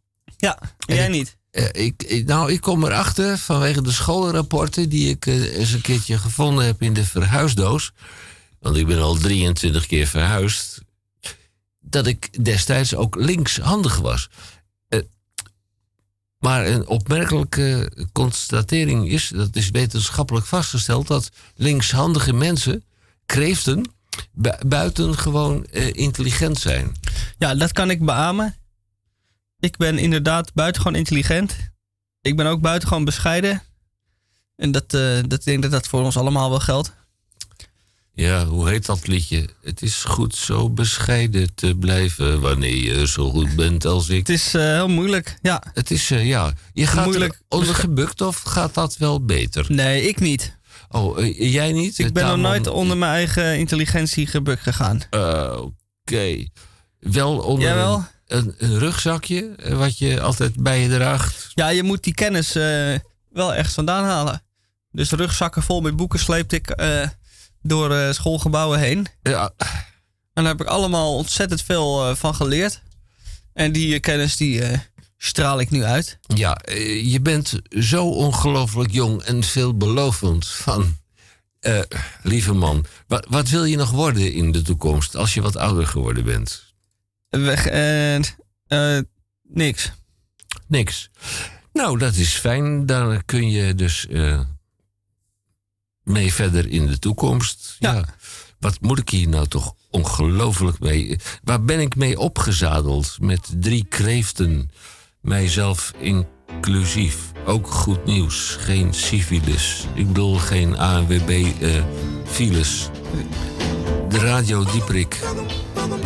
Ja, 0.46 0.60
En 0.86 0.96
jij 0.96 1.06
ik- 1.06 1.12
niet. 1.12 1.38
Eh, 1.52 1.86
ik, 1.86 2.04
ik- 2.04 2.26
nou, 2.28 2.52
ik 2.52 2.62
kom 2.62 2.84
erachter 2.84 3.38
vanwege 3.38 3.82
de 3.82 3.92
schoolrapporten 3.92 4.90
die 4.90 5.10
ik 5.10 5.26
eh, 5.26 5.58
eens 5.58 5.72
een 5.72 5.82
keertje 5.82 6.18
gevonden 6.18 6.66
heb 6.66 6.82
in 6.82 6.94
de 6.94 7.06
verhuisdoos. 7.06 7.92
Want 8.60 8.76
ik 8.78 8.88
ben 8.88 9.02
al 9.02 9.16
23 9.16 9.86
keer 9.86 10.08
verhuisd. 10.08 10.82
Dat 11.80 12.08
ik 12.08 12.44
destijds 12.44 12.96
ook 12.96 13.16
linkshandig 13.16 13.98
was. 13.98 14.30
Eh, 14.88 15.00
maar 16.40 16.66
een 16.68 16.88
opmerkelijke 16.88 17.92
constatering 18.12 19.10
is, 19.12 19.32
dat 19.36 19.56
is 19.56 19.70
wetenschappelijk 19.70 20.46
vastgesteld, 20.46 21.08
dat 21.08 21.30
linkshandige 21.56 22.34
mensen, 22.34 22.84
kreeften, 23.26 23.92
bu- 24.32 24.66
buitengewoon 24.68 25.66
intelligent 25.92 26.58
zijn. 26.60 26.96
Ja, 27.38 27.56
dat 27.56 27.72
kan 27.72 27.90
ik 27.90 28.06
beamen. 28.06 28.56
Ik 29.66 29.78
ben 29.78 29.98
inderdaad 29.98 30.54
buitengewoon 30.54 30.98
intelligent. 30.98 31.56
Ik 32.22 32.36
ben 32.36 32.46
ook 32.46 32.62
buitengewoon 32.62 33.06
bescheiden. 33.06 33.62
En 34.56 34.72
dat, 34.72 34.94
eh, 34.94 35.18
dat 35.28 35.40
ik 35.40 35.46
denk 35.46 35.62
dat 35.62 35.72
dat 35.72 35.88
voor 35.88 36.04
ons 36.04 36.18
allemaal 36.18 36.50
wel 36.50 36.60
geldt. 36.60 36.94
Ja, 38.14 38.46
hoe 38.46 38.70
heet 38.70 38.86
dat 38.86 39.08
liedje? 39.08 39.50
Het 39.62 39.82
is 39.82 40.04
goed 40.04 40.36
zo 40.36 40.70
bescheiden 40.70 41.56
te 41.56 41.76
blijven 41.76 42.40
wanneer 42.40 42.76
je 42.76 43.08
zo 43.08 43.30
goed 43.30 43.56
bent 43.56 43.86
als 43.86 44.10
ik. 44.10 44.18
Het 44.18 44.30
is 44.30 44.54
eh, 44.54 44.62
heel 44.62 44.88
moeilijk, 44.88 45.38
ja. 45.42 45.64
Het 45.74 45.92
is, 45.92 46.12
eh, 46.12 46.28
ja. 46.28 46.54
Je 46.74 46.88
gaat 46.88 47.06
Moeilijk 47.06 47.34
er 47.34 47.58
onder 47.58 47.76
gebukt 47.76 48.22
of 48.22 48.42
gaat 48.42 48.74
dat 48.74 48.98
wel 48.98 49.26
beter? 49.26 49.66
Nee, 49.68 50.08
ik 50.08 50.20
niet. 50.20 50.58
Oh, 50.90 51.36
jij 51.38 51.72
niet? 51.72 52.00
Ik 52.00 52.14
ben 52.14 52.28
nog 52.28 52.38
nooit 52.38 52.68
onder 52.68 52.98
mijn 52.98 53.12
eigen 53.12 53.58
intelligentie 53.58 54.28
gebukt 54.28 54.62
gegaan. 54.62 55.02
Oké. 56.04 56.46
Wel 57.00 57.38
onder 57.38 57.68
Jawel. 57.68 58.14
Een, 58.28 58.56
een, 58.58 58.80
rugzakje, 58.80 59.56
eh, 59.56 59.78
wat 59.78 59.98
je 59.98 60.22
altijd 60.22 60.56
bij 60.56 60.82
je 60.82 60.90
draagt. 60.90 61.52
Ja, 61.54 61.70
je 61.70 61.84
moet 61.84 62.04
die 62.04 62.14
kennis 62.14 62.56
eh, 62.56 62.94
wel 63.30 63.54
echt 63.54 63.74
vandaan 63.74 64.04
halen. 64.04 64.44
Dus 64.92 65.12
rugzakken 65.12 65.64
vol 65.64 65.82
met 65.82 65.96
boeken 65.96 66.20
sleepte 66.20 66.56
ik 66.56 66.70
eh, 66.70 67.08
door 67.62 68.14
schoolgebouwen 68.14 68.80
heen. 68.80 69.08
Ja. 69.22 69.54
En 70.34 70.44
daar 70.44 70.46
heb 70.46 70.62
ik 70.62 70.68
allemaal 70.68 71.16
ontzettend 71.16 71.62
veel 71.62 72.16
van 72.16 72.36
geleerd. 72.36 72.82
En 73.54 73.72
die 73.72 74.00
kennis 74.00 74.38
die 74.38 74.64
straal 75.18 75.60
ik 75.60 75.70
nu 75.70 75.84
uit. 75.84 76.18
Ja, 76.22 76.58
je 77.04 77.20
bent 77.22 77.60
zo 77.80 78.06
ongelooflijk 78.06 78.92
jong 78.92 79.22
en 79.22 79.44
veelbelovend 79.44 80.48
van. 80.48 80.98
lieve 82.22 82.54
man, 82.54 82.86
wat, 83.08 83.26
wat 83.30 83.50
wil 83.50 83.64
je 83.64 83.78
nog 83.78 83.92
worden 83.92 84.34
in 84.34 84.52
de 84.52 84.62
toekomst 84.62 85.16
als 85.16 85.34
je 85.34 85.42
wat 85.42 85.56
ouder 85.56 85.88
geworden 85.88 86.24
bent? 86.24 86.65
Weg, 87.44 87.68
eh, 87.68 88.16
eh, 88.16 89.04
niks. 89.44 89.92
Niks. 90.68 91.10
Nou, 91.74 91.98
dat 91.98 92.16
is 92.16 92.34
fijn. 92.34 92.86
Dan 92.86 93.26
kun 93.26 93.50
je 93.50 93.76
dus 93.76 94.08
eh, 94.08 94.40
mee 96.04 96.34
verder 96.34 96.70
in 96.70 96.86
de 96.86 97.00
toekomst. 97.00 97.76
Ja. 97.80 98.06
Wat 98.60 98.82
moet 98.82 99.00
ik 99.00 99.10
hier 99.10 99.28
nou 99.28 99.48
toch 99.48 99.76
ongelooflijk 99.90 100.80
mee? 100.80 101.20
Waar 101.44 101.64
ben 101.64 101.80
ik 101.80 101.96
mee 101.96 102.20
opgezadeld? 102.20 103.18
Met 103.20 103.54
drie 103.60 103.86
kreeften. 103.90 104.72
Mijzelf 105.22 105.94
inclusief. 106.00 107.32
Ook 107.46 107.68
goed 107.68 108.06
nieuws. 108.06 108.58
Geen 108.60 108.94
syfilis. 108.94 109.86
Ik 109.94 110.08
bedoel 110.08 110.36
geen 110.36 110.78
ANWB-files. 110.78 112.10
de 114.10 114.18
radio 114.18 114.64
Dieprik. 114.64 115.20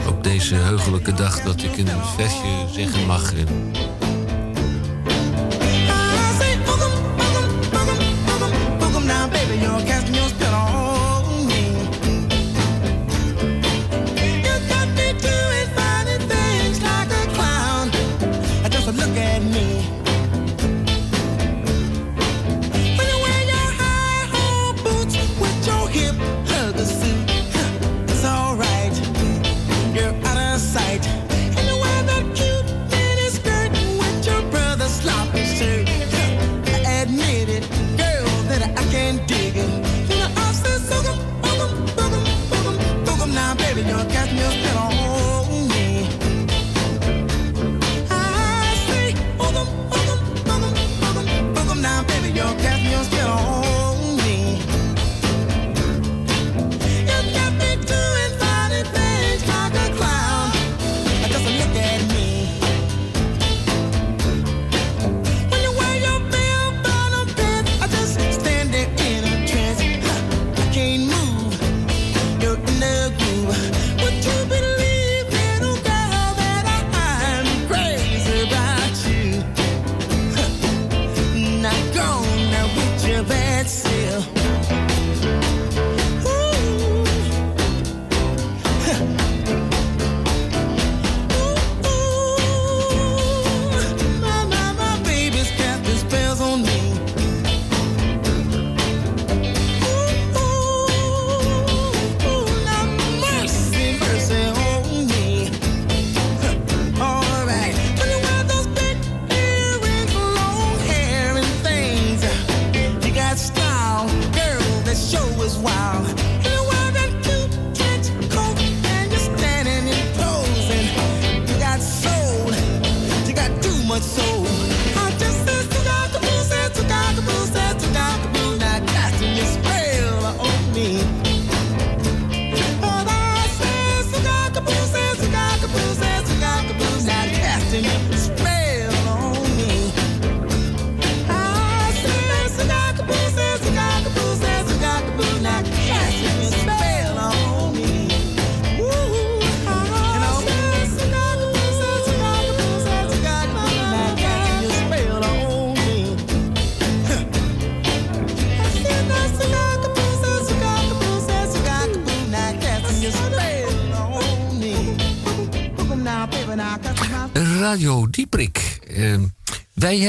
Op 0.07 0.23
deze 0.23 0.55
heugelijke 0.55 1.13
dag 1.13 1.41
dat 1.41 1.63
ik 1.63 1.77
een 1.77 2.03
versje 2.15 2.65
zeggen 2.71 3.05
mag. 3.05 3.33
En 3.33 3.47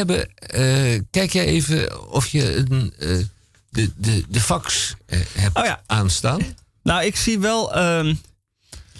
hebben. 0.07 0.37
eh, 0.37 1.01
kijk 1.11 1.33
jij 1.33 1.45
even 1.45 2.11
of 2.11 2.27
je 2.27 2.57
een, 2.57 2.93
eh, 2.99 3.09
de, 3.71 3.91
de, 3.97 4.25
de 4.29 4.41
fax 4.41 4.95
eh, 5.07 5.19
hebt 5.33 5.57
Oh 5.59 5.73
aanstaan. 5.87 6.41
Nou, 6.83 7.05
ik 7.05 7.17
zie 7.17 7.39
wel... 7.39 7.75
ehm, 7.75 8.15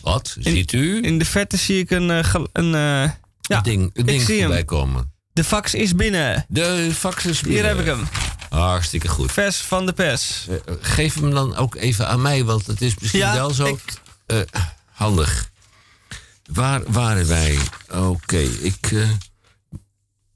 Wat? 0.01 0.37
Ziet 0.41 0.73
u? 0.73 1.03
In 1.03 1.19
de 1.19 1.25
verte 1.25 1.57
zie 1.57 1.79
ik 1.79 1.91
een... 1.91 2.09
een 2.53 2.71
ja, 3.41 3.61
ding, 3.63 3.83
een 3.83 3.91
ik 3.95 4.07
ding 4.07 4.23
zie 4.23 4.35
hem. 4.35 4.45
voorbij 4.45 4.65
komen. 4.65 5.13
De 5.33 5.45
fax 5.45 5.75
is 5.75 5.95
binnen. 5.95 6.45
De 6.49 6.91
fax 6.95 7.25
is 7.27 7.41
Hier 7.41 7.53
binnen. 7.53 7.71
heb 7.71 7.79
ik 7.81 7.87
hem. 7.87 8.09
Hartstikke 8.51 9.09
goed. 9.09 9.33
Vers 9.33 9.57
van 9.57 9.87
de 9.87 9.93
pers. 9.93 10.47
Geef 10.81 11.15
hem 11.15 11.31
dan 11.31 11.57
ook 11.57 11.75
even 11.75 12.09
aan 12.09 12.23
mij, 12.23 12.45
want 12.45 12.67
het 12.67 12.83
is 12.83 12.95
misschien 12.99 13.21
Ja, 13.21 13.35
wel 13.35 13.51
zo 13.51 13.67
ik- 13.67 14.47
handig. 14.91 15.51
Waar 16.53 16.83
waren 16.87 17.27
wij? 17.29 17.59
Oké, 17.91 18.39
ik 18.39 18.79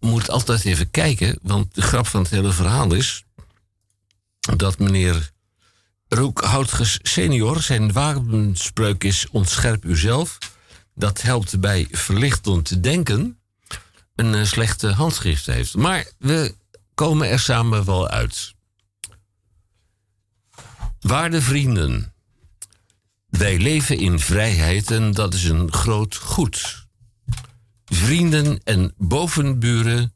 moet 0.05 0.30
altijd 0.30 0.64
even 0.64 0.90
kijken, 0.90 1.38
want 1.42 1.74
de 1.74 1.82
grap 1.82 2.07
van 2.07 2.22
het 2.22 2.30
hele 2.30 2.52
verhaal 2.52 2.94
is 2.94 3.24
dat 4.57 4.78
meneer 4.78 5.32
Roekhoutges 6.09 6.98
senior, 7.02 7.60
zijn 7.60 7.93
wapenspreuk 7.93 9.05
is 9.05 9.26
ontscherp 9.31 9.85
uzelf. 9.85 10.39
Dat 10.94 11.22
helpt 11.22 11.60
bij 11.60 11.89
verlichtend 11.90 12.64
te 12.64 12.81
denken 12.81 13.39
een 14.14 14.35
eh, 14.35 14.44
slechte 14.44 14.93
handschrift 14.93 15.47
heeft. 15.47 15.74
Maar 15.74 16.10
we 16.18 16.55
komen 16.94 17.28
er 17.28 17.39
samen 17.39 17.85
wel 17.85 18.09
uit. 18.09 18.55
Waarde 21.01 21.43
vrienden, 21.43 22.14
wij 23.26 23.59
leven 23.59 23.98
in 23.98 24.18
vrijheid 24.18 24.90
en 24.90 25.12
dat 25.12 25.35
is 25.35 25.44
een 25.44 25.72
groot 25.72 26.16
goed. 26.16 26.84
Vrienden 27.95 28.61
en 28.65 28.95
bovenburen, 28.97 30.15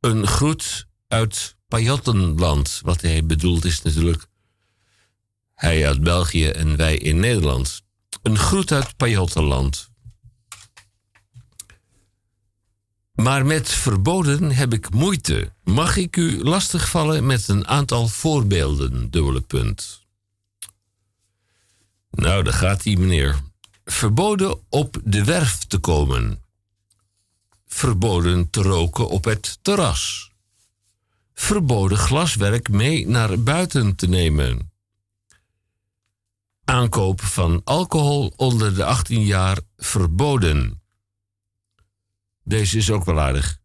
een 0.00 0.26
groet 0.26 0.86
uit 1.08 1.56
Pajottenland. 1.68 2.80
Wat 2.82 3.00
hij 3.00 3.26
bedoelt 3.26 3.64
is 3.64 3.82
natuurlijk 3.82 4.26
hij 5.54 5.86
uit 5.86 6.02
België 6.02 6.48
en 6.48 6.76
wij 6.76 6.96
in 6.96 7.20
Nederland. 7.20 7.82
Een 8.22 8.38
groet 8.38 8.72
uit 8.72 8.96
Pajottenland. 8.96 9.90
Maar 13.12 13.46
met 13.46 13.70
verboden 13.70 14.50
heb 14.50 14.72
ik 14.72 14.90
moeite. 14.90 15.52
Mag 15.64 15.96
ik 15.96 16.16
u 16.16 16.42
lastigvallen 16.42 17.26
met 17.26 17.48
een 17.48 17.66
aantal 17.66 18.08
voorbeelden, 18.08 19.10
dubbele 19.10 19.40
punt. 19.40 20.04
Nou, 22.10 22.42
daar 22.42 22.52
gaat 22.52 22.84
hij, 22.84 22.96
meneer. 22.96 23.40
Verboden 23.84 24.58
op 24.68 25.00
de 25.04 25.24
werf 25.24 25.58
te 25.58 25.78
komen. 25.78 26.44
Verboden 27.66 28.50
te 28.50 28.62
roken 28.62 29.08
op 29.08 29.24
het 29.24 29.58
terras. 29.62 30.30
Verboden 31.34 31.98
glaswerk 31.98 32.68
mee 32.68 33.08
naar 33.08 33.42
buiten 33.42 33.94
te 33.94 34.08
nemen. 34.08 34.72
Aankoop 36.64 37.20
van 37.20 37.60
alcohol 37.64 38.32
onder 38.36 38.74
de 38.74 38.84
18 38.84 39.24
jaar 39.24 39.58
verboden. 39.76 40.82
Deze 42.44 42.76
is 42.76 42.90
ook 42.90 43.04
wel 43.04 43.20
aardig. 43.20 43.58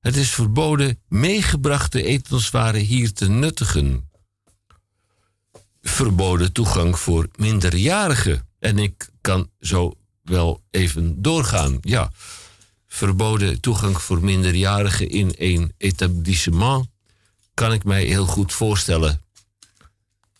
Het 0.00 0.16
is 0.16 0.30
verboden 0.30 1.00
meegebrachte 1.08 2.02
etenswaren 2.02 2.80
hier 2.80 3.12
te 3.12 3.28
nuttigen. 3.28 4.10
Verboden 5.82 6.52
toegang 6.52 6.98
voor 6.98 7.28
minderjarigen. 7.36 8.48
En 8.58 8.78
ik 8.78 9.10
kan 9.20 9.50
zo 9.60 9.94
wel 10.22 10.62
even 10.70 11.22
doorgaan. 11.22 11.78
Ja, 11.80 12.10
verboden 13.00 13.60
toegang 13.60 14.02
voor 14.02 14.24
minderjarigen 14.24 15.08
in 15.08 15.34
een 15.38 15.72
etablissement 15.76 16.86
kan 17.54 17.72
ik 17.72 17.84
mij 17.84 18.04
heel 18.04 18.26
goed 18.26 18.52
voorstellen. 18.52 19.22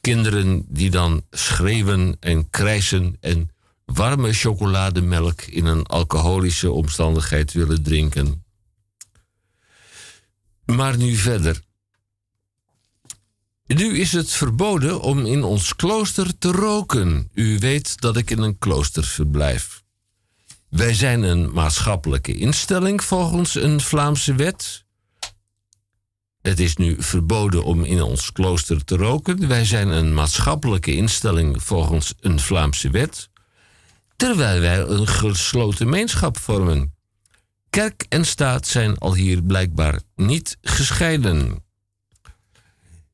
Kinderen 0.01 0.65
die 0.69 0.91
dan 0.91 1.25
schreeuwen 1.31 2.17
en 2.21 2.51
krijsen 2.51 3.17
en 3.21 3.51
warme 3.85 4.33
chocolademelk 4.33 5.43
in 5.43 5.67
een 5.67 5.87
alcoholische 5.87 6.71
omstandigheid 6.71 7.53
willen 7.53 7.83
drinken. 7.83 8.45
Maar 10.65 10.97
nu 10.97 11.15
verder. 11.15 11.61
Nu 13.67 13.99
is 13.99 14.13
het 14.13 14.31
verboden 14.31 15.01
om 15.01 15.27
in 15.27 15.43
ons 15.43 15.77
klooster 15.77 16.39
te 16.39 16.51
roken. 16.53 17.31
U 17.35 17.59
weet 17.59 18.01
dat 18.01 18.17
ik 18.17 18.31
in 18.31 18.39
een 18.39 18.59
klooster 18.59 19.05
verblijf. 19.05 19.80
Wij 20.71 20.95
zijn 20.95 21.23
een 21.23 21.53
maatschappelijke 21.53 22.37
instelling 22.37 23.05
volgens 23.05 23.55
een 23.55 23.81
Vlaamse 23.81 24.35
wet. 24.35 24.85
Het 26.41 26.61
is 26.61 26.77
nu 26.77 26.97
verboden 26.99 27.65
om 27.65 27.85
in 27.85 28.03
ons 28.03 28.33
klooster 28.33 28.85
te 28.85 28.97
roken. 28.97 29.49
Wij 29.49 29.65
zijn 29.65 29.89
een 29.89 30.15
maatschappelijke 30.15 30.97
instelling 30.97 31.63
volgens 31.63 32.15
een 32.21 32.41
Vlaamse 32.41 32.91
wet 32.91 33.31
terwijl 34.21 34.61
wij 34.61 34.81
een 34.81 35.07
gesloten 35.07 35.77
gemeenschap 35.77 36.39
vormen. 36.39 36.95
Kerk 37.71 38.07
en 38.09 38.25
staat 38.25 38.67
zijn 38.67 38.99
al 38.99 39.15
hier 39.15 39.43
blijkbaar 39.43 40.01
niet 40.15 40.59
gescheiden. 40.61 41.65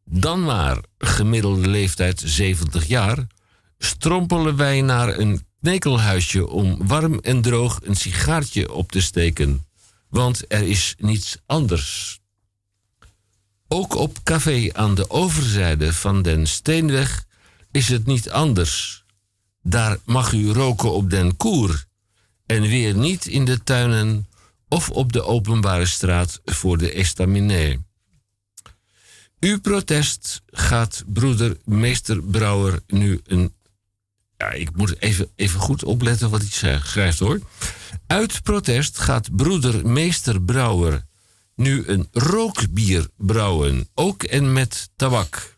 Dan 0.04 0.44
maar, 0.44 0.78
gemiddelde 0.98 1.68
leeftijd 1.68 2.22
70 2.24 2.86
jaar, 2.86 3.26
strompelen 3.78 4.56
wij 4.56 4.80
naar 4.80 5.18
een 5.18 5.46
om 6.48 6.86
warm 6.86 7.18
en 7.22 7.42
droog 7.42 7.80
een 7.82 7.96
sigaartje 7.96 8.72
op 8.72 8.92
te 8.92 9.00
steken, 9.00 9.66
want 10.08 10.44
er 10.48 10.62
is 10.62 10.94
niets 10.98 11.36
anders. 11.46 12.18
Ook 13.68 13.94
op 13.94 14.22
café 14.22 14.68
aan 14.72 14.94
de 14.94 15.10
overzijde 15.10 15.92
van 15.92 16.22
den 16.22 16.46
Steenweg 16.46 17.24
is 17.70 17.88
het 17.88 18.06
niet 18.06 18.30
anders. 18.30 19.04
Daar 19.62 19.98
mag 20.04 20.32
u 20.32 20.50
roken 20.50 20.92
op 20.92 21.10
den 21.10 21.36
koer 21.36 21.84
en 22.46 22.62
weer 22.62 22.96
niet 22.96 23.26
in 23.26 23.44
de 23.44 23.62
tuinen 23.62 24.28
of 24.68 24.90
op 24.90 25.12
de 25.12 25.22
openbare 25.22 25.86
straat 25.86 26.40
voor 26.44 26.78
de 26.78 26.92
estaminet. 26.92 27.78
Uw 29.40 29.60
protest 29.60 30.42
gaat 30.46 31.04
broeder 31.06 31.56
meester 31.64 32.22
Brouwer 32.22 32.80
nu 32.86 33.20
een... 33.24 33.54
Ja, 34.36 34.50
ik 34.50 34.76
moet 34.76 35.00
even, 35.00 35.30
even 35.36 35.60
goed 35.60 35.84
opletten 35.84 36.30
wat 36.30 36.42
hij 36.48 36.80
schrijft 36.80 37.18
hoor. 37.18 37.40
Uit 38.06 38.42
protest 38.42 38.98
gaat 38.98 39.36
broeder 39.36 39.86
meester 39.86 40.42
Brouwer 40.42 41.04
nu 41.56 41.86
een 41.86 42.08
rookbier 42.12 43.08
brouwen, 43.16 43.88
ook 43.94 44.22
en 44.22 44.52
met 44.52 44.90
tabak. 44.96 45.56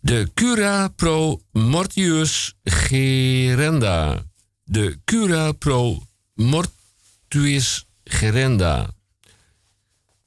De 0.00 0.30
Cura 0.34 0.88
Pro 0.88 1.40
Mortius 1.52 2.54
Gerenda. 2.64 4.24
De 4.64 4.98
Cura 5.04 5.52
Pro 5.52 6.02
Mortuis 6.34 7.86
Gerenda. 8.04 8.90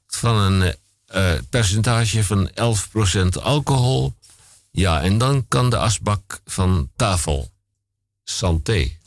Van 0.06 0.36
een 0.36 0.74
eh, 1.06 1.32
percentage 1.50 2.24
van 2.24 2.50
11% 2.50 3.42
alcohol. 3.42 4.14
Ja, 4.76 5.02
en 5.02 5.18
dan 5.18 5.48
kan 5.48 5.70
de 5.70 5.76
asbak 5.76 6.40
van 6.44 6.90
tafel. 6.96 7.48
Santé. 8.24 8.98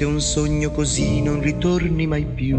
Che 0.00 0.06
un 0.06 0.18
sogno 0.22 0.70
così 0.70 1.20
non 1.20 1.42
ritorni 1.42 2.06
mai 2.06 2.24
più. 2.24 2.56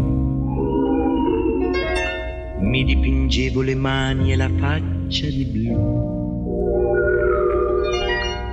Mi 2.60 2.84
dipingevo 2.84 3.62
le 3.62 3.74
mani 3.74 4.30
e 4.30 4.36
la 4.36 4.48
faccia 4.60 5.26
di 5.26 5.44
blu. 5.46 5.74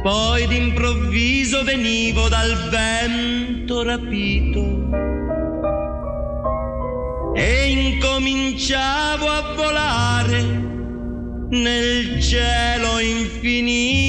Poi 0.02 0.48
d'improvviso 0.48 1.64
venivo 1.64 2.30
dal 2.30 2.70
vento 2.72 3.84
rapito 3.84 4.90
e 7.36 7.70
incominciavo 7.70 9.28
a 9.28 9.54
volare 9.56 10.42
nel 11.50 12.20
cielo 12.20 12.98
infinito. 12.98 14.09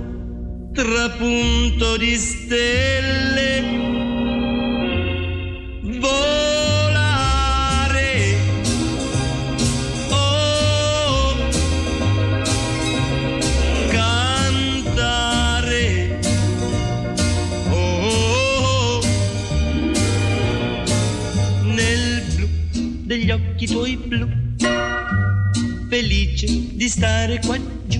trapunto 0.73 1.97
di 1.97 2.15
stelle. 2.15 3.79
Volare. 5.99 7.29
Oh, 10.09 11.35
cantare. 13.89 15.39
Oh, 17.69 19.01
nel 21.63 22.23
blu 22.35 22.47
degli 23.03 23.31
occhi 23.31 23.67
tuoi 23.67 23.97
blu, 23.97 24.27
felice 25.89 26.45
di 26.75 26.87
stare 26.87 27.39
qua 27.45 27.57
giù 27.85 27.99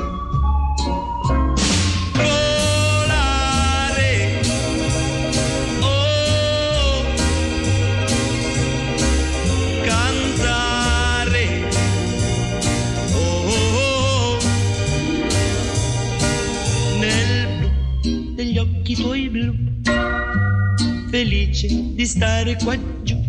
felice 21.11 21.67
di 21.67 22.05
stare 22.05 22.55
qua 22.55 22.73
giù, 23.03 23.19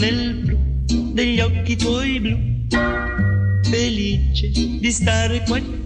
nel 0.00 0.34
blu 0.42 0.58
degli 1.12 1.38
occhi 1.38 1.76
tuoi 1.76 2.18
blu, 2.18 2.36
felice 3.70 4.50
di 4.50 4.90
stare 4.90 5.44
qua 5.46 5.60
giù 5.60 5.85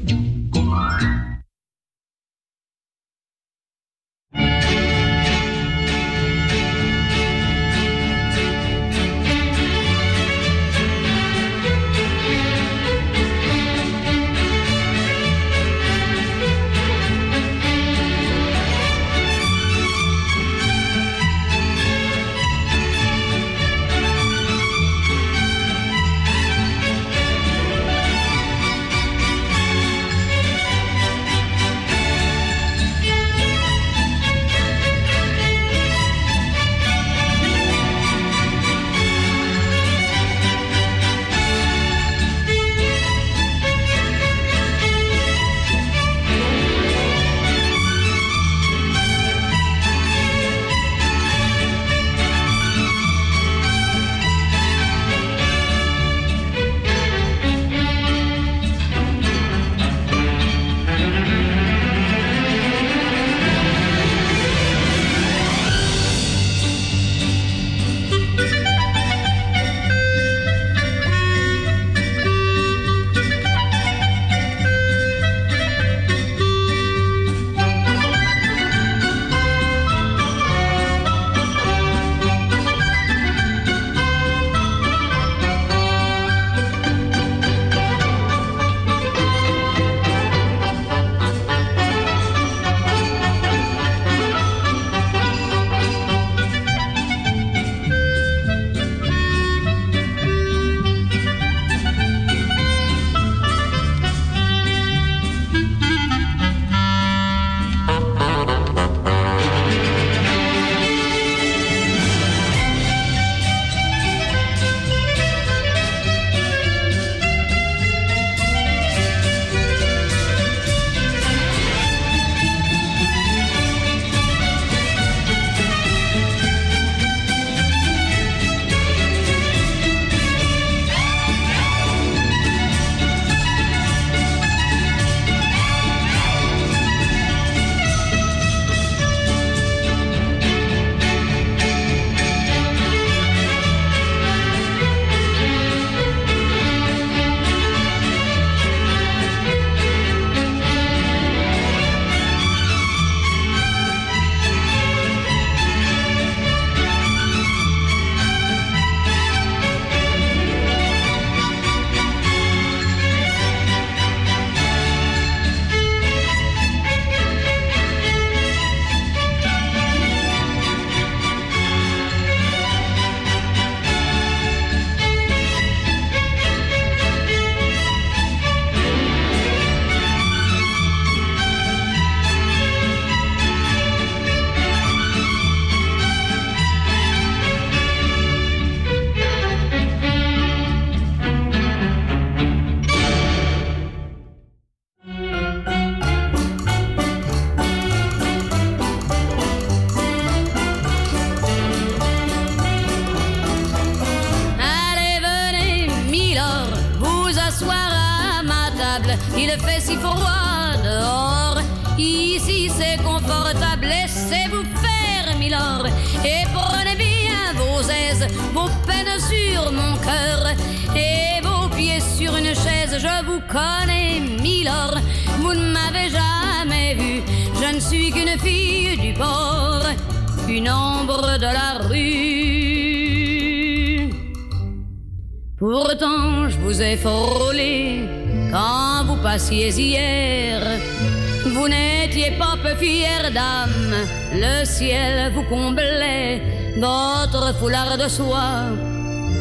le 244.41 244.65
ciel 244.65 245.33
vous 245.35 245.43
comblait, 245.43 246.41
votre 246.79 247.55
foulard 247.59 247.99
de 247.99 248.09
soie 248.09 248.65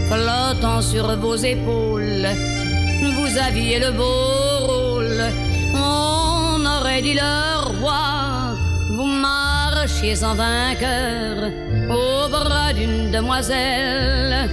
flottant 0.09 0.81
sur 0.81 1.07
vos 1.17 1.35
épaules. 1.35 2.27
Vous 3.15 3.37
aviez 3.37 3.79
le 3.79 3.91
beau 3.91 4.65
rôle, 4.67 5.23
on 5.73 6.65
aurait 6.65 7.01
dit 7.01 7.13
le 7.13 7.79
roi. 7.79 8.55
Vous 8.95 9.05
marchiez 9.05 10.23
en 10.23 10.35
vainqueur 10.35 11.35
au 11.89 12.29
bras 12.29 12.73
d'une 12.73 13.11
demoiselle. 13.11 14.49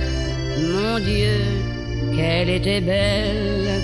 Mon 0.75 0.99
Dieu, 1.01 1.39
qu'elle 2.15 2.51
était 2.51 2.81
belle. 2.81 3.81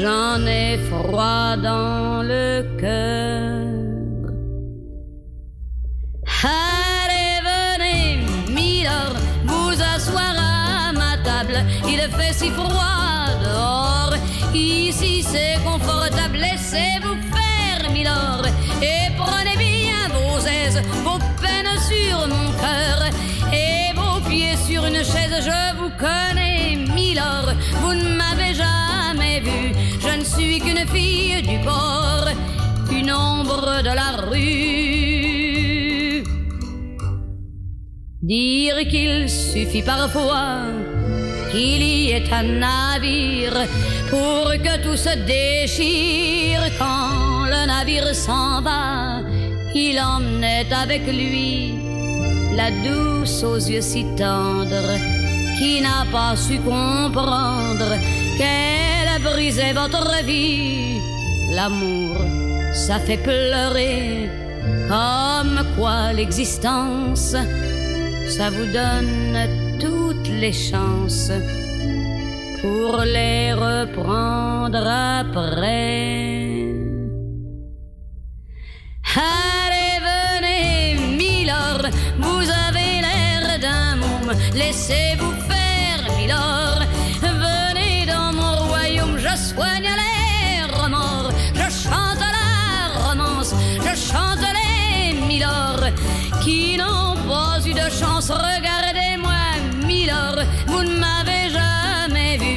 J'en 0.00 0.46
ai 0.46 0.78
froid 0.90 1.56
dans 1.56 2.22
le 2.22 2.64
cœur. 2.80 3.29
Qu'il 38.88 39.28
suffit 39.28 39.82
parfois 39.82 40.66
qu'il 41.50 41.82
y 41.82 42.10
ait 42.10 42.32
un 42.32 42.42
navire 42.42 43.66
pour 44.08 44.52
que 44.52 44.82
tout 44.82 44.96
se 44.96 45.14
déchire 45.26 46.62
quand 46.78 47.44
le 47.46 47.66
navire 47.66 48.14
s'en 48.14 48.62
va. 48.62 49.20
Il 49.74 50.00
emmenait 50.00 50.72
avec 50.72 51.06
lui 51.06 51.74
la 52.54 52.70
douce 52.70 53.42
aux 53.42 53.58
yeux 53.58 53.80
si 53.80 54.04
tendres 54.16 54.98
qui 55.58 55.80
n'a 55.80 56.06
pas 56.10 56.36
su 56.36 56.58
comprendre 56.58 57.92
qu'elle 58.38 59.22
brisait 59.22 59.72
votre 59.72 60.24
vie. 60.24 60.98
L'amour, 61.52 62.16
ça 62.72 62.98
fait 62.98 63.18
pleurer 63.18 64.30
comme 64.88 65.64
quoi 65.76 66.12
l'existence, 66.12 67.36
ça 68.30 68.48
vous 68.48 68.66
donne 68.66 69.36
toutes 69.80 70.28
les 70.28 70.52
chances 70.52 71.32
pour 72.62 72.98
les 73.02 73.52
reprendre 73.52 74.86
après. 74.86 76.68
Allez, 79.16 79.96
venez, 80.08 81.16
Milord, 81.16 81.86
vous 82.18 82.46
avez 82.68 83.00
l'air 83.06 83.58
d'un 83.60 83.96
môme, 83.96 84.32
laissez-vous 84.54 85.34
faire, 85.50 86.00
Milord. 86.16 86.82
Venez 87.20 88.06
dans 88.06 88.32
mon 88.32 88.68
royaume, 88.68 89.18
je 89.18 89.34
soigne 89.36 89.90
les 90.02 90.72
remords, 90.80 91.32
je 91.54 91.68
chante 91.82 92.24
la 92.38 93.08
romance, 93.08 93.54
je 93.80 93.94
chante 93.96 94.46
les 94.58 95.20
Milord 95.26 95.84
qui 96.44 96.76
n'ont 96.78 97.09
de 97.84 97.90
chance. 97.90 98.30
Regardez-moi, 98.30 99.40
Milord, 99.86 100.40
vous 100.66 100.82
ne 100.82 100.94
m'avez 101.04 101.44
jamais 101.58 102.36
vu. 102.36 102.54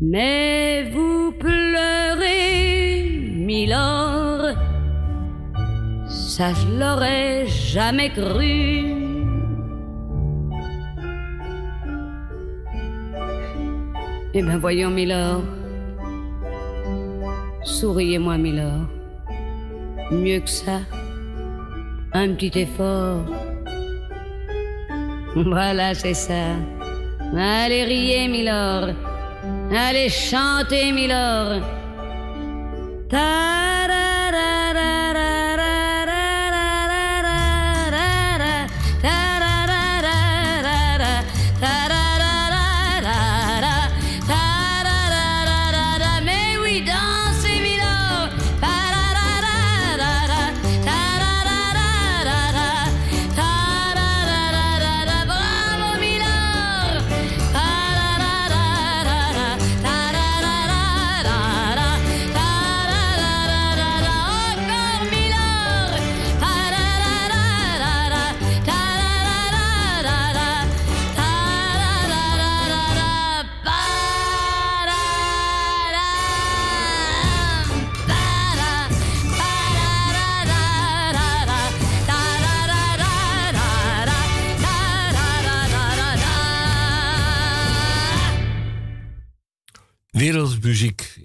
Mais 0.00 0.90
vous 0.92 1.32
pleurez, 1.32 3.02
Milord, 3.50 4.54
ça 6.06 6.52
je 6.54 6.66
l'aurais 6.78 7.46
jamais 7.46 8.10
cru. 8.10 8.94
Eh 14.34 14.42
ben 14.42 14.58
voyons, 14.58 14.90
Milord, 14.90 15.42
souriez-moi, 17.64 18.36
Milord. 18.38 18.86
Mieux 20.12 20.40
que 20.40 20.48
ça, 20.48 20.80
un 22.12 22.34
petit 22.34 22.60
effort. 22.60 23.24
Voilà, 25.34 25.94
c'est 25.94 26.14
ça. 26.14 26.56
Allez, 27.36 27.84
riez, 27.84 28.28
Milord. 28.28 28.94
Allez, 29.70 30.08
chantez, 30.08 30.92
Milord. 30.92 31.62
Mais 33.12 34.07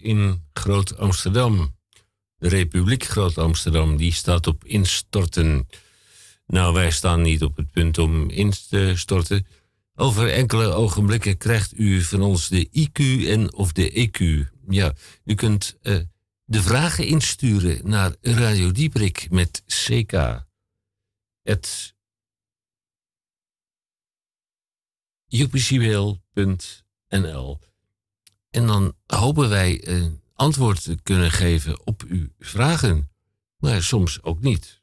in 0.03 0.43
Groot 0.53 0.97
Amsterdam. 0.97 1.75
De 2.37 2.47
Republiek 2.47 3.03
Groot 3.03 3.37
Amsterdam, 3.37 3.97
die 3.97 4.13
staat 4.13 4.47
op 4.47 4.65
instorten. 4.65 5.67
Nou, 6.45 6.73
wij 6.73 6.91
staan 6.91 7.21
niet 7.21 7.43
op 7.43 7.57
het 7.57 7.71
punt 7.71 7.97
om 7.97 8.29
in 8.29 8.53
te 8.69 8.91
storten. 8.95 9.47
Over 9.95 10.31
enkele 10.31 10.65
ogenblikken 10.65 11.37
krijgt 11.37 11.79
u 11.79 12.01
van 12.01 12.21
ons 12.21 12.47
de 12.47 12.67
IQ 12.67 13.27
en 13.27 13.53
of 13.53 13.71
de 13.71 14.09
EQ. 14.09 14.49
Ja, 14.69 14.93
u 15.25 15.35
kunt 15.35 15.77
eh, 15.81 15.95
de 16.45 16.61
vragen 16.61 17.05
insturen 17.05 17.89
naar 17.89 18.15
Radio 18.21 18.71
Dieprik 18.71 19.27
met 19.29 19.63
CK. 19.65 20.45
Het 21.41 21.95
En 28.53 28.67
dan 28.67 28.93
hopen 29.05 29.49
wij 29.49 29.87
een 29.87 30.21
antwoord 30.33 30.83
te 30.83 30.97
kunnen 31.03 31.31
geven 31.31 31.85
op 31.87 32.03
uw 32.07 32.27
vragen. 32.39 33.09
Maar 33.57 33.83
soms 33.83 34.23
ook 34.23 34.41
niet. 34.41 34.81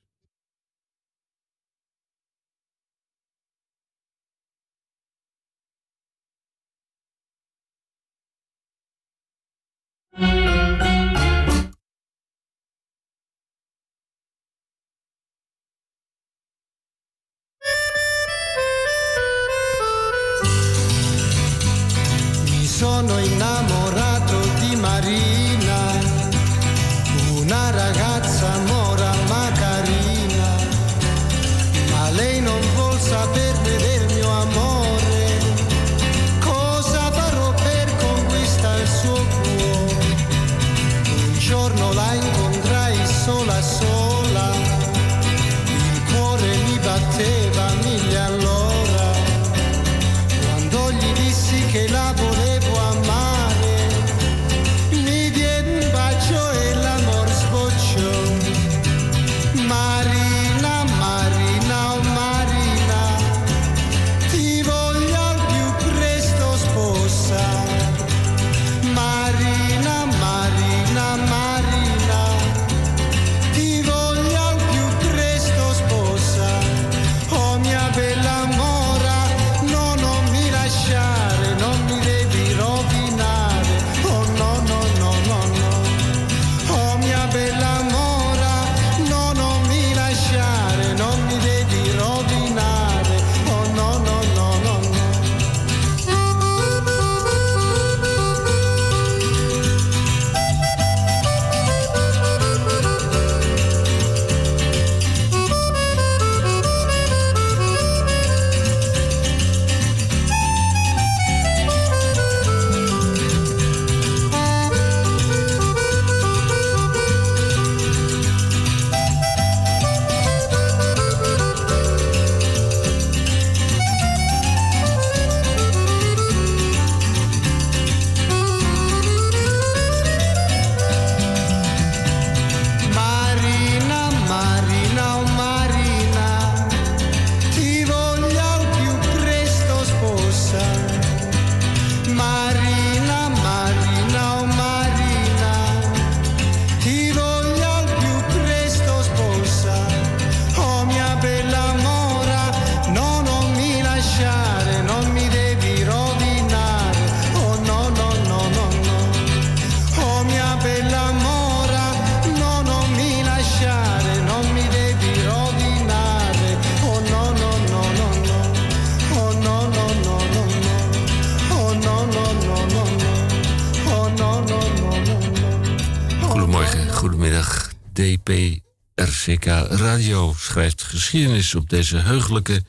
Geschiedenis 181.11 181.55
op 181.55 181.69
deze 181.71 181.97
heugelijke 181.97 182.63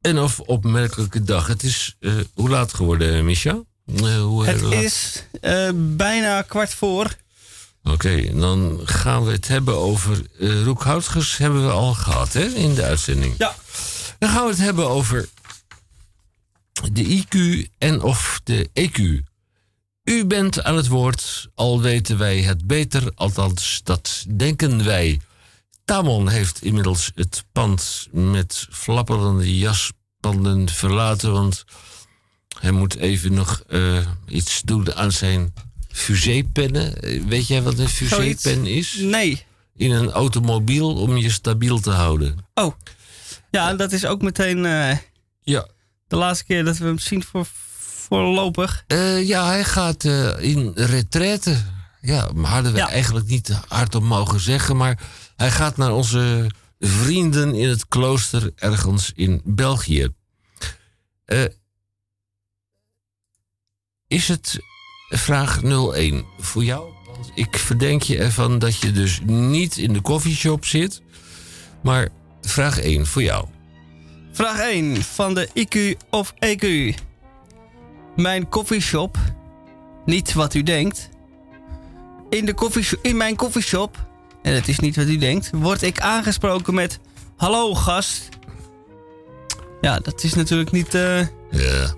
en 0.00 0.18
of 0.18 0.40
opmerkelijke 0.40 1.22
dag. 1.22 1.46
Het 1.46 1.62
is 1.62 1.96
eh, 2.00 2.12
hoe 2.34 2.48
laat 2.48 2.74
geworden, 2.74 3.24
Micha? 3.24 3.62
Eh, 3.86 4.20
hoe 4.20 4.46
Het 4.46 4.60
laat? 4.60 4.72
is 4.72 5.24
eh, 5.40 5.70
bijna 5.74 6.42
kwart 6.42 6.74
voor. 6.74 7.16
Oké, 7.82 8.38
dan 8.38 8.80
gaan 8.84 9.24
we 9.24 9.32
het 9.32 9.48
hebben 9.48 9.74
over 9.76 10.22
eh 10.40 10.62
roekhoutgers 10.64 11.36
hebben 11.36 11.64
we 11.66 11.70
al 11.72 11.94
gehad 11.94 12.32
hè, 12.32 12.44
in 12.44 12.74
de 12.74 12.82
uitzending. 12.82 13.34
Ja. 13.38 13.54
Dan 14.18 14.30
gaan 14.30 14.44
we 14.44 14.50
het 14.50 14.58
hebben 14.58 14.88
over 14.88 15.28
de 16.92 17.04
IQ 17.24 17.36
en 17.78 18.02
of 18.02 18.40
de 18.44 18.70
EQ. 18.72 19.24
U 20.04 20.24
bent 20.24 20.62
aan 20.62 20.76
het 20.76 20.88
woord, 20.88 21.48
al 21.54 21.80
weten 21.80 22.18
wij 22.18 22.40
het 22.42 22.66
beter, 22.66 23.12
althans 23.14 23.80
dat 23.84 24.24
denken 24.36 24.84
wij. 24.84 25.20
Tamon 25.86 26.28
heeft 26.28 26.62
inmiddels 26.62 27.10
het 27.14 27.44
pand 27.52 28.08
met 28.12 28.66
flapperende 28.70 29.58
jaspanden 29.58 30.68
verlaten, 30.68 31.32
want 31.32 31.64
hij 32.60 32.70
moet 32.70 32.96
even 32.96 33.34
nog 33.34 33.62
eh, 33.68 34.06
iets 34.28 34.62
doen 34.64 34.94
aan 34.94 35.12
zijn 35.12 35.54
fusépennen. 35.88 37.00
Eh, 37.02 37.22
Weet 37.24 37.46
jij 37.46 37.62
wat 37.62 37.78
een 37.78 37.88
fusépen 37.88 38.66
is? 38.66 38.96
Nee. 39.00 39.44
In 39.76 39.90
een 39.90 40.10
automobiel 40.10 40.94
om 40.94 41.16
je 41.16 41.30
stabiel 41.30 41.80
te 41.80 41.90
houden. 41.90 42.38
Oh. 42.54 42.74
Ja, 43.50 43.68
en 43.68 43.76
dat 43.76 43.92
is 43.92 44.04
ook 44.06 44.22
meteen 44.22 44.66
eh, 44.66 44.96
Ja. 45.42 45.66
de 46.08 46.16
laatste 46.16 46.44
keer 46.44 46.64
dat 46.64 46.78
we 46.78 46.84
hem 46.84 46.98
zien 46.98 47.22
voor, 47.24 47.46
voorlopig. 47.78 48.84
Ja, 49.22 49.46
hij 49.46 49.64
gaat 49.64 50.04
in 50.40 50.72
retraite. 50.74 51.56
Ja, 52.06 52.30
maar 52.34 52.50
hadden 52.50 52.72
we 52.72 52.80
eigenlijk 52.80 53.26
niet 53.26 53.60
hardop 53.68 54.02
mogen 54.02 54.40
zeggen. 54.40 54.76
Maar 54.76 55.00
hij 55.36 55.50
gaat 55.50 55.76
naar 55.76 55.92
onze 55.92 56.50
vrienden 56.78 57.54
in 57.54 57.68
het 57.68 57.88
klooster 57.88 58.52
ergens 58.54 59.12
in 59.14 59.40
België. 59.44 60.08
Eh, 61.24 61.44
is 64.08 64.28
het 64.28 64.58
vraag 65.08 65.62
01 65.62 66.24
voor 66.38 66.64
jou? 66.64 66.92
Want 67.06 67.30
ik 67.34 67.56
verdenk 67.56 68.02
je 68.02 68.18
ervan 68.18 68.58
dat 68.58 68.78
je 68.78 68.92
dus 68.92 69.20
niet 69.24 69.76
in 69.76 69.92
de 69.92 70.00
koffieshop 70.00 70.64
zit. 70.64 71.02
Maar 71.82 72.08
vraag 72.40 72.80
1 72.80 73.06
voor 73.06 73.22
jou. 73.22 73.46
Vraag 74.32 74.58
1 74.58 75.02
van 75.02 75.34
de 75.34 75.48
IQ 75.54 76.06
of 76.10 76.34
EQ. 76.38 76.94
Mijn 78.16 78.48
koffieshop, 78.48 79.18
niet 80.04 80.32
wat 80.32 80.54
u 80.54 80.62
denkt. 80.62 81.14
In, 82.30 82.44
de 82.46 82.54
koffiesho- 82.54 82.96
in 83.02 83.16
mijn 83.16 83.36
koffieshop, 83.36 84.06
en 84.42 84.54
het 84.54 84.68
is 84.68 84.78
niet 84.78 84.96
wat 84.96 85.06
u 85.06 85.16
denkt, 85.16 85.50
word 85.52 85.82
ik 85.82 86.00
aangesproken 86.00 86.74
met... 86.74 86.98
Hallo 87.36 87.74
gast. 87.74 88.28
Ja, 89.80 89.98
dat 89.98 90.22
is 90.24 90.34
natuurlijk 90.34 90.70
niet... 90.70 90.94
eh, 90.94 91.18
Ja. 91.50 91.94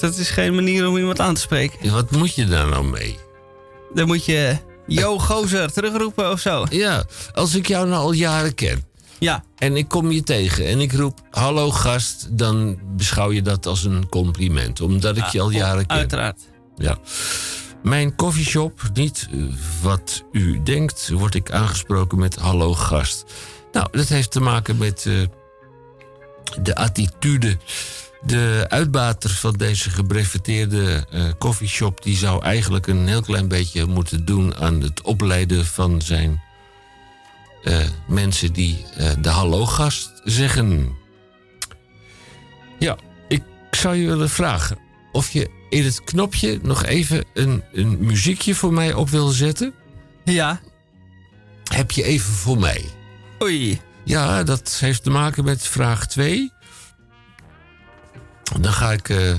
Dat 0.00 0.16
is 0.16 0.30
geen 0.30 0.54
manier 0.54 0.88
om 0.88 0.96
iemand 0.96 1.20
aan 1.20 1.34
te 1.34 1.40
spreken. 1.40 1.90
Wat 1.92 2.10
moet 2.10 2.34
je 2.34 2.44
daar 2.46 2.68
nou 2.68 2.84
mee? 2.84 3.18
Dan 3.94 4.06
moet 4.06 4.24
je... 4.24 4.56
Yo, 4.86 5.18
gozer, 5.18 5.72
terugroepen 5.72 6.30
of 6.30 6.40
zo. 6.40 6.66
Ja, 6.70 7.04
als 7.34 7.54
ik 7.54 7.66
jou 7.68 7.88
nou 7.88 8.02
al 8.02 8.12
jaren 8.12 8.54
ken. 8.54 8.84
Ja. 9.18 9.44
En 9.58 9.76
ik 9.76 9.88
kom 9.88 10.10
je 10.10 10.22
tegen 10.22 10.66
en 10.66 10.80
ik 10.80 10.92
roep 10.92 11.20
hallo 11.30 11.70
gast, 11.70 12.26
dan 12.30 12.78
beschouw 12.96 13.32
je 13.32 13.42
dat 13.42 13.66
als 13.66 13.84
een 13.84 14.08
compliment. 14.08 14.80
Omdat 14.80 15.16
ik 15.16 15.26
je 15.26 15.40
al 15.40 15.50
jaren 15.50 15.86
ken. 15.86 15.96
Uiteraard. 15.96 16.40
Ja. 16.76 16.98
Mijn 17.82 18.16
koffieshop, 18.16 18.80
niet 18.94 19.28
wat 19.82 20.24
u 20.32 20.62
denkt, 20.62 21.08
word 21.08 21.34
ik 21.34 21.50
aangesproken 21.50 22.18
met 22.18 22.36
hallo 22.36 22.74
gast. 22.74 23.24
Nou, 23.72 23.88
dat 23.90 24.08
heeft 24.08 24.30
te 24.30 24.40
maken 24.40 24.76
met 24.76 25.06
eh, 25.06 25.14
de 26.62 26.74
attitude. 26.74 27.56
De 28.22 28.66
uitbater 28.68 29.30
van 29.30 29.52
deze 29.52 29.90
gebreveteerde 29.90 31.06
eh 31.10 31.24
koffieshop... 31.38 32.02
die 32.02 32.16
zou 32.16 32.42
eigenlijk 32.42 32.86
een 32.86 33.08
heel 33.08 33.22
klein 33.22 33.48
beetje 33.48 33.86
moeten 33.86 34.24
doen... 34.24 34.54
aan 34.56 34.80
het 34.80 35.02
opleiden 35.02 35.66
van 35.66 36.02
zijn 36.02 36.42
eh, 37.62 37.78
mensen 38.08 38.52
die 38.52 38.84
de 39.20 39.28
hallo 39.28 39.66
gast 39.66 40.20
zeggen. 40.24 40.96
Ja, 42.78 42.96
ik 43.28 43.42
zou 43.70 43.96
je 43.96 44.06
willen 44.06 44.30
vragen 44.30 44.78
of 45.12 45.30
je 45.30 45.50
in 45.68 45.84
het 45.84 46.04
knopje 46.04 46.58
nog 46.62 46.84
even 46.84 47.24
een, 47.34 47.62
een 47.72 47.96
muziekje 48.00 48.54
voor 48.54 48.72
mij 48.72 48.94
op 48.94 49.08
wil 49.10 49.28
zetten. 49.28 49.74
Ja. 50.24 50.60
Heb 51.64 51.90
je 51.90 52.02
even 52.02 52.32
voor 52.32 52.58
mij? 52.58 52.84
Oei. 53.42 53.80
Ja, 54.04 54.42
dat 54.42 54.76
heeft 54.80 55.02
te 55.02 55.10
maken 55.10 55.44
met 55.44 55.66
vraag 55.66 56.06
2. 56.06 56.52
Dan 58.60 58.72
ga 58.72 58.92
ik, 58.92 59.08
eh, 59.08 59.38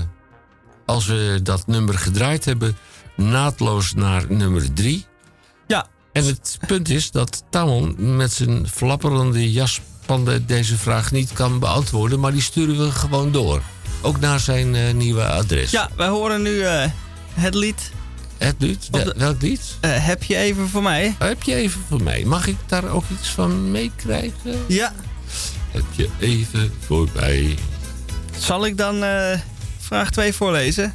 als 0.86 1.06
we 1.06 1.40
dat 1.42 1.66
nummer 1.66 1.98
gedraaid 1.98 2.44
hebben, 2.44 2.76
naadloos 3.16 3.94
naar 3.94 4.24
nummer 4.28 4.72
3. 4.72 5.06
Ja. 5.66 5.86
En 6.12 6.24
het 6.24 6.58
punt 6.66 6.88
is 6.88 7.10
dat 7.10 7.44
Tamon 7.50 8.16
met 8.16 8.32
zijn 8.32 8.68
flapperende 8.68 9.52
jaspanden 9.52 10.46
deze 10.46 10.76
vraag 10.76 11.12
niet 11.12 11.32
kan 11.32 11.58
beantwoorden, 11.58 12.20
maar 12.20 12.32
die 12.32 12.42
sturen 12.42 12.78
we 12.78 12.90
gewoon 12.90 13.32
door. 13.32 13.62
Ook 14.04 14.20
naar 14.20 14.40
zijn 14.40 14.74
eh, 14.74 14.92
nieuwe 14.94 15.24
adres. 15.24 15.70
Ja, 15.70 15.88
wij 15.96 16.08
horen 16.08 16.42
nu 16.42 16.60
eh, 16.60 16.84
het 17.34 17.54
lied. 17.54 17.90
Het 18.38 18.54
lied? 18.58 18.92
De- 18.92 19.14
Welk 19.16 19.42
lied? 19.42 19.60
Eh, 19.80 19.90
heb 20.06 20.22
je 20.22 20.36
even 20.36 20.68
voor 20.68 20.82
mij? 20.82 21.14
Heb 21.18 21.42
je 21.42 21.54
even 21.54 21.80
voor 21.88 22.02
mij? 22.02 22.24
Mag 22.24 22.46
ik 22.46 22.56
daar 22.66 22.88
ook 22.88 23.04
iets 23.18 23.28
van 23.28 23.70
meekrijgen? 23.70 24.64
Ja. 24.66 24.92
Heb 25.70 25.84
je 25.96 26.08
even 26.20 26.72
voor 26.86 27.08
mij? 27.14 27.54
Zal 28.38 28.66
ik 28.66 28.76
dan 28.76 29.04
vraag 29.78 30.10
2 30.10 30.32
voorlezen? 30.32 30.94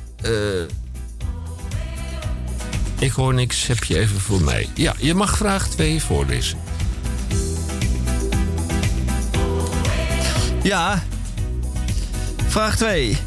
Ik 2.99 3.11
hoor 3.11 3.33
niks. 3.33 3.67
Heb 3.67 3.83
je 3.83 3.99
even 3.99 4.19
voor 4.19 4.41
mij? 4.41 4.67
Ja, 4.73 4.93
je 4.97 5.13
mag 5.13 5.37
vraag 5.37 5.67
2 5.67 6.01
voorlezen. 6.01 6.57
Ja. 10.63 11.03
Vraag 12.49 12.75
2. 12.75 13.17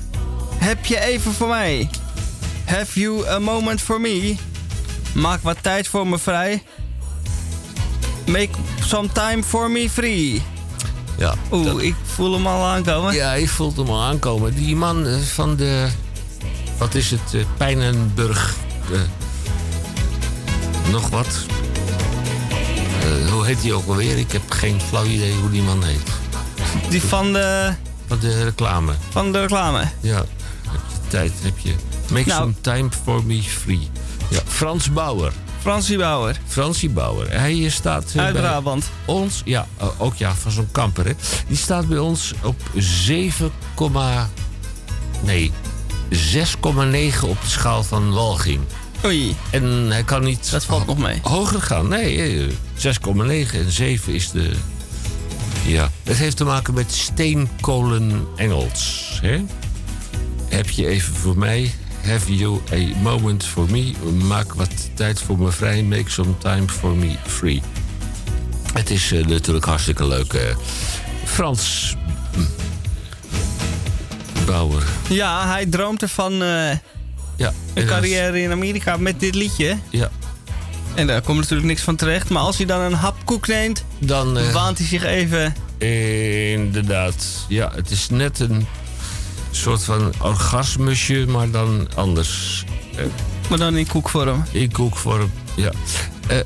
Heb 0.59 0.85
je 0.85 1.01
even 1.01 1.33
voor 1.33 1.49
mij? 1.49 1.91
Have 2.65 3.01
you 3.01 3.29
a 3.29 3.39
moment 3.39 3.81
for 3.81 4.01
me? 4.01 4.37
Maak 5.15 5.43
wat 5.43 5.57
tijd 5.61 5.89
voor 5.89 6.07
me 6.07 6.19
vrij. 6.19 6.63
Make 8.27 8.49
some 8.85 9.09
time 9.13 9.43
for 9.43 9.71
me 9.71 9.91
free. 9.91 10.43
Ja. 11.19 11.35
Oeh, 11.53 11.83
ik 11.85 11.95
voel 12.05 12.33
hem 12.33 12.47
al 12.47 12.65
aankomen. 12.65 13.15
Ja, 13.15 13.33
je 13.33 13.49
voelt 13.49 13.77
hem 13.77 13.89
al 13.91 14.03
aankomen. 14.03 14.55
Die 14.55 14.77
man 14.77 15.07
eh, 15.07 15.19
van 15.19 15.57
de... 15.57 15.89
Wat 16.79 16.95
is 16.95 17.11
het? 17.11 17.35
eh, 17.35 17.41
Pijnenburg. 17.57 18.55
eh, 18.93 19.01
nog 20.91 21.09
wat? 21.09 21.27
Hoe 23.33 23.47
heet 23.47 23.61
die 23.63 23.73
ook 23.75 23.89
alweer? 23.89 24.19
Ik 24.19 24.33
heb 24.33 24.51
geen 24.51 24.81
flauw 24.89 25.05
idee 25.05 25.35
hoe 25.35 25.51
die 25.51 25.63
man 25.63 25.85
heet. 25.85 26.09
Die 26.91 27.03
van 27.03 27.33
de... 27.33 27.73
Van 28.13 28.21
de 28.21 28.45
reclame. 28.45 28.93
Van 29.11 29.33
de 29.33 29.41
reclame. 29.41 29.89
Ja. 30.01 30.17
Heb 30.17 30.81
je 30.89 31.09
tijd? 31.09 31.33
Heb 31.43 31.59
je... 31.59 31.75
Make 32.11 32.29
Nou. 32.29 32.41
some 32.41 32.55
time 32.61 32.89
for 33.05 33.25
me 33.25 33.43
free. 33.43 33.89
Ja, 34.31 34.39
Frans 34.47 34.93
Bauer. 34.93 35.33
Fransie 35.61 35.99
Bauer. 35.99 36.37
Fransie 36.47 36.91
Bauer. 36.91 37.31
Hij 37.31 37.65
eh, 37.65 37.71
staat 37.71 38.13
eh, 38.15 38.23
Uit 38.23 38.33
bij 38.33 38.43
Brabant. 38.43 38.91
ons, 39.05 39.43
ja, 39.45 39.67
eh, 39.77 39.87
ook 39.99 40.15
ja, 40.15 40.35
van 40.35 40.51
zo'n 40.51 40.69
kamper, 40.73 41.07
hè. 41.07 41.13
Die 41.49 41.57
staat 41.57 41.89
bij 41.89 41.99
ons 41.99 42.33
op 42.43 42.61
7, 42.77 43.53
nee, 45.23 45.53
6,9 46.11 47.29
op 47.29 47.41
de 47.43 47.49
schaal 47.49 47.83
van 47.83 48.13
walging. 48.13 48.61
Oei. 49.05 49.37
En 49.51 49.63
hij 49.91 50.03
kan 50.05 50.25
niet... 50.25 50.51
Dat 50.51 50.65
valt 50.65 50.87
nog 50.87 50.99
mee. 50.99 51.19
Hoger 51.23 51.63
gaan, 51.63 51.89
nee, 51.89 52.39
eh, 52.39 52.53
6,9 52.77 53.55
en 53.55 53.73
7 53.73 54.15
is 54.15 54.31
de... 54.31 54.51
Ja, 55.67 55.91
het 56.03 56.17
heeft 56.17 56.37
te 56.37 56.45
maken 56.45 56.75
met 56.75 56.93
steenkolen 56.93 58.27
Engels, 58.37 59.19
hè. 59.23 59.41
Heb 60.49 60.71
je 60.71 60.87
even 60.87 61.15
voor 61.15 61.39
mij... 61.39 61.71
Have 62.07 62.37
you 62.37 62.61
a 62.73 62.99
moment 63.03 63.45
for 63.45 63.71
me? 63.71 63.93
Maak 64.23 64.55
wat 64.55 64.71
tijd 64.95 65.21
voor 65.21 65.39
me 65.39 65.51
vrij. 65.53 65.83
Make 65.83 66.11
some 66.11 66.39
time 66.39 66.69
for 66.69 66.91
me 66.91 67.15
free. 67.27 67.63
Het 68.75 68.91
is 68.91 69.13
eh, 69.13 69.27
natuurlijk 69.27 69.65
hartstikke 69.65 70.07
leuk. 70.07 70.33
eh. 70.33 70.57
Frans 71.25 71.97
Bauer. 74.47 74.83
Ja, 75.09 75.49
hij 75.49 75.67
droomt 75.67 76.03
ervan 76.03 76.33
eh, 76.33 76.71
Ja, 77.37 77.53
een 77.75 77.87
carrière 77.87 78.41
in 78.43 78.51
Amerika 78.51 78.97
met 78.97 79.21
dit 79.21 79.35
liedje. 79.35 79.77
Ja. 79.91 80.11
En 80.95 81.07
daar 81.07 81.23
komt 81.23 81.39
natuurlijk 81.39 81.69
niks 81.69 81.83
van 81.83 81.97
terecht. 81.97 82.31
Maar 82.31 82.43
als 82.43 82.57
hij 82.57 82.67
dan 82.67 82.81
een 82.81 82.93
hap 82.93 83.17
koek 83.25 83.47
neemt, 83.47 83.85
Dan, 83.99 84.39
eh, 84.39 84.53
waant 84.53 84.79
hij 84.79 84.87
zich 84.87 85.05
even... 85.05 85.55
Inderdaad. 85.79 87.27
Ja, 87.49 87.73
het 87.75 87.91
is 87.91 88.09
net 88.09 88.41
een 88.41 88.67
soort 89.51 89.85
van 89.85 90.13
orgasmusje, 90.19 91.25
maar 91.29 91.51
dan 91.51 91.89
anders. 91.95 92.65
Maar 93.49 93.59
dan 93.59 93.77
in 93.77 93.87
koekvorm. 93.87 94.45
in 94.51 94.73
koekvorm, 94.73 95.33
ja. 95.57 95.71
Eh, 96.29 96.39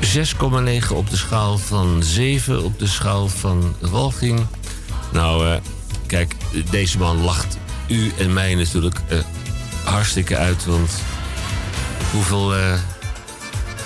6,9 0.00 0.96
op 0.96 1.10
de 1.10 1.16
schaal 1.16 1.58
van 1.58 2.02
7 2.02 2.64
op 2.64 2.78
de 2.78 2.86
schaal 2.86 3.28
van 3.28 3.74
walging. 3.80 4.46
Nou, 5.12 5.48
eh, 5.48 5.56
kijk, 6.06 6.34
deze 6.70 6.98
man 6.98 7.20
lacht 7.20 7.58
u 7.88 8.12
en 8.18 8.32
mij 8.32 8.54
natuurlijk 8.54 9.00
hartstikke 9.84 10.36
uit. 10.36 10.64
Want 10.64 10.90
hoeveel 12.12 12.54
eh, 12.56 12.72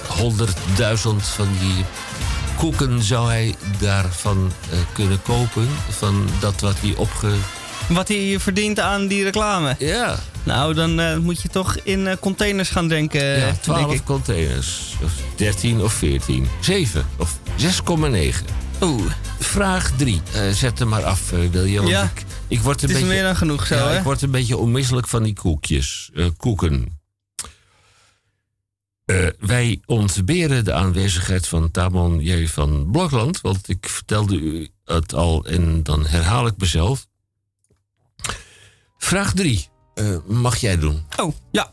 honderdduizend 0.09 1.27
van 1.29 1.49
die 1.61 1.85
koeken 2.57 3.03
zou 3.03 3.29
hij 3.29 3.55
daarvan 3.79 4.53
eh, 4.71 4.79
kunnen 4.93 5.23
kopen? 5.23 5.69
Van 5.89 6.29
dat 6.41 6.61
wat 6.61 6.77
hij 6.81 6.95
opge... 6.97 7.31
Wat 7.89 8.09
hij 8.09 8.37
verdient 8.39 8.81
aan 8.81 9.07
die 9.07 9.25
reclame. 9.25 9.77
Ja. 9.79 10.19
Nou, 10.43 10.75
dan 10.75 11.01
eh, 11.01 11.17
moet 11.17 11.43
je 11.43 11.49
toch 11.49 11.77
in 11.83 12.17
containers 12.21 12.69
gaan 12.69 12.89
denken. 12.89 13.25
Ja, 13.25 13.45
denk 13.45 13.63
12 13.63 13.93
ik. 13.95 14.05
containers. 14.05 14.95
Of 15.05 15.13
13 15.37 15.83
of 15.83 15.93
14. 15.93 16.49
7 16.61 17.07
of 17.17 17.39
6,9. 17.57 18.45
Oeh. 18.81 19.03
Vraag 19.39 19.91
3. 19.97 20.23
zet 20.53 20.79
hem 20.79 20.89
maar 20.89 21.05
af, 21.05 21.31
William. 21.31 21.77
want 21.85 21.89
Ja, 21.89 22.03
Ik, 22.15 22.25
ik 22.49 22.61
word 22.61 22.83
een 22.83 22.89
het 22.89 22.97
is 22.99 23.03
beetje, 23.03 23.15
meer 23.17 23.25
dan 23.27 23.37
genoeg 23.37 23.67
zo, 23.67 23.75
ja, 23.75 23.89
hè? 23.89 23.97
Ik 23.99 24.03
word 24.05 24.23
een 24.23 24.31
beetje 24.31 24.57
onmisselijk 24.57 25.09
van 25.09 25.23
die 25.23 25.35
koekjes. 25.35 26.11
koeken. 26.37 27.00
Eh, 29.11 29.27
wij 29.39 29.81
ontberen 29.87 30.65
de 30.65 30.73
aanwezigheid 30.73 31.49
van 31.49 31.71
Tamon 31.71 32.21
J. 32.21 32.47
van 32.47 32.91
Blokland. 32.91 33.41
Want 33.41 33.69
ik 33.69 33.89
vertelde 33.89 34.37
u 34.37 34.69
het 34.85 35.15
al 35.15 35.45
en 35.45 35.83
dan 35.83 36.07
herhaal 36.07 36.47
ik 36.47 36.55
mezelf. 36.57 37.07
Vraag 38.99 39.33
3. 39.33 39.69
mag 40.27 40.57
jij 40.57 40.79
doen? 40.79 41.07
Oh, 41.17 41.35
ja. 41.51 41.73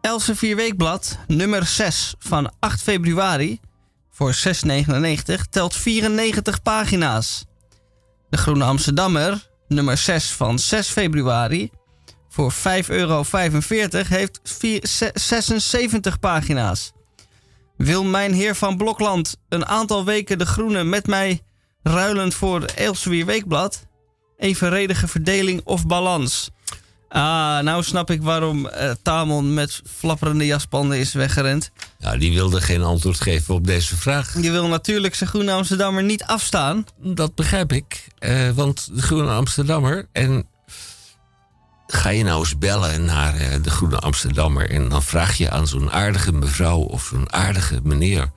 Elsevier 0.00 0.56
Weekblad, 0.56 1.18
nummer 1.26 1.66
6 1.66 2.14
van 2.18 2.52
8 2.58 2.82
februari 2.82 3.60
voor 4.10 4.34
6,99 4.34 5.48
telt 5.50 5.76
94 5.76 6.62
pagina's. 6.62 7.44
De 8.30 8.36
Groene 8.36 8.64
Amsterdammer, 8.64 9.48
nummer 9.68 9.96
6 9.96 10.30
van 10.30 10.58
6 10.58 10.88
februari 10.88 11.70
voor 12.32 12.52
5,45 12.52 12.86
euro 12.88 13.24
heeft 14.08 14.40
vier- 14.42 14.86
ze- 14.86 15.10
76 15.14 16.18
pagina's. 16.18 16.92
Wil 17.76 18.04
mijn 18.04 18.32
heer 18.32 18.54
van 18.54 18.76
Blokland 18.76 19.36
een 19.48 19.66
aantal 19.66 20.04
weken 20.04 20.38
de 20.38 20.46
Groene 20.46 20.84
met 20.84 21.06
mij 21.06 21.40
ruilen 21.82 22.32
voor 22.32 22.62
Elsevier 22.64 23.26
Weekblad? 23.26 23.86
Evenredige 24.38 25.08
verdeling 25.08 25.60
of 25.64 25.86
balans? 25.86 26.50
Ah, 27.08 27.58
nou 27.58 27.82
snap 27.82 28.10
ik 28.10 28.22
waarom 28.22 28.66
eh, 28.66 28.90
Tamon 29.02 29.54
met 29.54 29.80
flapperende 29.98 30.46
jaspanden 30.46 30.98
is 30.98 31.12
weggerend. 31.12 31.70
Ja, 31.98 32.16
die 32.16 32.32
wilde 32.32 32.60
geen 32.60 32.82
antwoord 32.82 33.20
geven 33.20 33.54
op 33.54 33.66
deze 33.66 33.96
vraag. 33.96 34.42
Je 34.42 34.50
wil 34.50 34.68
natuurlijk 34.68 35.14
zijn 35.14 35.30
Groene 35.30 35.52
Amsterdammer 35.52 36.02
niet 36.02 36.24
afstaan. 36.24 36.84
Dat 36.98 37.34
begrijp 37.34 37.72
ik. 37.72 38.06
eh, 38.18 38.50
want 38.50 38.88
de 38.94 39.02
Groene 39.02 39.30
Amsterdammer. 39.30 40.08
En 40.12 40.46
ga 41.94 42.08
je 42.08 42.24
nou 42.24 42.38
eens 42.38 42.58
bellen 42.58 43.04
naar 43.04 43.34
eh, 43.36 43.62
de 43.62 43.70
Groene 43.70 43.98
Amsterdammer. 43.98 44.70
En 44.70 44.88
dan 44.88 45.02
vraag 45.02 45.36
je 45.36 45.50
aan 45.50 45.66
zo'n 45.66 45.90
aardige 45.90 46.32
mevrouw 46.32 46.78
of 46.78 47.04
zo'n 47.04 47.32
aardige 47.32 47.80
meneer. 47.82 48.30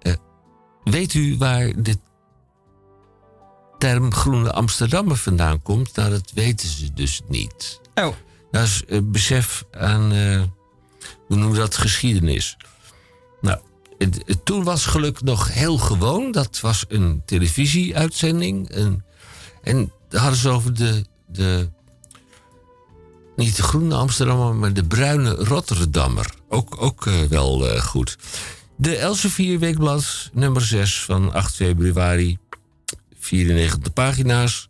eh, 0.00 0.12
weet 0.84 1.14
u 1.14 1.36
waar 1.38 1.82
de 1.82 1.96
term 3.78 4.12
Groene 4.14 4.52
Amsterdammer 4.52 5.16
vandaan 5.16 5.62
komt? 5.62 5.96
Nou, 5.96 6.10
dat 6.10 6.30
weten 6.34 6.68
ze 6.68 6.92
dus 6.92 7.20
niet. 7.28 7.80
Oh. 7.94 8.14
Dat 8.50 8.62
is 8.62 8.84
eh, 8.84 8.98
besef 9.04 9.64
aan, 9.70 10.02
hoe 11.26 11.36
noemen 11.36 11.50
we 11.50 11.56
dat, 11.56 11.76
geschiedenis. 11.76 12.56
Nou, 13.40 13.58
het- 13.98 14.22
het- 14.26 14.44
toen 14.44 14.64
was 14.64 14.86
geluk 14.86 15.22
nog 15.22 15.52
heel 15.52 15.78
gewoon. 15.78 16.32
Dat 16.32 16.60
was 16.60 16.84
een 16.88 17.22
televisieuitzending. 17.24 18.68
En, 18.70 19.04
en 19.62 19.92
daar 20.08 20.20
hadden 20.20 20.38
ze 20.38 20.48
over 20.48 20.74
de, 20.74 21.04
de... 21.26 21.70
Niet 23.36 23.56
de 23.56 23.62
groene 23.62 23.94
Amsterdammer, 23.94 24.54
maar 24.54 24.72
de 24.72 24.84
bruine 24.84 25.30
Rotterdammer. 25.30 26.26
Ook, 26.48 26.82
ook 26.82 27.06
eh, 27.06 27.22
wel 27.22 27.68
eh, 27.68 27.80
goed. 27.82 28.18
De 28.76 28.96
Elsevier 28.96 29.58
Weekblad, 29.58 30.30
nummer 30.32 30.62
6 30.62 31.00
van 31.00 31.32
8 31.32 31.54
februari. 31.54 32.38
94 33.18 33.92
pagina's. 33.92 34.68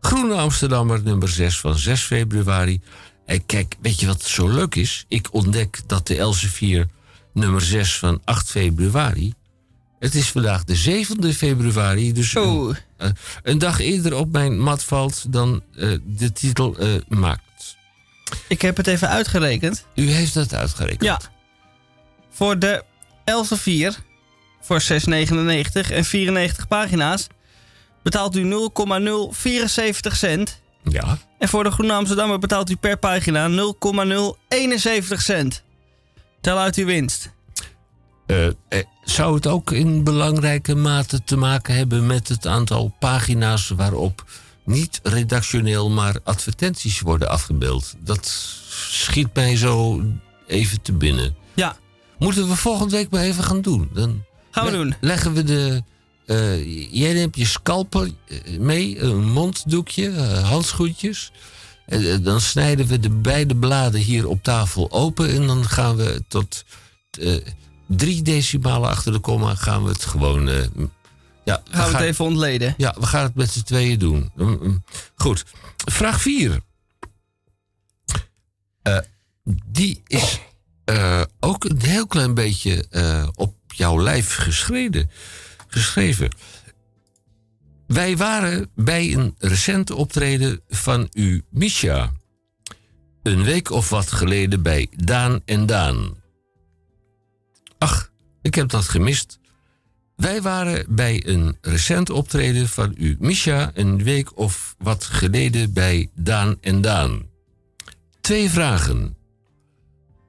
Groene 0.00 0.34
Amsterdammer, 0.34 1.02
nummer 1.02 1.28
6 1.28 1.60
van 1.60 1.78
6 1.78 2.00
februari. 2.00 2.80
En 3.26 3.46
kijk, 3.46 3.76
weet 3.80 4.00
je 4.00 4.06
wat 4.06 4.22
zo 4.22 4.48
leuk 4.48 4.74
is? 4.74 5.04
Ik 5.08 5.28
ontdek 5.32 5.80
dat 5.86 6.06
de 6.06 6.16
Elsevier 6.16 6.86
nummer 7.32 7.60
6 7.60 7.98
van 7.98 8.20
8 8.24 8.50
februari. 8.50 9.34
Het 9.98 10.14
is 10.14 10.30
vandaag 10.30 10.64
de 10.64 10.76
7e 10.76 11.34
februari, 11.34 12.12
dus 12.12 12.34
een, 12.34 12.76
eh, 12.96 13.08
een 13.42 13.58
dag 13.58 13.80
eerder 13.80 14.14
op 14.14 14.32
mijn 14.32 14.60
mat 14.60 14.84
valt 14.84 15.32
dan 15.32 15.62
de 16.04 16.32
titel 16.32 16.76
eh, 16.78 16.88
maakt. 17.08 17.42
Ik 18.48 18.62
heb 18.62 18.76
het 18.76 18.86
even 18.86 19.08
uitgerekend. 19.08 19.86
U 19.94 20.10
heeft 20.10 20.34
dat 20.34 20.54
uitgerekend? 20.54 21.02
Ja. 21.02 21.20
Voor 22.30 22.58
de 22.58 22.84
Elsevier 23.24 23.98
voor 24.60 24.82
6,99 24.82 25.90
en 25.90 26.04
94 26.04 26.68
pagina's 26.68 27.26
betaalt 28.02 28.36
u 28.36 28.42
0,074 28.42 30.16
cent. 30.16 30.60
Ja. 30.82 31.18
En 31.38 31.48
voor 31.48 31.64
de 31.64 31.70
Groene 31.70 31.92
Amsterdammer 31.92 32.38
betaalt 32.38 32.70
u 32.70 32.76
per 32.76 32.98
pagina 32.98 33.48
0,071 33.48 35.22
cent. 35.22 35.62
Tel 36.40 36.58
uit 36.58 36.76
uw 36.76 36.86
winst. 36.86 37.30
Eh, 38.26 38.46
eh, 38.46 38.52
zou 39.04 39.34
het 39.34 39.46
ook 39.46 39.70
in 39.70 40.04
belangrijke 40.04 40.74
mate 40.74 41.24
te 41.24 41.36
maken 41.36 41.74
hebben 41.74 42.06
met 42.06 42.28
het 42.28 42.46
aantal 42.46 42.94
pagina's 42.98 43.68
waarop 43.68 44.24
niet 44.70 45.00
redactioneel, 45.02 45.90
maar 45.90 46.16
advertenties 46.24 47.00
worden 47.00 47.28
afgebeeld? 47.28 47.94
Dat 47.98 48.26
schiet 48.90 49.34
mij 49.34 49.56
zo 49.56 50.02
even 50.46 50.82
te 50.82 50.92
binnen. 50.92 51.34
Ja. 51.54 51.76
Moeten 52.18 52.48
we 52.48 52.56
volgende 52.56 52.96
week 52.96 53.10
maar 53.10 53.22
even 53.22 53.44
gaan 53.44 53.60
doen. 53.62 53.90
Dan 53.92 54.24
Gaan 54.50 54.64
we 54.64 54.70
le- 54.70 54.76
doen. 54.76 54.94
Leggen 55.00 55.32
we 55.32 55.44
de. 55.44 55.82
eh, 56.26 56.92
jij 56.94 57.12
neemt 57.12 57.36
je 57.36 57.44
scalpel 57.46 58.04
eh, 58.04 58.58
mee, 58.58 59.00
een 59.00 59.30
monddoekje, 59.32 60.10
eh, 60.10 60.48
handschoentjes. 60.48 61.32
En, 61.86 62.22
dan 62.22 62.40
snijden 62.40 62.86
we 62.86 63.00
de 63.00 63.10
beide 63.10 63.56
bladen 63.56 64.00
hier 64.00 64.28
op 64.28 64.42
tafel 64.42 64.90
open. 64.92 65.30
En 65.34 65.46
dan 65.46 65.64
gaan 65.68 65.96
we 65.96 66.22
tot 66.28 66.64
drie 67.88 68.22
decimalen 68.22 68.88
achter 68.88 69.12
de 69.12 69.18
komma 69.18 69.54
gaan 69.54 69.82
we 69.84 69.88
het 69.90 70.04
gewoon. 70.04 70.48
Eh, 71.44 71.54
ja, 71.54 71.62
Gaan 71.70 71.90
we 71.90 71.96
het 71.96 72.06
even 72.06 72.24
ontleden? 72.24 72.74
Ja, 72.76 72.94
we 72.98 73.06
gaan 73.06 73.22
het 73.22 73.34
met 73.34 73.50
z'n 73.50 73.62
tweeën 73.62 73.98
doen. 73.98 74.30
Mm, 74.34 74.58
mm. 74.62 74.84
Goed. 75.14 75.44
Vraag 75.76 76.20
4. 76.20 76.60
die 79.66 80.02
is 80.06 80.40
eh, 80.90 81.22
ook 81.40 81.64
een 81.64 81.82
heel 81.82 82.06
klein 82.06 82.34
beetje 82.34 82.86
eh, 82.90 83.28
op 83.34 83.54
jouw 83.66 84.02
lijf 84.02 84.34
geschreven. 84.34 85.10
geschreven. 85.66 86.30
Wij 87.86 88.16
waren 88.16 88.70
bij 88.74 89.14
een 89.14 89.34
recent 89.38 89.90
optreden 89.90 90.60
van 90.68 91.08
u, 91.12 91.44
Misha. 91.50 92.12
Een 93.22 93.42
week 93.42 93.70
of 93.70 93.90
wat 93.90 94.12
geleden 94.12 94.62
bij 94.62 94.88
Daan 94.96 95.40
en 95.44 95.66
Daan. 95.66 96.16
Ach, 97.78 98.10
ik 98.42 98.54
heb 98.54 98.68
dat 98.68 98.88
gemist. 98.88 99.39
Wij 100.20 100.42
waren 100.42 100.86
bij 100.88 101.22
een 101.26 101.56
recent 101.60 102.10
optreden 102.10 102.68
van 102.68 102.94
u, 102.98 103.16
Misha, 103.18 103.70
een 103.74 104.02
week 104.02 104.38
of 104.38 104.74
wat 104.78 105.04
geleden 105.04 105.72
bij 105.72 106.10
Daan 106.14 106.56
en 106.60 106.80
Daan. 106.80 107.22
Twee 108.20 108.50
vragen. 108.50 109.16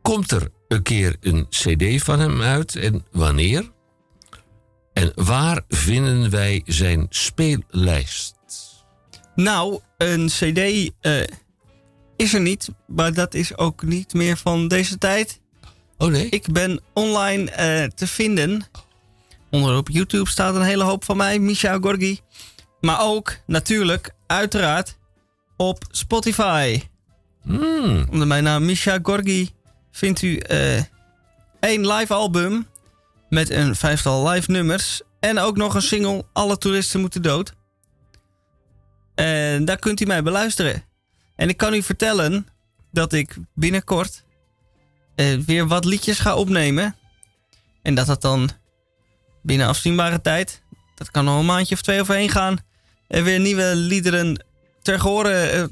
Komt 0.01 0.31
er 0.31 0.51
een 0.67 0.81
keer 0.81 1.15
een 1.19 1.47
CD 1.49 2.03
van 2.03 2.19
hem 2.19 2.41
uit 2.41 2.75
en 2.75 3.05
wanneer? 3.11 3.71
En 4.93 5.11
waar 5.15 5.61
vinden 5.67 6.29
wij 6.29 6.61
zijn 6.65 7.05
speellijst? 7.09 8.35
Nou, 9.35 9.79
een 9.97 10.27
CD 10.27 10.91
eh, 11.01 11.21
is 12.15 12.33
er 12.33 12.41
niet, 12.41 12.69
maar 12.87 13.13
dat 13.13 13.33
is 13.33 13.57
ook 13.57 13.83
niet 13.83 14.13
meer 14.13 14.37
van 14.37 14.67
deze 14.67 14.97
tijd. 14.97 15.39
Oh 15.97 16.09
nee? 16.09 16.29
Ik 16.29 16.51
ben 16.51 16.81
online 16.93 17.51
eh, 17.51 17.83
te 17.83 18.07
vinden. 18.07 18.65
Onder 19.51 19.77
op 19.77 19.89
YouTube 19.89 20.29
staat 20.29 20.55
een 20.55 20.61
hele 20.61 20.83
hoop 20.83 21.03
van 21.03 21.17
mij, 21.17 21.39
Misha 21.39 21.77
Gorgi. 21.81 22.19
Maar 22.81 23.01
ook 23.01 23.37
natuurlijk, 23.45 24.13
uiteraard, 24.27 24.97
op 25.57 25.83
Spotify. 25.91 26.81
Onder 28.09 28.27
mijn 28.27 28.43
naam 28.43 28.65
Misha 28.65 28.99
Gorgi 29.01 29.49
vindt 29.91 30.21
u 30.21 30.37
eh 30.37 30.83
één 31.59 31.87
live 31.87 32.13
album 32.13 32.67
met 33.29 33.49
een 33.49 33.75
vijftal 33.75 34.29
live 34.29 34.51
nummers. 34.51 35.01
En 35.19 35.39
ook 35.39 35.57
nog 35.57 35.73
een 35.75 35.81
single, 35.81 36.25
Alle 36.33 36.57
toeristen 36.57 36.99
moeten 36.99 37.21
dood. 37.21 37.53
En 39.15 39.65
daar 39.65 39.79
kunt 39.79 40.01
u 40.01 40.05
mij 40.05 40.23
beluisteren. 40.23 40.83
En 41.35 41.49
ik 41.49 41.57
kan 41.57 41.73
u 41.73 41.83
vertellen 41.83 42.47
dat 42.91 43.13
ik 43.13 43.35
binnenkort 43.55 44.23
eh, 45.15 45.39
weer 45.39 45.67
wat 45.67 45.85
liedjes 45.85 46.19
ga 46.19 46.35
opnemen. 46.35 46.95
En 47.81 47.95
dat 47.95 48.05
dat 48.05 48.21
dan 48.21 48.49
binnen 49.41 49.67
afzienbare 49.67 50.21
tijd, 50.21 50.61
dat 50.95 51.11
kan 51.11 51.25
nog 51.25 51.39
een 51.39 51.45
maandje 51.45 51.75
of 51.75 51.81
twee 51.81 52.01
overheen 52.01 52.29
gaan, 52.29 52.57
er 53.07 53.23
weer 53.23 53.39
nieuwe 53.39 53.75
liederen 53.75 54.43
ter 54.81 55.25
eh, 55.25 55.63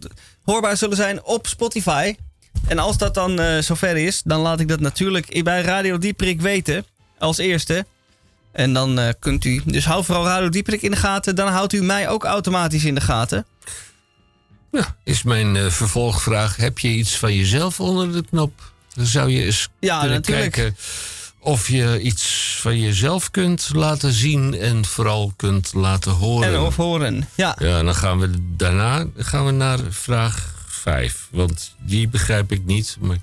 hoorbaar 0.44 0.78
zullen 0.78 0.96
zijn 0.96 1.24
op 1.24 1.48
Spotify. 1.48 2.16
En 2.68 2.80
als 2.80 2.98
dat 2.98 3.14
dan 3.14 3.40
eh, 3.40 3.62
zover 3.62 3.98
is, 3.98 4.22
dan 4.24 4.40
laat 4.40 4.60
ik 4.60 4.68
dat 4.68 4.80
natuurlijk 4.80 5.44
bij 5.44 5.62
Radio 5.62 5.98
Dieprik 5.98 6.42
weten. 6.42 6.86
Als 7.18 7.38
eerste. 7.38 7.86
En 8.52 8.74
dan 8.74 9.00
eh, 9.00 9.10
kunt 9.20 9.46
u. 9.46 9.62
Dus 9.66 9.86
hou 9.86 10.04
vooral 10.04 10.26
Radio 10.26 10.50
Dieprik 10.50 10.82
in 10.82 10.92
de 10.92 10.98
gaten. 10.98 11.36
Dan 11.36 11.48
houdt 11.48 11.74
u 11.74 11.82
mij 11.84 12.10
ook 12.10 12.24
automatisch 12.24 12.86
in 12.86 12.96
de 12.96 13.02
gaten. 13.02 13.46
Ja, 14.72 14.96
is 15.04 15.24
mijn 15.24 15.72
vervolgvraag. 15.72 16.56
Heb 16.56 16.80
je 16.80 16.88
iets 16.88 17.18
van 17.18 17.36
jezelf 17.36 17.80
onder 17.80 18.14
de 18.14 18.24
knop? 18.30 18.72
Dan 18.96 19.06
zou 19.06 19.30
je 19.30 19.44
eens 19.44 19.70
Ja, 19.80 20.00
kunnen 20.00 20.18
natuurlijk. 20.18 20.52
kijken 20.52 20.78
of 21.40 21.68
je 21.68 22.02
iets 22.02 22.58
van 22.62 22.80
jezelf 22.80 23.32
kunt 23.32 23.70
laten 23.74 24.12
zien 24.12 24.54
en 24.54 24.86
vooral 24.86 25.34
kunt 25.36 25.74
laten 25.74 26.12
horen. 26.12 26.54
En 26.54 26.60
of 26.60 26.76
horen. 26.76 27.30
Ja. 27.36 27.56
Ja, 27.60 27.84
dan 27.84 27.96
gaan 27.96 28.20
we 28.20 28.30
daarna 28.56 29.06
gaan 29.18 29.46
we 29.46 29.52
naar 29.52 29.80
vraag 29.90 30.54
5. 30.68 31.28
Want 31.32 31.76
die 31.80 32.08
begrijp 32.08 32.52
ik 32.52 32.66
niet. 32.66 32.98
Maar 33.00 33.18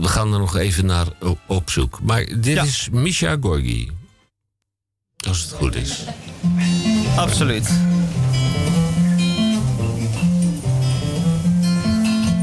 we 0.00 0.08
gaan 0.08 0.32
er 0.32 0.38
nog 0.38 0.56
even 0.56 0.86
naar 0.86 1.06
op 1.46 1.70
zoek. 1.70 1.98
Maar 2.02 2.26
dit 2.40 2.62
is 2.64 2.88
Misha 2.92 3.36
Gorgi. 3.40 3.90
Als 5.26 5.40
het 5.40 5.52
goed 5.52 5.74
is. 5.74 6.04
Absoluut. 7.16 7.70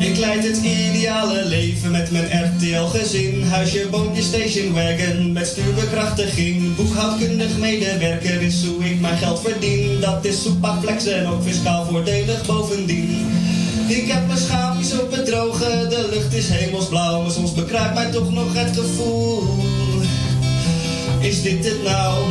Ik 0.04 0.18
leid 0.18 0.44
het 0.44 0.58
ideale 0.58 1.46
leven 1.46 1.92
met 1.92 2.12
mijn 2.12 2.26
RTL-gezin. 2.46 3.44
Huisje, 3.44 3.88
boompje, 3.92 4.22
station 4.22 4.74
wagon 4.74 5.32
met 5.32 5.48
stuurbekrachtiging. 5.48 6.76
Boekhoudkundig 6.76 7.58
medewerker 7.58 8.42
is 8.42 8.66
hoe 8.66 8.84
ik 8.84 9.00
mijn 9.00 9.18
geld 9.18 9.42
verdien. 9.42 10.00
Dat 10.00 10.26
is 10.26 10.42
soepa 10.42 10.82
flex 10.82 11.06
en 11.06 11.28
ook 11.28 11.44
fiscaal 11.44 11.86
voordelig 11.86 12.46
bovendien. 12.46 13.28
Ik 13.88 14.12
heb 14.12 14.28
mijn 14.28 14.40
schaapjes 14.40 15.00
op 15.00 15.12
het 15.12 15.26
droge, 15.26 15.88
de 15.90 16.08
lucht 16.12 16.34
is 16.34 16.50
hemelsblauw. 16.50 17.22
Maar 17.22 17.32
soms 17.32 17.54
bekruipt 17.54 17.94
mij 17.94 18.12
toch 18.12 18.32
nog 18.32 18.54
het 18.54 18.78
gevoel. 18.78 19.44
Is 21.20 21.42
dit 21.42 21.66
het 21.66 21.84
nou? 21.84 22.24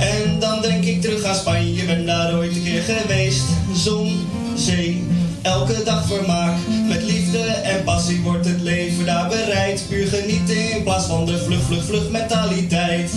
En 0.00 0.38
dan 0.38 0.62
denk 0.62 0.84
ik 0.84 1.00
terug 1.00 1.24
aan 1.24 1.34
Spanje, 1.34 1.84
ben 1.84 2.06
daar 2.06 2.34
ooit 2.34 2.56
een 2.56 2.62
keer 2.62 2.82
geweest. 2.82 3.44
Zon, 3.74 4.26
zee, 4.56 5.04
elke 5.42 5.82
dag 5.84 6.06
vermaak. 6.06 6.56
Met 6.88 7.02
liefde 7.02 7.38
en 7.42 7.84
passie 7.84 8.20
wordt 8.22 8.46
het 8.46 8.60
leven 8.60 9.06
daar 9.06 9.28
bereid. 9.28 9.84
Puur 9.88 10.06
genieten 10.06 10.70
in 10.70 10.82
plaats 10.82 11.06
van 11.06 11.26
de 11.26 11.38
vlug, 11.38 11.62
vlug, 11.62 11.84
vlug 11.84 12.10
mentaliteit. 12.10 13.10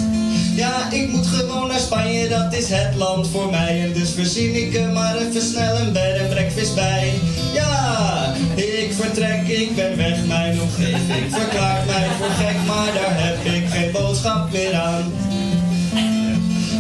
Ja, 0.55 0.91
ik 0.91 1.11
moet 1.11 1.27
gewoon 1.27 1.67
naar 1.67 1.79
Spanje, 1.79 2.29
dat 2.29 2.53
is 2.53 2.69
het 2.69 2.95
land 2.95 3.27
voor 3.27 3.49
mij. 3.49 3.81
En 3.81 3.93
dus 3.93 4.09
verzin 4.09 4.55
ik 4.55 4.75
er 4.75 4.89
maar 4.89 5.17
even 5.17 5.41
snel 5.41 5.77
een 5.77 5.93
bed 5.93 6.17
en 6.17 6.29
breakfast 6.29 6.75
bij. 6.75 7.13
Ja, 7.53 8.33
ik 8.55 8.93
vertrek, 8.99 9.47
ik 9.47 9.75
ben 9.75 9.97
weg, 9.97 10.25
mijn 10.25 10.61
omgeving 10.61 11.25
verklaart 11.29 11.85
mij 11.85 12.07
voor 12.17 12.29
gek. 12.29 12.55
Maar 12.67 12.93
daar 12.93 13.25
heb 13.25 13.53
ik 13.53 13.69
geen 13.69 13.91
boodschap 13.91 14.51
meer 14.51 14.73
aan. 14.73 15.32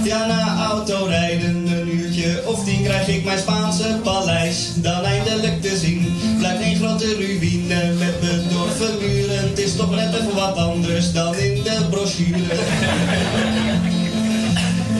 Ja, 0.03 0.25
na 0.27 0.65
autorijden 0.69 1.67
een 1.67 1.99
uurtje 1.99 2.41
of 2.45 2.65
tien 2.65 2.83
krijg 2.83 3.07
ik 3.07 3.23
mijn 3.23 3.39
Spaanse 3.39 3.99
paleis 4.03 4.69
dan 4.75 5.03
eindelijk 5.03 5.61
te 5.61 5.77
zien. 5.77 6.15
Blijft 6.37 6.63
een 6.63 6.75
grote 6.75 7.15
ruïne 7.15 7.93
met 7.99 8.19
bedorven 8.19 8.97
muren. 8.99 9.49
Het 9.49 9.59
is 9.59 9.75
toch 9.75 9.95
net 9.95 10.13
even 10.13 10.35
wat 10.35 10.55
anders 10.55 11.11
dan 11.11 11.35
in 11.35 11.63
de 11.63 11.87
brochure. 11.89 12.39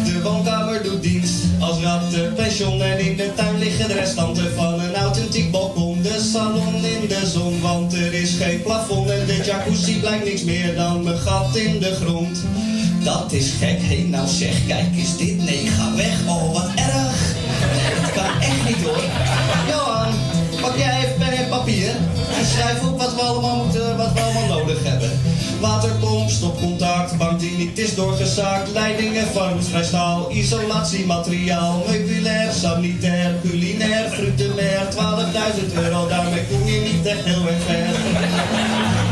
De 0.05 0.21
woonkamer 0.23 0.83
doet 0.83 1.03
dienst 1.03 1.33
als 1.59 1.81
rattenpension 1.81 2.81
en 2.81 2.99
in 2.99 3.17
de 3.17 3.31
tuin 3.35 3.57
liggen 3.59 3.87
de 3.87 3.93
restanten 3.93 4.53
van 4.55 4.79
een 4.79 4.95
authentiek 4.95 5.51
balkon. 5.51 6.01
De 6.01 6.29
salon 6.31 6.75
in 6.75 7.07
de 7.07 7.29
zon, 7.33 7.61
want 7.61 7.93
er 7.93 8.13
is 8.13 8.35
geen 8.37 8.61
plafond 8.61 9.09
en 9.09 9.25
de 9.25 9.41
jacuzzi 9.45 9.99
blijkt 9.99 10.25
niks 10.25 10.43
meer 10.43 10.75
dan 10.75 11.07
een 11.07 11.17
gat 11.17 11.55
in 11.55 11.79
de 11.79 11.95
grond. 12.01 12.43
Dat 13.03 13.31
is 13.31 13.51
gek, 13.59 13.79
hé 13.81 14.05
nou 14.09 14.27
zeg, 14.27 14.65
kijk 14.67 14.95
is 14.95 15.17
dit, 15.17 15.37
nee 15.43 15.67
ga 15.67 15.95
weg, 15.95 16.17
oh 16.27 16.53
wat 16.53 16.69
erg. 16.75 17.35
Dat 18.01 18.11
kan 18.11 18.41
echt 18.41 18.67
niet 18.67 18.83
hoor. 18.85 19.03
Johan, 19.67 20.13
pak 20.61 20.77
jij 20.77 20.97
even 20.97 21.17
pen 21.17 21.37
en 21.37 21.49
papier 21.49 21.89
en 22.37 22.45
schrijf 22.45 22.83
op 22.83 22.97
wat 22.99 23.13
we 23.15 23.21
allemaal 23.21 23.55
moeten, 23.63 23.97
wat 23.97 24.13
we 24.13 24.19
allemaal 24.19 24.57
nodig 24.57 24.83
hebben. 24.83 25.11
Waterpomp, 25.59 26.29
stopcontact, 26.29 27.17
bank 27.17 27.39
die 27.39 27.57
niet 27.57 27.77
is 27.77 27.95
doorgezaakt, 27.95 28.71
leidingen 28.71 29.27
van 29.33 29.63
vrijstaal, 29.63 30.31
isolatiemateriaal, 30.31 31.83
meubilair, 31.87 32.53
sanitair, 32.53 33.35
culinair, 33.41 34.09
fruitenair, 34.09 34.87
12.000 34.91 35.73
euro, 35.83 36.07
daarmee 36.07 36.45
kom 36.51 36.67
je 36.67 36.91
niet 36.93 37.05
echt 37.05 37.23
heel 37.23 37.47
erg 37.47 37.63
ver. 37.65 39.02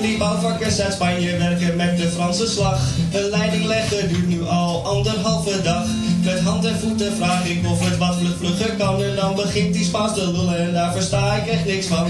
Die 0.00 0.18
bouwvakkers 0.18 0.80
uit 0.80 0.92
Spanje 0.92 1.36
werken 1.36 1.76
met 1.76 1.96
de 1.96 2.08
Franse 2.08 2.46
slag. 2.46 2.80
Een 3.12 3.30
leiding 3.30 3.64
leggen 3.64 4.08
duurt 4.08 4.28
nu 4.28 4.42
al 4.42 4.86
anderhalve 4.86 5.62
dag. 5.62 5.86
Met 6.24 6.40
hand 6.40 6.64
en 6.64 6.78
voeten 6.78 7.12
vraag 7.16 7.46
ik 7.46 7.66
of 7.66 7.88
het 7.88 7.98
wat 7.98 8.16
vlug 8.16 8.36
vlugger 8.38 8.76
kan. 8.76 9.02
En 9.02 9.16
dan 9.16 9.34
begint 9.34 9.74
die 9.74 9.84
Spaans 9.84 10.14
te 10.14 10.32
lullen 10.32 10.58
en 10.58 10.72
daar 10.72 10.92
versta 10.92 11.34
ik 11.34 11.46
echt 11.46 11.64
niks 11.64 11.86
van. 11.86 12.06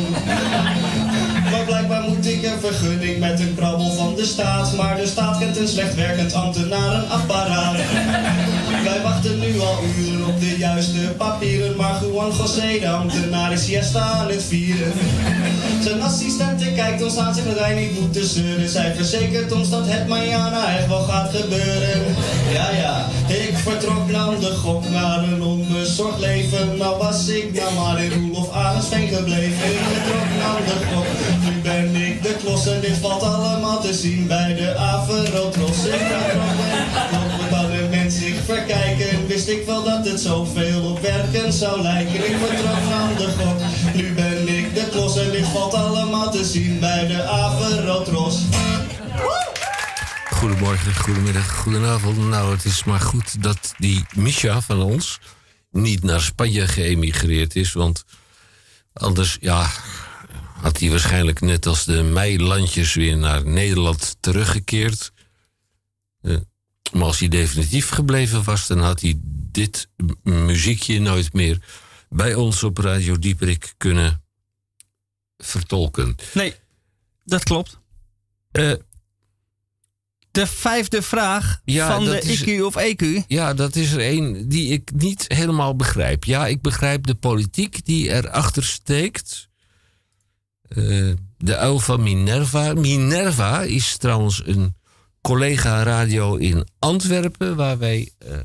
Maar 1.51 1.65
blijkbaar 1.65 2.03
moet 2.09 2.27
ik 2.27 2.43
een 2.43 2.61
vergunning 2.61 3.19
met 3.19 3.41
een 3.41 3.55
krabbel 3.57 3.91
van 3.93 4.15
de 4.15 4.25
staat. 4.25 4.77
Maar 4.77 4.97
de 4.97 5.07
staat 5.07 5.39
kent 5.39 5.57
een 5.57 5.69
slecht 5.69 5.95
werkend 5.95 6.33
ambtenarenapparaat. 6.33 7.77
Wij 8.85 9.01
wachten 9.03 9.39
nu 9.39 9.61
al 9.61 9.79
uren 9.99 10.27
op 10.27 10.41
de 10.41 10.57
juiste 10.59 10.99
papieren. 11.17 11.77
Maar 11.77 12.01
Juan 12.05 12.33
José, 12.39 12.79
de 12.81 12.89
ambtenaar, 12.89 13.53
is 13.53 13.65
siesta 13.65 14.01
aan 14.01 14.29
het 14.29 14.45
vieren. 14.45 14.93
Zijn 15.83 16.03
assistente 16.03 16.73
kijkt 16.73 17.03
ons 17.03 17.17
aan, 17.17 17.35
zegt 17.35 17.47
dat 17.47 17.59
wij 17.59 17.75
niet 17.75 18.01
moeten 18.01 18.25
zeuren. 18.25 18.69
Zij 18.69 18.95
verzekert 18.95 19.53
ons 19.53 19.71
dat 19.71 19.85
het 19.87 20.07
mañana 20.07 20.77
echt 20.79 20.89
wel 20.89 21.03
gaat 21.03 21.31
gebeuren. 21.35 22.01
Ja, 22.53 22.71
ja, 22.71 23.07
ik 23.29 23.57
vertrok 23.57 24.11
naar 24.11 24.41
de 24.41 24.55
gok 24.55 24.89
naar 24.91 25.23
een 25.23 25.43
onbezorgd 25.43 26.21
leven. 26.21 26.77
Nou 26.77 26.99
was 26.99 27.29
ik 27.29 27.55
nou 27.55 27.75
maar 27.75 28.03
in 28.03 28.13
Roelof 28.13 28.53
Arendsveen 28.53 29.09
gebleven. 29.09 29.71
Ik 29.71 29.81
vertrok 29.93 30.29
naar 30.39 30.61
de 30.65 30.77
gok, 30.93 31.07
ben 31.63 31.95
ik 31.95 32.23
de 32.23 32.37
klos. 32.43 32.67
En 32.67 32.81
dit 32.81 32.97
valt 32.97 33.23
allemaal 33.23 33.81
te 33.81 33.95
zien 33.95 34.27
bij 34.27 34.55
de 34.55 34.77
Averotros. 34.77 35.85
Ik 35.85 36.01
vertrok 36.01 36.51
en 37.41 37.51
dan 37.51 37.71
een 37.71 37.91
mens 37.91 38.19
zich 38.19 38.45
verkijken. 38.45 39.27
Wist 39.27 39.49
ik 39.49 39.67
wel 39.67 39.85
dat 39.85 40.07
het 40.07 40.21
zoveel 40.21 40.83
op 40.83 41.01
werken 41.01 41.53
zou 41.53 41.83
lijken. 41.83 42.15
Ik 42.15 42.37
vertrok 42.37 42.89
naar 42.89 43.17
de 43.17 43.29
gok, 43.39 43.61
nu 43.95 44.13
ben 44.13 44.49
ik 44.49 44.75
de 44.75 44.89
klos. 44.91 45.17
En 45.17 45.31
dit 45.31 45.47
valt 45.47 45.75
allemaal 45.75 46.31
te 46.31 46.45
zien 46.45 46.81
bij 46.81 47.07
de 47.07 47.23
Averotros. 47.23 48.39
Goedemorgen, 50.31 50.95
goedemiddag, 50.95 51.57
goedenavond. 51.57 52.19
Nou, 52.19 52.53
het 52.53 52.65
is 52.65 52.85
maar 52.85 53.01
goed 53.01 53.43
dat 53.43 53.75
die 53.79 54.05
Misha 54.15 54.61
van 54.61 54.83
ons 54.83 55.19
niet 55.71 56.03
naar 56.03 56.21
Spanje 56.21 56.69
geëmigreerd 56.69 57.57
is. 57.57 57.73
Want 57.73 58.05
anders, 58.93 59.37
ja, 59.41 59.67
had 60.63 60.79
hij 60.81 60.91
waarschijnlijk 60.91 61.41
net 61.41 61.67
als 61.67 61.85
de 61.85 62.03
meilandjes 62.03 62.95
weer 62.95 63.17
naar 63.17 63.47
Nederland 63.47 64.17
teruggekeerd. 64.21 65.13
Eh, 66.23 66.37
maar 66.93 67.03
als 67.03 67.19
hij 67.19 67.29
definitief 67.29 67.89
gebleven 67.89 68.45
was, 68.45 68.67
dan 68.67 68.79
had 68.81 69.01
hij 69.01 69.15
dit 69.53 69.89
muziekje 70.23 71.01
nooit 71.01 71.33
meer 71.33 71.63
bij 72.09 72.35
ons 72.35 72.63
op 72.63 72.79
Radio 72.79 73.19
Dieperik 73.19 73.75
kunnen 73.77 74.23
vertolken. 75.39 76.15
Nee, 76.35 76.55
dat 77.25 77.43
klopt. 77.43 77.79
Eh, 78.51 78.73
de 80.31 80.47
vijfde 80.47 81.03
vraag 81.03 81.61
Ja, 81.65 81.95
van 81.95 82.05
de 82.05 82.21
is- 82.21 82.41
IQ 82.45 82.63
of 82.63 82.77
EQ. 82.77 83.25
Ja, 83.27 83.55
dat 83.55 83.77
is 83.77 83.93
er 83.93 84.01
één 84.01 84.49
die 84.49 84.69
ik 84.73 84.91
niet 84.95 85.25
helemaal 85.29 85.77
begrijp. 85.77 86.25
Ja, 86.25 86.47
ik 86.47 86.61
begrijp 86.63 87.07
de 87.07 87.15
politiek 87.15 87.85
die 87.85 88.09
erachter 88.09 88.65
steekt. 88.65 89.49
Eh, 90.71 91.13
de 91.39 91.57
uil 91.57 91.79
van 91.79 92.03
Minerva. 92.03 92.75
Minerva 92.75 93.63
is 93.63 93.97
trouwens 93.97 94.43
een 94.47 94.75
collega-radio 95.21 96.37
in 96.37 96.69
Antwerpen... 96.79 97.57
waar 97.57 97.79
wij 97.79 98.13
eh, 98.19 98.39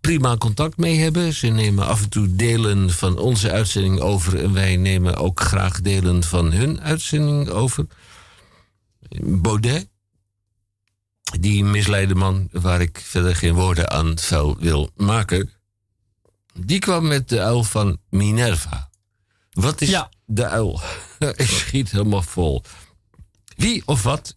prima 0.00 0.36
contact 0.36 0.76
mee 0.76 0.98
hebben. 0.98 1.32
Ze 1.32 1.46
nemen 1.46 1.86
af 1.86 2.02
en 2.02 2.08
toe 2.08 2.34
delen 2.34 2.90
van 2.90 3.18
onze 3.18 3.50
uitzending 3.50 4.00
over... 4.00 4.42
en 4.42 4.52
wij 4.52 4.76
nemen 4.76 5.16
ook 5.16 5.40
graag 5.40 5.80
delen 5.80 6.22
van 6.22 6.52
hun 6.52 6.80
uitzending 6.80 7.48
over. 7.48 7.86
Baudet, 9.22 9.88
die 11.40 11.64
misleide 11.64 12.14
man, 12.14 12.48
waar 12.52 12.80
ik 12.80 13.00
verder 13.04 13.36
geen 13.36 13.54
woorden 13.54 13.90
aan 13.90 14.18
vuil 14.18 14.56
wil 14.58 14.90
maken, 14.96 15.50
die 16.58 16.78
kwam 16.78 17.06
met 17.06 17.28
de 17.28 17.40
uil 17.40 17.64
van 17.64 17.98
Minerva. 18.10 18.90
Wat 19.50 19.80
is 19.80 20.04
de 20.26 20.46
uil? 20.46 20.80
ik 21.36 21.46
schiet 21.46 21.90
helemaal 21.90 22.22
vol. 22.22 22.62
Wie 23.56 23.82
of 23.86 24.02
wat? 24.02 24.36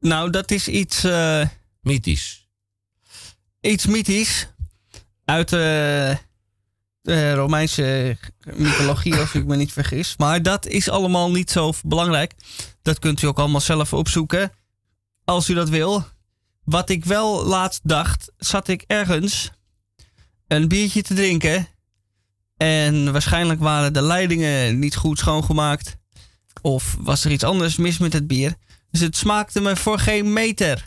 Nou, 0.00 0.30
dat 0.30 0.50
is 0.50 0.68
iets... 0.68 1.04
eh, 1.04 1.46
Mythisch. 1.80 2.48
iets 3.60 3.86
mythisch. 3.86 4.48
Uit 5.24 5.52
eh, 5.52 6.16
de 7.02 7.34
Romeinse 7.34 8.16
mythologie, 8.56 9.14
als 9.14 9.34
ik 9.34 9.44
me 9.46 9.56
niet 9.56 9.72
vergis. 9.72 10.16
Maar 10.16 10.42
dat 10.42 10.66
is 10.66 10.88
allemaal 10.88 11.30
niet 11.30 11.50
zo 11.50 11.72
belangrijk. 11.84 12.32
Dat 12.82 12.98
kunt 12.98 13.22
u 13.22 13.26
ook 13.26 13.38
allemaal 13.38 13.60
zelf 13.60 13.92
opzoeken. 13.92 14.52
Als 15.24 15.48
u 15.48 15.54
dat 15.54 15.68
wil. 15.68 16.04
Wat 16.64 16.90
ik 16.90 17.04
wel 17.04 17.44
laatst 17.44 17.80
dacht, 17.82 18.32
zat 18.36 18.68
ik 18.68 18.84
ergens 18.86 19.50
een 20.48 20.68
biertje 20.68 21.02
te 21.02 21.14
drinken. 21.14 21.66
En 22.56 23.12
waarschijnlijk 23.12 23.60
waren 23.60 23.92
de 23.92 24.02
leidingen 24.02 24.78
niet 24.78 24.96
goed 24.96 25.18
schoongemaakt. 25.18 25.96
Of 26.62 26.96
was 26.98 27.24
er 27.24 27.30
iets 27.30 27.44
anders 27.44 27.76
mis 27.76 27.98
met 27.98 28.12
het 28.12 28.26
bier. 28.26 28.54
Dus 28.90 29.00
het 29.00 29.16
smaakte 29.16 29.60
me 29.60 29.76
voor 29.76 29.98
geen 29.98 30.32
meter. 30.32 30.84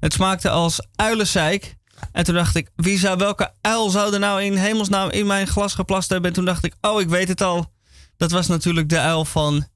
Het 0.00 0.12
smaakte 0.12 0.50
als 0.50 0.86
uilenzeik. 0.94 1.76
En 2.12 2.24
toen 2.24 2.34
dacht 2.34 2.54
ik, 2.54 2.70
wie 2.76 2.98
zou, 2.98 3.18
welke 3.18 3.52
uil 3.60 3.90
zou 3.90 4.12
er 4.12 4.18
nou 4.18 4.42
in 4.42 4.56
hemelsnaam 4.56 5.10
in 5.10 5.26
mijn 5.26 5.46
glas 5.46 5.74
geplast 5.74 6.08
hebben? 6.08 6.28
En 6.28 6.36
toen 6.36 6.44
dacht 6.44 6.64
ik, 6.64 6.74
oh, 6.80 7.00
ik 7.00 7.08
weet 7.08 7.28
het 7.28 7.40
al. 7.40 7.72
Dat 8.16 8.30
was 8.30 8.46
natuurlijk 8.46 8.88
de 8.88 8.98
uil 8.98 9.24
van 9.24 9.66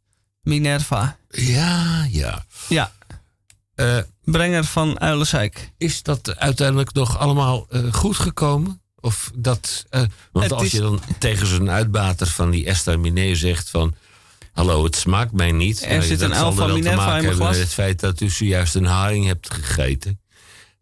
Minerva. 0.43 1.17
Ja, 1.29 2.05
ja. 2.11 2.45
Ja. 2.69 2.93
Brenger 4.25 4.65
van 4.65 5.01
uilenzeik. 5.01 5.73
Is 5.79 6.03
dat 6.03 6.37
uiteindelijk 6.37 6.93
nog 6.93 7.19
allemaal 7.19 7.67
eh, 7.69 7.93
goed 7.93 8.17
gekomen? 8.17 8.83
Of 9.05 9.31
dat, 9.35 9.85
eh, 9.91 10.03
want 10.33 10.53
als 10.53 10.63
is- 10.65 10.73
je 10.73 10.81
dan 10.81 11.01
tegen 11.19 11.47
zo'n 11.47 11.71
uitbater 11.71 12.27
van 12.27 12.51
die 12.51 12.67
Esther 12.67 13.01
Minet 13.01 13.39
zegt 13.39 13.71
van... 13.71 13.95
Hallo, 14.53 14.85
het 14.85 14.97
smaakt 14.97 15.33
mij 15.33 15.53
niet. 15.53 15.83
Er 15.83 15.89
Nou, 15.89 16.03
zit 16.03 16.19
dat 16.19 16.31
een 16.31 16.37
maken 16.37 16.77
in 16.77 16.83
mijn 16.85 16.99
hebben 17.25 17.35
glas. 17.35 17.49
met 17.51 17.59
het 17.59 17.73
feit 17.75 18.01
dat 18.01 18.21
u 18.21 18.29
zojuist 18.31 18.75
een 18.75 18.85
haring 18.85 19.27
hebt 19.27 19.55
gegeten. 19.55 20.21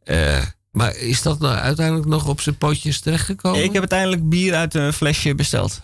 Eh, 0.05 0.43
maar 0.70 0.97
is 0.97 1.23
dat 1.23 1.39
nou 1.39 1.55
uiteindelijk 1.57 2.07
nog 2.09 2.28
op 2.28 2.40
zijn 2.40 2.57
potjes 2.59 3.01
terechtgekomen? 3.01 3.62
Ik 3.65 3.73
heb 3.73 3.81
uiteindelijk 3.81 4.28
bier 4.28 4.55
uit 4.55 4.74
een 4.74 4.93
flesje 4.93 5.35
besteld. 5.35 5.81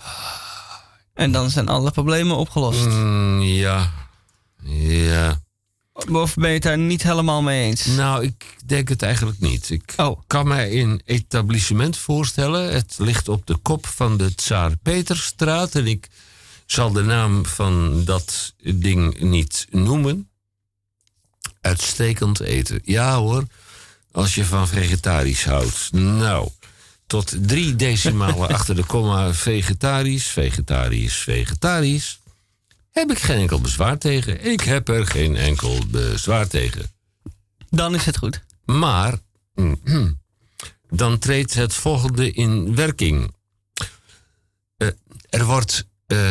En 1.14 1.32
dan 1.32 1.50
zijn 1.50 1.68
alle 1.68 1.90
problemen 1.90 2.36
opgelost. 2.36 2.84
Mm, 2.86 3.40
ja. 3.42 3.90
Ja. 4.64 5.40
Of 6.06 6.34
ben 6.34 6.48
je 6.48 6.54
het 6.54 6.62
daar 6.62 6.78
niet 6.78 7.02
helemaal 7.02 7.42
mee 7.42 7.64
eens? 7.64 7.84
Nou, 7.86 8.24
ik 8.24 8.56
denk 8.66 8.88
het 8.88 9.02
eigenlijk 9.02 9.40
niet. 9.40 9.70
Ik 9.70 9.92
Oh. 9.96 10.20
kan 10.26 10.48
mij 10.48 10.82
een 10.82 11.02
etablissement 11.04 11.96
voorstellen. 11.96 12.72
Het 12.72 12.94
ligt 12.98 13.28
op 13.28 13.46
de 13.46 13.56
kop 13.56 13.86
van 13.86 14.16
de 14.16 14.34
Tsaar 14.34 14.76
Peterstraat. 14.82 15.74
En 15.74 15.86
ik 15.86 16.08
zal 16.66 16.92
de 16.92 17.02
naam 17.02 17.46
van 17.46 18.04
dat 18.04 18.54
ding 18.74 19.20
niet 19.20 19.66
noemen. 19.70 20.28
Uitstekend 21.60 22.40
eten. 22.40 22.80
Ja 22.84 23.16
hoor, 23.16 23.44
als 24.12 24.34
je 24.34 24.44
van 24.44 24.68
vegetarisch 24.68 25.44
houdt. 25.44 25.88
Nou, 25.92 26.48
tot 27.06 27.34
drie 27.40 27.76
decimalen 27.76 28.48
achter 28.56 28.74
de 28.74 28.84
komma 28.84 29.34
vegetarisch, 29.34 30.26
vegetarisch, 30.26 31.16
vegetarisch. 31.16 32.18
Heb 32.90 33.10
ik 33.10 33.18
geen 33.18 33.38
enkel 33.38 33.60
bezwaar 33.60 33.98
tegen. 33.98 34.44
Ik 34.44 34.60
heb 34.60 34.88
er 34.88 35.06
geen 35.06 35.36
enkel 35.36 35.78
bezwaar 35.90 36.48
tegen. 36.48 36.90
Dan 37.70 37.94
is 37.94 38.04
het 38.04 38.16
goed. 38.16 38.44
Maar 38.64 39.18
mhm, 39.54 40.12
dan 40.88 41.18
treedt 41.18 41.54
het 41.54 41.74
volgende 41.74 42.32
in 42.32 42.74
werking. 42.74 43.34
Eh, 44.76 44.88
er 45.30 45.44
wordt 45.44 45.86
eh, 46.06 46.30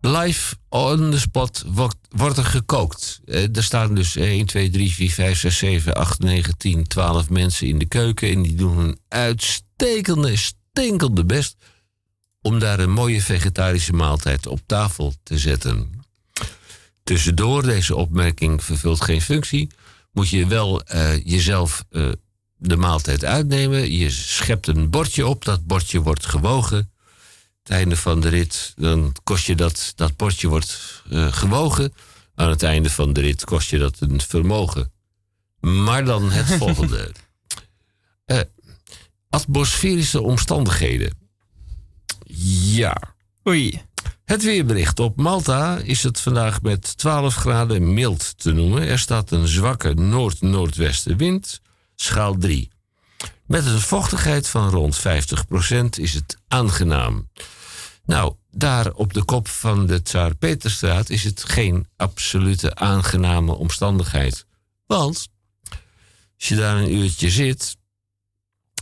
live 0.00 0.56
on 0.68 1.10
the 1.10 1.18
spot 1.18 1.64
wordt, 1.66 1.96
wordt 2.08 2.36
er 2.36 2.44
gekookt. 2.44 3.20
Eh, 3.24 3.56
er 3.56 3.64
staan 3.64 3.94
dus 3.94 4.16
1, 4.16 4.46
2, 4.46 4.70
3, 4.70 4.92
4, 4.92 5.10
5, 5.10 5.38
6, 5.38 5.58
7, 5.58 5.94
8, 5.94 6.18
9, 6.18 6.56
10, 6.56 6.86
12 6.86 7.30
mensen 7.30 7.66
in 7.66 7.78
de 7.78 7.86
keuken. 7.86 8.30
En 8.30 8.42
die 8.42 8.54
doen 8.54 8.76
hun 8.76 8.98
uitstekende, 9.08 10.36
stinkende 10.36 11.24
best 11.24 11.56
om 12.46 12.58
daar 12.58 12.80
een 12.80 12.92
mooie 12.92 13.22
vegetarische 13.22 13.92
maaltijd 13.92 14.46
op 14.46 14.60
tafel 14.66 15.14
te 15.22 15.38
zetten. 15.38 16.04
Tussendoor, 17.02 17.62
deze 17.62 17.96
opmerking 17.96 18.64
vervult 18.64 19.00
geen 19.00 19.22
functie, 19.22 19.70
moet 20.12 20.28
je 20.28 20.46
wel 20.46 20.82
eh, 20.82 21.24
jezelf 21.24 21.84
eh, 21.90 22.08
de 22.56 22.76
maaltijd 22.76 23.24
uitnemen. 23.24 23.92
Je 23.92 24.10
schept 24.10 24.66
een 24.66 24.90
bordje 24.90 25.26
op, 25.26 25.44
dat 25.44 25.66
bordje 25.66 26.00
wordt 26.00 26.26
gewogen. 26.26 26.92
Het 27.62 27.72
einde 27.72 27.96
van 27.96 28.20
de 28.20 28.28
rit, 28.28 28.72
dan 28.76 29.14
kost 29.24 29.46
je 29.46 29.54
dat, 29.54 29.92
dat 29.96 30.16
bordje 30.16 30.48
wordt 30.48 31.02
eh, 31.10 31.32
gewogen. 31.32 31.94
Aan 32.34 32.50
het 32.50 32.62
einde 32.62 32.90
van 32.90 33.12
de 33.12 33.20
rit 33.20 33.44
kost 33.44 33.70
je 33.70 33.78
dat 33.78 33.96
een 34.00 34.20
vermogen. 34.20 34.92
Maar 35.60 36.04
dan 36.04 36.30
het 36.30 36.46
volgende. 36.62 37.12
Atmosferische 39.28 40.22
omstandigheden. 40.22 41.25
Ja. 42.38 43.14
Oei. 43.48 43.82
Het 44.24 44.42
weerbericht. 44.42 45.00
Op 45.00 45.16
Malta 45.16 45.76
is 45.76 46.02
het 46.02 46.20
vandaag 46.20 46.62
met 46.62 46.96
12 46.96 47.34
graden 47.34 47.94
mild 47.94 48.38
te 48.38 48.52
noemen. 48.52 48.82
Er 48.82 48.98
staat 48.98 49.30
een 49.30 49.46
zwakke 49.46 49.94
noord-noordwestenwind, 49.94 51.60
schaal 51.94 52.36
3. 52.38 52.70
Met 53.46 53.66
een 53.66 53.80
vochtigheid 53.80 54.48
van 54.48 54.70
rond 54.70 54.98
50% 54.98 55.00
is 55.90 56.14
het 56.14 56.36
aangenaam. 56.48 57.28
Nou, 58.04 58.34
daar 58.50 58.92
op 58.92 59.12
de 59.12 59.24
kop 59.24 59.48
van 59.48 59.86
de 59.86 60.02
Tsaar 60.02 60.34
Peterstraat 60.34 61.10
is 61.10 61.24
het 61.24 61.44
geen 61.44 61.88
absolute 61.96 62.74
aangename 62.74 63.52
omstandigheid. 63.52 64.46
Want 64.86 65.28
als 66.36 66.48
je 66.48 66.56
daar 66.56 66.76
een 66.76 66.94
uurtje 66.94 67.30
zit 67.30 67.76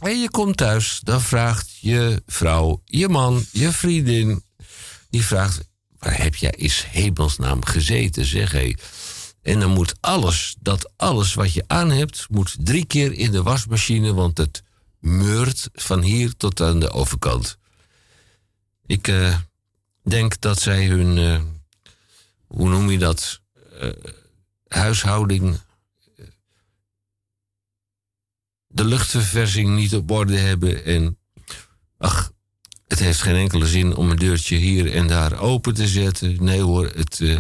en 0.05 0.21
je 0.21 0.31
komt 0.31 0.57
thuis, 0.57 1.01
dan 1.03 1.21
vraagt 1.21 1.77
je 1.81 2.23
vrouw, 2.27 2.83
je 2.85 3.09
man, 3.09 3.45
je 3.53 3.73
vriendin, 3.73 4.45
die 5.11 5.25
vraagt: 5.25 5.69
waar 5.99 6.23
heb 6.23 6.35
jij 6.35 6.55
is 6.57 6.85
hemelsnaam 6.89 7.65
gezeten, 7.65 8.25
zeg 8.25 8.53
hé. 8.53 8.75
En 9.43 9.61
dan 9.61 9.71
moet 9.71 9.95
alles, 10.01 10.57
dat 10.61 10.93
alles 10.97 11.35
wat 11.35 11.53
je 11.53 11.65
aan 11.67 11.91
hebt, 11.91 12.27
moet 12.31 12.57
drie 12.61 12.85
keer 12.87 13.13
in 13.13 13.31
de 13.31 13.43
wasmachine, 13.43 14.15
want 14.15 14.39
het 14.39 14.63
meurt 14.99 15.69
van 15.73 16.03
hier 16.03 16.37
tot 16.37 16.61
aan 16.61 16.81
de 16.81 16.91
overkant. 16.91 17.59
Ik 18.87 19.09
eh, 19.09 19.39
denk 20.03 20.41
dat 20.41 20.61
zij 20.61 20.87
hun, 20.87 21.19
eh, 21.19 21.43
hoe 22.47 22.69
noem 22.69 22.91
je 22.91 22.99
dat, 22.99 23.41
eh, 23.81 23.89
huishouding, 24.69 25.61
eh, 26.17 26.25
de 28.85 28.91
luchtverversing 28.91 29.77
niet 29.77 29.95
op 29.95 30.11
orde 30.11 30.37
hebben. 30.37 30.85
En 30.85 31.19
ach, 31.99 32.33
het 32.89 32.99
heeft 32.99 33.23
geen 33.23 33.37
enkele 33.37 33.67
zin 33.67 33.97
om 33.97 34.11
een 34.11 34.17
deurtje 34.17 34.57
hier 34.57 34.93
en 34.93 35.07
daar 35.07 35.39
open 35.39 35.75
te 35.75 35.89
zetten. 35.89 36.37
Nee 36.41 36.61
hoor, 36.61 36.91
het, 36.95 37.21
eh, 37.21 37.37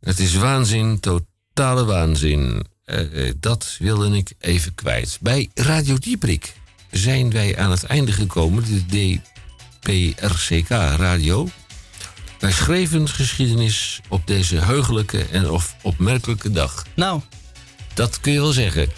het 0.00 0.18
is 0.18 0.34
waanzin, 0.34 1.00
totale 1.00 1.84
waanzin. 1.84 2.66
Eh, 2.84 3.28
eh, 3.28 3.34
dat 3.40 3.76
wilde 3.78 4.16
ik 4.16 4.32
even 4.38 4.74
kwijt. 4.74 5.18
Bij 5.20 5.50
Radio 5.54 5.98
Dieprik 5.98 6.54
zijn 6.90 7.30
wij 7.30 7.58
aan 7.58 7.70
het 7.70 7.84
einde 7.84 8.12
gekomen, 8.12 8.64
de 8.64 9.20
DPRCK 9.80 10.68
Radio. 10.68 11.48
Wij 12.38 12.52
schreven 12.52 13.08
geschiedenis 13.08 14.00
op 14.08 14.26
deze 14.26 14.56
heugelijke 14.56 15.24
en 15.24 15.50
of 15.50 15.76
opmerkelijke 15.82 16.50
dag. 16.50 16.86
Nou. 16.94 17.20
Dat 17.98 18.20
kun 18.20 18.32
je 18.32 18.40
wel 18.40 18.52
zeggen. 18.52 18.88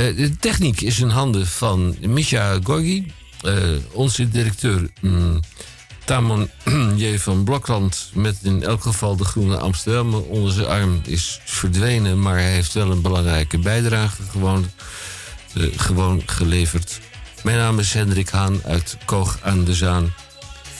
Eh, 0.00 0.16
de 0.16 0.36
techniek 0.36 0.80
is 0.80 0.98
in 0.98 1.08
handen 1.08 1.46
van 1.46 1.96
Misha 2.00 2.58
Gorgi. 2.62 3.12
Eh, 3.42 3.54
onze 3.92 4.28
directeur 4.28 4.90
mm, 5.00 5.40
Tamon 6.04 6.50
J. 6.96 7.18
van 7.18 7.44
Blokland... 7.44 8.10
met 8.14 8.36
in 8.42 8.62
elk 8.62 8.82
geval 8.82 9.16
de 9.16 9.24
Groene 9.24 9.56
Amsterdam 9.56 10.14
onder 10.14 10.52
zijn 10.52 10.66
arm 10.66 11.00
is 11.04 11.40
verdwenen... 11.44 12.20
maar 12.20 12.34
hij 12.34 12.52
heeft 12.52 12.72
wel 12.72 12.90
een 12.90 13.02
belangrijke 13.02 13.58
bijdrage 13.58 14.22
gewoon, 14.30 14.70
eh, 15.54 15.66
gewoon 15.76 16.22
geleverd. 16.26 17.00
Mijn 17.42 17.56
naam 17.56 17.78
is 17.78 17.92
Hendrik 17.92 18.28
Haan 18.28 18.60
uit 18.64 18.96
Koog 19.04 19.38
aan 19.42 19.64
de 19.64 19.74
Zaan. 19.74 20.14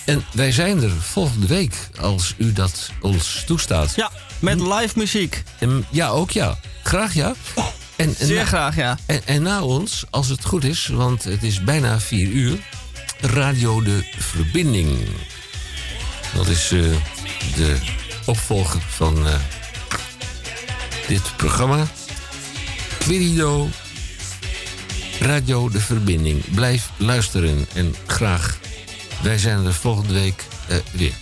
En 0.04 0.24
wij 0.32 0.52
zijn 0.52 0.82
er 0.82 0.90
volgende 0.90 1.46
week, 1.46 1.88
als 2.00 2.34
u 2.36 2.52
dat 2.52 2.90
ons 3.00 3.42
toestaat. 3.46 3.94
Ja, 3.96 4.10
met 4.38 4.60
live 4.60 4.98
muziek. 4.98 5.42
En, 5.58 5.84
ja, 5.90 6.08
ook 6.08 6.30
ja. 6.30 6.58
Graag 6.82 7.14
ja. 7.14 7.34
En, 8.00 8.14
en 8.18 8.26
zeer 8.26 8.36
na- 8.36 8.44
graag, 8.44 8.76
ja. 8.76 8.98
En, 9.06 9.20
en 9.26 9.42
na 9.42 9.62
ons, 9.62 10.04
als 10.10 10.28
het 10.28 10.44
goed 10.44 10.64
is, 10.64 10.86
want 10.86 11.24
het 11.24 11.42
is 11.42 11.64
bijna 11.64 12.00
vier 12.00 12.28
uur, 12.28 12.58
Radio 13.20 13.82
de 13.82 14.08
Verbinding. 14.18 14.98
Dat 16.34 16.46
is 16.46 16.70
eh, 16.72 16.80
de 17.56 17.76
opvolger 18.26 18.80
van 18.88 19.26
eh, 19.26 19.34
dit 21.08 21.36
programma. 21.36 21.86
Querido, 22.98 23.68
Radio 25.20 25.68
de 25.68 25.80
Verbinding. 25.80 26.54
Blijf 26.54 26.90
luisteren 26.96 27.66
en 27.74 27.94
graag. 28.06 28.58
Wij 29.22 29.38
zijn 29.38 29.66
er 29.66 29.74
volgende 29.74 30.12
week 30.12 30.44
eh, 30.68 30.76
weer. 30.92 31.14